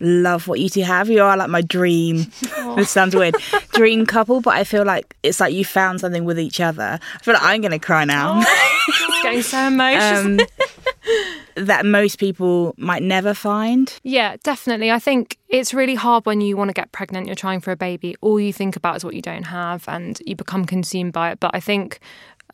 love 0.00 0.48
what 0.48 0.60
you 0.60 0.68
two 0.68 0.82
have. 0.82 1.08
You 1.08 1.22
are 1.22 1.36
like 1.36 1.48
my 1.50 1.62
dream. 1.62 2.26
this 2.76 2.90
sounds 2.90 3.14
weird. 3.14 3.36
dream 3.72 4.06
couple, 4.06 4.40
but 4.40 4.54
I 4.54 4.64
feel 4.64 4.84
like 4.84 5.16
it's 5.22 5.40
like 5.40 5.54
you 5.54 5.64
found 5.64 6.00
something 6.00 6.24
with 6.24 6.38
each 6.38 6.60
other. 6.60 6.98
I 7.14 7.18
feel 7.18 7.34
like 7.34 7.42
I'm 7.42 7.60
going 7.60 7.72
to 7.72 7.78
cry 7.78 8.04
now. 8.04 8.40
It's 8.40 9.22
getting 9.22 9.42
so 9.42 9.66
emotional. 9.66 10.40
um, 10.40 10.46
that 11.56 11.84
most 11.84 12.18
people 12.18 12.74
might 12.76 13.02
never 13.02 13.34
find. 13.34 13.92
Yeah, 14.02 14.36
definitely. 14.42 14.90
I 14.90 14.98
think 14.98 15.38
it's 15.48 15.74
really 15.74 15.94
hard 15.94 16.26
when 16.26 16.40
you 16.40 16.56
want 16.56 16.68
to 16.68 16.74
get 16.74 16.92
pregnant, 16.92 17.26
you're 17.26 17.34
trying 17.34 17.60
for 17.60 17.72
a 17.72 17.76
baby, 17.76 18.16
all 18.20 18.38
you 18.38 18.52
think 18.52 18.76
about 18.76 18.96
is 18.96 19.04
what 19.04 19.14
you 19.14 19.22
don't 19.22 19.44
have 19.44 19.84
and 19.88 20.20
you 20.24 20.36
become 20.36 20.64
consumed 20.64 21.12
by 21.12 21.32
it. 21.32 21.40
But 21.40 21.52
I 21.54 21.60
think 21.60 22.00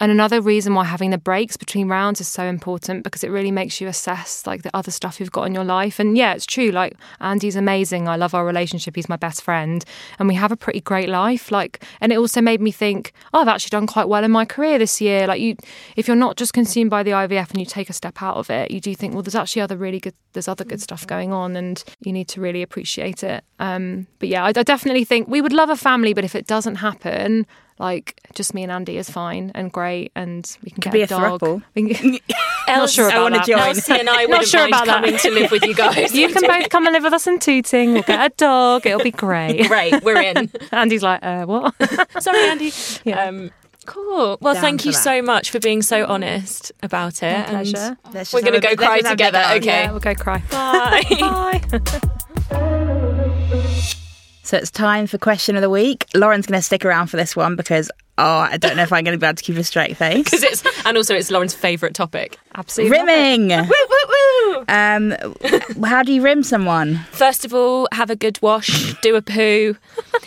and 0.01 0.11
another 0.11 0.41
reason 0.41 0.75
why 0.75 0.85
having 0.85 1.11
the 1.11 1.19
breaks 1.19 1.57
between 1.57 1.89
rounds 1.89 2.21
is 2.21 2.27
so 2.27 2.45
important 2.45 3.05
because 3.05 3.23
it 3.23 3.31
really 3.31 3.53
makes 3.53 3.81
you 3.81 3.87
assess 3.87 4.47
like 4.47 4.63
the 4.63 4.71
other 4.75 4.91
stuff 4.91 5.21
you've 5.21 5.31
got 5.31 5.45
in 5.45 5.55
your 5.55 5.65
life. 5.65 6.01
And 6.01 6.17
yeah, 6.17 6.35
it's 6.35 6.47
true. 6.47 6.71
Like 6.71 6.97
Andy's 7.21 7.55
amazing. 7.55 8.09
I 8.09 8.17
love 8.17 8.35
our 8.35 8.45
relationship. 8.45 8.97
He's 8.97 9.09
my 9.09 9.17
best 9.17 9.43
friend, 9.43 9.85
and 10.19 10.29
we 10.29 10.35
have 10.35 10.51
a 10.51 10.57
pretty 10.57 10.81
great 10.81 11.09
life. 11.09 11.53
Like, 11.53 11.85
and 12.01 12.13
it 12.13 12.17
also 12.17 12.41
made 12.41 12.61
me 12.61 12.73
think, 12.73 13.13
oh, 13.33 13.41
I've 13.41 13.49
actually 13.49 13.71
done 13.71 13.87
quite 13.87 14.09
well 14.09 14.25
in 14.25 14.31
my 14.31 14.45
career 14.45 14.79
this 14.79 15.01
year. 15.01 15.27
Like, 15.27 15.41
you, 15.41 15.57
if 15.97 16.09
you're 16.09 16.17
not 16.17 16.37
just 16.37 16.53
consumed 16.53 16.91
by 16.91 17.03
the 17.03 17.13
IVF 17.13 17.51
and 17.51 17.61
you 17.61 17.67
take 17.67 17.89
a 17.89 17.93
step 17.93 18.21
out 18.21 18.37
of 18.37 18.51
it, 18.51 18.71
you 18.71 18.81
do 18.81 18.95
think, 18.95 19.15
well, 19.15 19.23
there's 19.23 19.35
actually 19.35 19.63
other 19.63 19.77
really 19.77 20.01
good, 20.01 20.15
there's 20.33 20.49
other 20.49 20.65
good 20.65 20.83
stuff 20.83 21.07
going 21.07 21.33
on, 21.33 21.55
and 21.55 21.85
you 22.01 22.13
need 22.13 22.29
to 22.29 22.41
really 22.41 22.63
appreciate 22.63 23.23
it. 23.23 23.45
Um, 23.61 24.09
but 24.19 24.29
yeah, 24.29 24.45
I, 24.45 24.49
I 24.49 24.63
definitely 24.65 25.05
think 25.05 25.29
we 25.29 25.41
would 25.41 25.53
love 25.53 25.71
a 25.71 25.77
family, 25.77 26.15
but 26.15 26.25
if 26.25 26.35
it 26.35 26.47
doesn't 26.47 26.77
happen, 26.77 27.47
like 27.85 28.21
just 28.35 28.55
me 28.55 28.63
and 28.65 28.73
Andy 28.73 28.97
is 28.97 29.09
fine 29.11 29.53
and 29.55 29.71
great, 29.71 30.11
and 30.17 30.45
we 30.65 30.71
can 30.71 30.77
Could 30.83 30.85
get 30.85 30.93
be 30.93 31.03
a 31.03 31.07
dog. 31.07 31.41
throuple. 31.41 31.63
We 31.75 31.95
can- 31.95 32.19
Not 32.67 32.89
sure 32.91 33.07
I 33.07 33.11
about 33.13 33.23
wanna 33.25 33.37
that. 33.37 33.47
join. 33.47 33.59
Elsie 33.61 33.93
and 33.93 34.09
I 34.11 34.25
wouldn't 34.27 34.49
sure 34.49 34.61
mind 34.61 34.73
about 34.75 34.87
that. 34.87 35.05
coming 35.05 35.19
to 35.19 35.31
live 35.31 35.51
with 35.51 35.65
you 35.65 35.75
guys. 35.75 36.15
You 36.15 36.29
can 36.33 36.43
both 36.47 36.71
come 36.71 36.87
and 36.87 36.95
live 36.95 37.03
with 37.05 37.13
us 37.13 37.27
in 37.27 37.39
Tooting. 37.39 37.93
We'll 37.93 38.03
get 38.03 38.33
a 38.33 38.35
dog. 38.37 38.87
It'll 38.87 39.01
be 39.03 39.11
great. 39.11 39.69
Great, 39.69 40.03
we're 40.03 40.21
in. 40.21 40.51
Andy's 40.73 41.03
like, 41.03 41.23
uh, 41.23 41.45
what? 41.45 41.75
Sorry, 42.23 42.39
Andy. 42.49 42.73
Yeah. 43.05 43.25
Um, 43.27 43.51
cool. 43.87 44.39
Well, 44.41 44.55
Down 44.55 44.63
thank 44.63 44.85
you 44.87 44.93
that. 44.93 44.99
so 44.99 45.21
much 45.23 45.51
for 45.51 45.61
being 45.61 45.83
so 45.83 46.07
honest 46.07 46.73
about 46.83 47.23
it. 47.23 47.27
and 47.27 47.49
pleasure. 47.49 47.99
Let's 48.15 48.33
We're 48.33 48.41
gonna 48.43 48.61
go 48.61 48.75
cry 48.77 49.01
let's 49.01 49.03
just 49.03 49.07
have 49.09 49.13
a 49.13 49.17
bit 49.17 49.27
together, 49.27 49.39
down. 49.41 49.57
okay. 49.59 49.67
Yeah, 49.67 49.91
we'll 49.91 50.01
go 50.01 50.15
cry. 50.15 50.39
Bye. 50.51 51.03
Bye. 51.21 52.34
So 54.45 54.59
it's 54.59 54.71
time 54.71 55.07
for 55.07 55.17
question 55.19 55.57
of 55.57 55.63
the 55.63 55.71
week. 55.71 56.07
Lauren's 56.15 56.47
going 56.47 56.59
to 56.59 56.63
stick 56.63 56.85
around 56.85 57.07
for 57.09 57.17
this 57.17 57.35
one 57.35 57.57
because 57.57 57.91
oh, 58.19 58.23
I 58.41 58.59
don't 58.59 58.77
know 58.77 58.83
if 58.83 58.93
I'm 58.93 59.03
going 59.03 59.17
to 59.17 59.19
be 59.19 59.27
able 59.27 59.37
to 59.37 59.43
keep 59.43 59.57
a 59.57 59.65
straight 59.65 59.97
face. 59.97 60.25
Because 60.25 60.43
it's 60.43 60.63
and 60.87 60.97
also 60.97 61.15
it's 61.15 61.31
Lauren's 61.31 61.55
favourite 61.55 61.95
topic. 61.95 62.39
Absolutely. 62.55 62.97
Rimming. 62.99 63.49
Woo, 63.49 63.57
woo, 63.67 64.55
woo. 64.57 64.65
Um, 64.69 65.15
how 65.85 66.03
do 66.03 66.13
you 66.13 66.23
rim 66.23 66.43
someone? 66.43 66.97
First 67.11 67.45
of 67.45 67.53
all, 67.55 67.89
have 67.93 68.11
a 68.11 68.17
good 68.17 68.41
wash, 68.43 68.95
do 69.01 69.17
a 69.17 69.23
poo. 69.23 69.77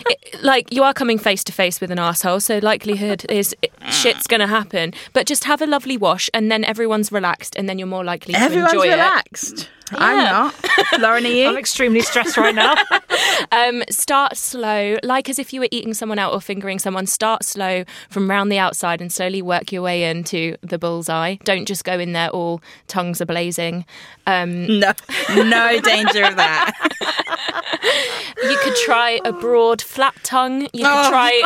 It- 0.09 0.43
like 0.43 0.72
you 0.74 0.84
are 0.84 0.93
coming 0.93 1.18
face 1.18 1.43
to 1.45 1.51
face 1.51 1.80
with 1.82 1.91
an 1.91 1.99
asshole, 1.99 2.39
so 2.39 2.59
likelihood 2.59 3.26
is 3.30 3.55
it- 3.61 3.72
shit's 3.89 4.26
going 4.28 4.39
to 4.39 4.47
happen. 4.47 4.93
But 5.13 5.26
just 5.28 5.43
have 5.45 5.61
a 5.61 5.68
lovely 5.68 5.97
wash, 5.97 6.30
and 6.34 6.51
then 6.51 6.63
everyone's 6.65 7.11
relaxed, 7.11 7.55
and 7.55 7.68
then 7.70 7.78
you're 7.80 7.88
more 7.88 8.03
likely 8.03 8.34
to 8.34 8.39
Everyone's 8.39 8.74
enjoy 8.74 8.89
relaxed. 8.89 9.70
I'm 9.70 9.77
Yeah. 9.92 10.00
I'm 10.02 10.18
not. 10.18 10.56
Lauren, 11.00 11.26
are 11.26 11.30
you? 11.30 11.48
I'm 11.48 11.58
extremely 11.58 12.02
stressed 12.02 12.38
right 12.38 12.56
now. 12.56 12.76
Um, 13.52 13.84
start 13.90 14.36
slow, 14.36 14.98
like 15.04 15.30
as 15.30 15.38
if 15.40 15.54
you 15.54 15.62
were 15.62 15.68
eating 15.72 15.94
someone 15.94 16.18
out 16.20 16.34
or 16.34 16.42
fingering 16.42 16.80
someone. 16.80 17.06
Start 17.06 17.44
slow 17.44 17.84
from 18.10 18.30
round 18.30 18.52
the 18.52 18.58
outside 18.58 19.00
and 19.00 19.12
slowly 19.12 19.42
work 19.42 19.72
your 19.72 19.84
way 19.84 20.10
into 20.10 20.58
the 20.62 20.78
bullseye. 20.80 21.36
Don't 21.44 21.66
just 21.68 21.84
go 21.86 22.00
in 22.00 22.14
there 22.14 22.30
all 22.30 22.62
tongues 22.88 23.22
are 23.22 23.26
blazing. 23.26 23.86
Um, 24.26 24.80
no, 24.80 24.92
no 25.36 25.80
danger 25.84 26.24
of 26.24 26.36
that. 26.36 26.74
You 28.44 28.58
could 28.64 28.76
try 28.86 29.20
a 29.24 29.32
broad, 29.32 29.82
flat 29.82 30.16
tongue. 30.24 30.62
You 30.74 30.84
could 30.86 31.06
Oh. 31.06 31.10
try. 31.10 31.42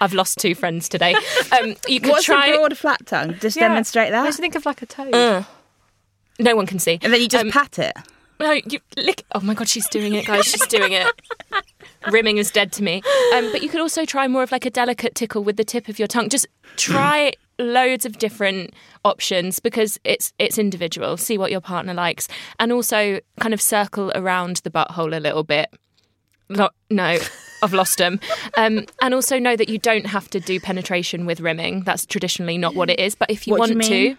I've 0.00 0.12
lost 0.12 0.38
two 0.38 0.54
friends 0.54 0.88
today. 0.90 1.14
Um, 1.58 1.74
you 1.88 2.00
could 2.00 2.10
What's 2.10 2.24
try. 2.26 2.48
a 2.48 2.56
broad 2.56 2.76
flat 2.76 3.06
tongue? 3.06 3.34
Just 3.40 3.56
Yeah. 3.56 3.68
demonstrate 3.68 4.08
I 4.08 4.10
that. 4.10 4.26
just 4.26 4.38
think 4.38 4.54
of 4.54 4.66
like 4.66 4.82
a 4.82 4.86
toad. 4.86 5.14
Uh, 5.14 5.42
no 6.38 6.56
one 6.56 6.66
can 6.66 6.78
see. 6.78 6.98
And 7.02 7.12
then 7.12 7.20
you 7.20 7.28
just 7.28 7.44
Um, 7.44 7.50
pat 7.50 7.78
it. 7.78 7.92
No, 8.38 8.52
you 8.52 8.80
lick. 8.98 9.24
Oh 9.34 9.40
my 9.40 9.54
god, 9.54 9.66
she's 9.68 9.88
doing 9.88 10.14
it, 10.14 10.26
guys. 10.26 10.44
She's 10.44 10.66
doing 10.66 10.92
it. 10.92 11.06
Rimming 12.10 12.36
is 12.36 12.50
dead 12.50 12.70
to 12.72 12.82
me. 12.82 13.02
Um, 13.34 13.50
but 13.50 13.62
you 13.62 13.68
could 13.70 13.80
also 13.80 14.04
try 14.04 14.28
more 14.28 14.42
of 14.42 14.52
like 14.52 14.66
a 14.66 14.70
delicate 14.70 15.14
tickle 15.14 15.42
with 15.42 15.56
the 15.56 15.64
tip 15.64 15.88
of 15.88 15.98
your 15.98 16.06
tongue. 16.06 16.28
Just 16.28 16.46
try 16.76 17.32
loads 17.58 18.04
of 18.04 18.18
different 18.18 18.74
options 19.06 19.58
because 19.58 19.98
it's 20.04 20.32
it's 20.38 20.58
individual. 20.58 21.16
See 21.16 21.38
what 21.38 21.50
your 21.50 21.62
partner 21.62 21.94
likes, 21.94 22.28
and 22.60 22.72
also 22.72 23.20
kind 23.40 23.54
of 23.54 23.60
circle 23.62 24.12
around 24.14 24.56
the 24.64 24.70
butthole 24.70 25.16
a 25.16 25.20
little 25.20 25.42
bit. 25.44 25.70
Lo- 26.50 26.68
no, 26.90 27.18
I've 27.62 27.72
lost 27.72 27.96
them. 27.98 28.20
Um, 28.56 28.84
and 29.00 29.14
also 29.14 29.38
know 29.38 29.56
that 29.56 29.68
you 29.70 29.78
don't 29.78 30.06
have 30.06 30.28
to 30.30 30.40
do 30.40 30.60
penetration 30.60 31.24
with 31.26 31.40
rimming. 31.40 31.84
That's 31.84 32.04
traditionally 32.06 32.58
not 32.58 32.74
what 32.74 32.90
it 32.90 33.00
is. 33.00 33.14
But 33.14 33.30
if 33.30 33.46
you 33.48 33.54
What 33.54 33.66
do 33.68 33.72
you 33.72 33.78
want 33.78 33.88
to. 33.88 34.16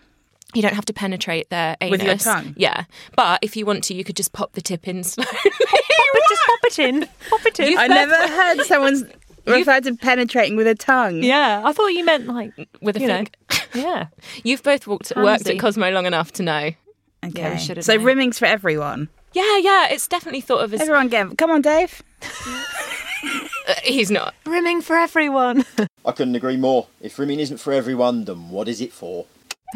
You 0.54 0.62
don't 0.62 0.74
have 0.74 0.86
to 0.86 0.94
penetrate 0.94 1.50
their 1.50 1.76
anus. 1.82 1.92
With 1.92 2.04
your 2.04 2.16
tongue? 2.18 2.54
Yeah. 2.58 2.86
But 3.16 3.40
if 3.42 3.56
you 3.58 3.66
want 3.66 3.84
to, 3.86 3.94
you 3.94 4.04
could 4.04 4.16
just 4.16 4.34
pop 4.34 4.54
the 4.54 4.62
tip 4.62 4.88
in 4.88 5.04
slowly. 5.04 5.30
But 5.44 6.22
just 6.30 6.42
pop 6.46 6.60
it 6.64 6.80
in. 6.80 7.08
Pop 7.30 7.46
it 7.46 7.60
in. 7.60 7.78
I 7.78 7.88
never 7.88 8.16
heard 8.16 8.62
someone's 8.66 9.04
referred 9.46 9.84
to 9.84 9.96
penetrating 9.96 10.56
with 10.56 10.68
a 10.68 10.76
tongue. 10.76 11.22
Yeah, 11.24 11.62
I 11.66 11.74
thought 11.74 11.88
you 11.88 12.06
meant 12.06 12.28
like 12.28 12.54
with 12.82 12.98
a 12.98 13.00
you 13.02 13.08
know. 13.08 13.24
flick. 13.50 13.68
Yeah. 13.76 14.08
You've 14.44 14.64
both 14.64 14.88
walked, 14.88 15.12
worked 15.16 15.48
at 15.48 15.60
Cosmo 15.60 15.92
long 15.92 16.06
enough 16.06 16.32
to 16.34 16.44
know. 16.44 16.72
Okay. 17.24 17.32
Yeah, 17.36 17.54
we 17.54 17.60
should've 17.60 17.84
so 17.84 17.96
known. 17.98 18.06
rimming's 18.06 18.40
for 18.40 18.46
everyone. 18.46 19.10
Yeah, 19.34 19.58
yeah, 19.58 19.90
it's 19.90 20.08
definitely 20.08 20.42
thought 20.42 20.64
of 20.64 20.74
as. 20.74 20.82
Everyone 20.82 21.10
get 21.10 21.38
come 21.38 21.52
on, 21.52 21.62
Dave. 21.62 22.02
Uh, 23.68 23.74
he's 23.84 24.10
not. 24.10 24.34
Rimming 24.46 24.82
for 24.82 24.96
everyone. 24.96 25.66
I 26.06 26.14
couldn't 26.14 26.36
agree 26.36 26.56
more. 26.56 26.88
If 27.02 27.20
rimming 27.20 27.42
isn't 27.42 27.58
for 27.58 27.74
everyone, 27.74 28.24
then 28.24 28.50
what 28.50 28.70
is 28.70 28.80
it 28.80 28.94
for? 28.94 29.26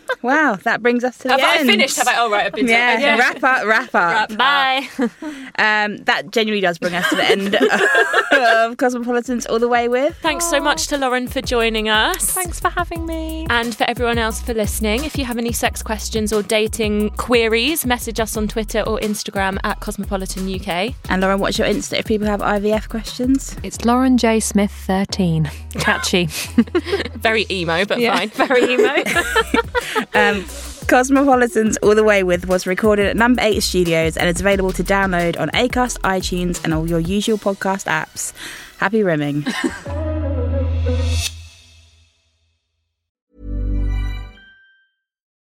Wow, 0.21 0.55
that 0.63 0.81
brings 0.83 1.03
us 1.03 1.17
to 1.19 1.23
the 1.29 1.31
Have 1.31 1.39
I 1.41 1.57
end. 1.59 1.69
finished? 1.69 1.97
Have 1.97 2.07
I? 2.07 2.15
Oh, 2.19 2.29
right, 2.29 2.45
I've 2.45 2.53
been 2.53 2.67
Yeah, 2.67 2.99
yeah. 2.99 3.17
wrap 3.17 3.43
up, 3.43 3.65
wrap 3.65 3.95
up. 3.95 4.37
Bye. 4.37 4.87
Um, 5.57 5.97
that 6.05 6.31
genuinely 6.31 6.61
does 6.61 6.79
bring 6.79 6.95
us 6.95 7.07
to 7.09 7.15
the 7.15 7.23
end 7.23 7.55
of 8.71 8.77
Cosmopolitan's 8.77 9.45
all 9.45 9.59
the 9.59 9.67
way 9.67 9.87
with. 9.87 10.15
Thanks 10.21 10.49
so 10.49 10.59
much 10.59 10.87
to 10.87 10.97
Lauren 10.97 11.27
for 11.27 11.39
joining 11.41 11.87
us. 11.87 12.31
Thanks 12.31 12.59
for 12.59 12.69
having 12.69 13.05
me. 13.05 13.45
And 13.49 13.75
for 13.75 13.83
everyone 13.83 14.17
else 14.17 14.41
for 14.41 14.53
listening, 14.55 15.03
if 15.03 15.17
you 15.19 15.25
have 15.25 15.37
any 15.37 15.51
sex 15.51 15.83
questions 15.83 16.33
or 16.33 16.41
dating 16.41 17.11
queries, 17.11 17.85
message 17.85 18.19
us 18.19 18.35
on 18.37 18.47
Twitter 18.47 18.81
or 18.81 18.97
Instagram 19.01 19.59
at 19.63 19.81
Cosmopolitan 19.81 20.51
UK. 20.51 20.95
And 21.09 21.21
Lauren, 21.21 21.39
what's 21.39 21.59
your 21.59 21.67
Insta 21.67 21.99
if 21.99 22.05
people 22.05 22.25
have 22.27 22.39
IVF 22.39 22.89
questions? 22.89 23.55
It's 23.61 23.85
Lauren 23.85 24.17
J. 24.17 24.39
Smith 24.39 24.71
13. 24.71 25.51
Catchy. 25.75 26.25
Very 27.17 27.45
emo, 27.51 27.85
but 27.85 27.99
Yeah, 27.99 28.17
fine. 28.25 28.29
Very 28.47 28.73
emo. 28.73 30.00
Um, 30.13 30.45
Cosmopolitan's 30.87 31.77
All 31.77 31.95
the 31.95 32.03
Way 32.03 32.23
With 32.23 32.47
was 32.47 32.67
recorded 32.67 33.07
at 33.07 33.15
Number 33.15 33.41
8 33.41 33.61
Studios 33.61 34.17
and 34.17 34.27
is 34.29 34.41
available 34.41 34.73
to 34.73 34.83
download 34.83 35.39
on 35.39 35.49
Acast, 35.49 35.99
iTunes, 35.99 36.63
and 36.63 36.73
all 36.73 36.87
your 36.87 36.99
usual 36.99 37.37
podcast 37.37 37.85
apps. 37.85 38.33
Happy 38.77 39.03
rimming. 39.03 39.45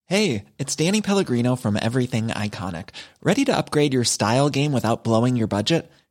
Hey, 0.09 0.45
it's 0.57 0.75
Danny 0.75 1.01
Pellegrino 1.03 1.55
from 1.55 1.77
Everything 1.79 2.29
Iconic. 2.29 2.89
Ready 3.21 3.45
to 3.45 3.55
upgrade 3.55 3.93
your 3.93 4.03
style 4.03 4.49
game 4.49 4.71
without 4.71 5.03
blowing 5.03 5.35
your 5.35 5.45
budget? 5.45 5.87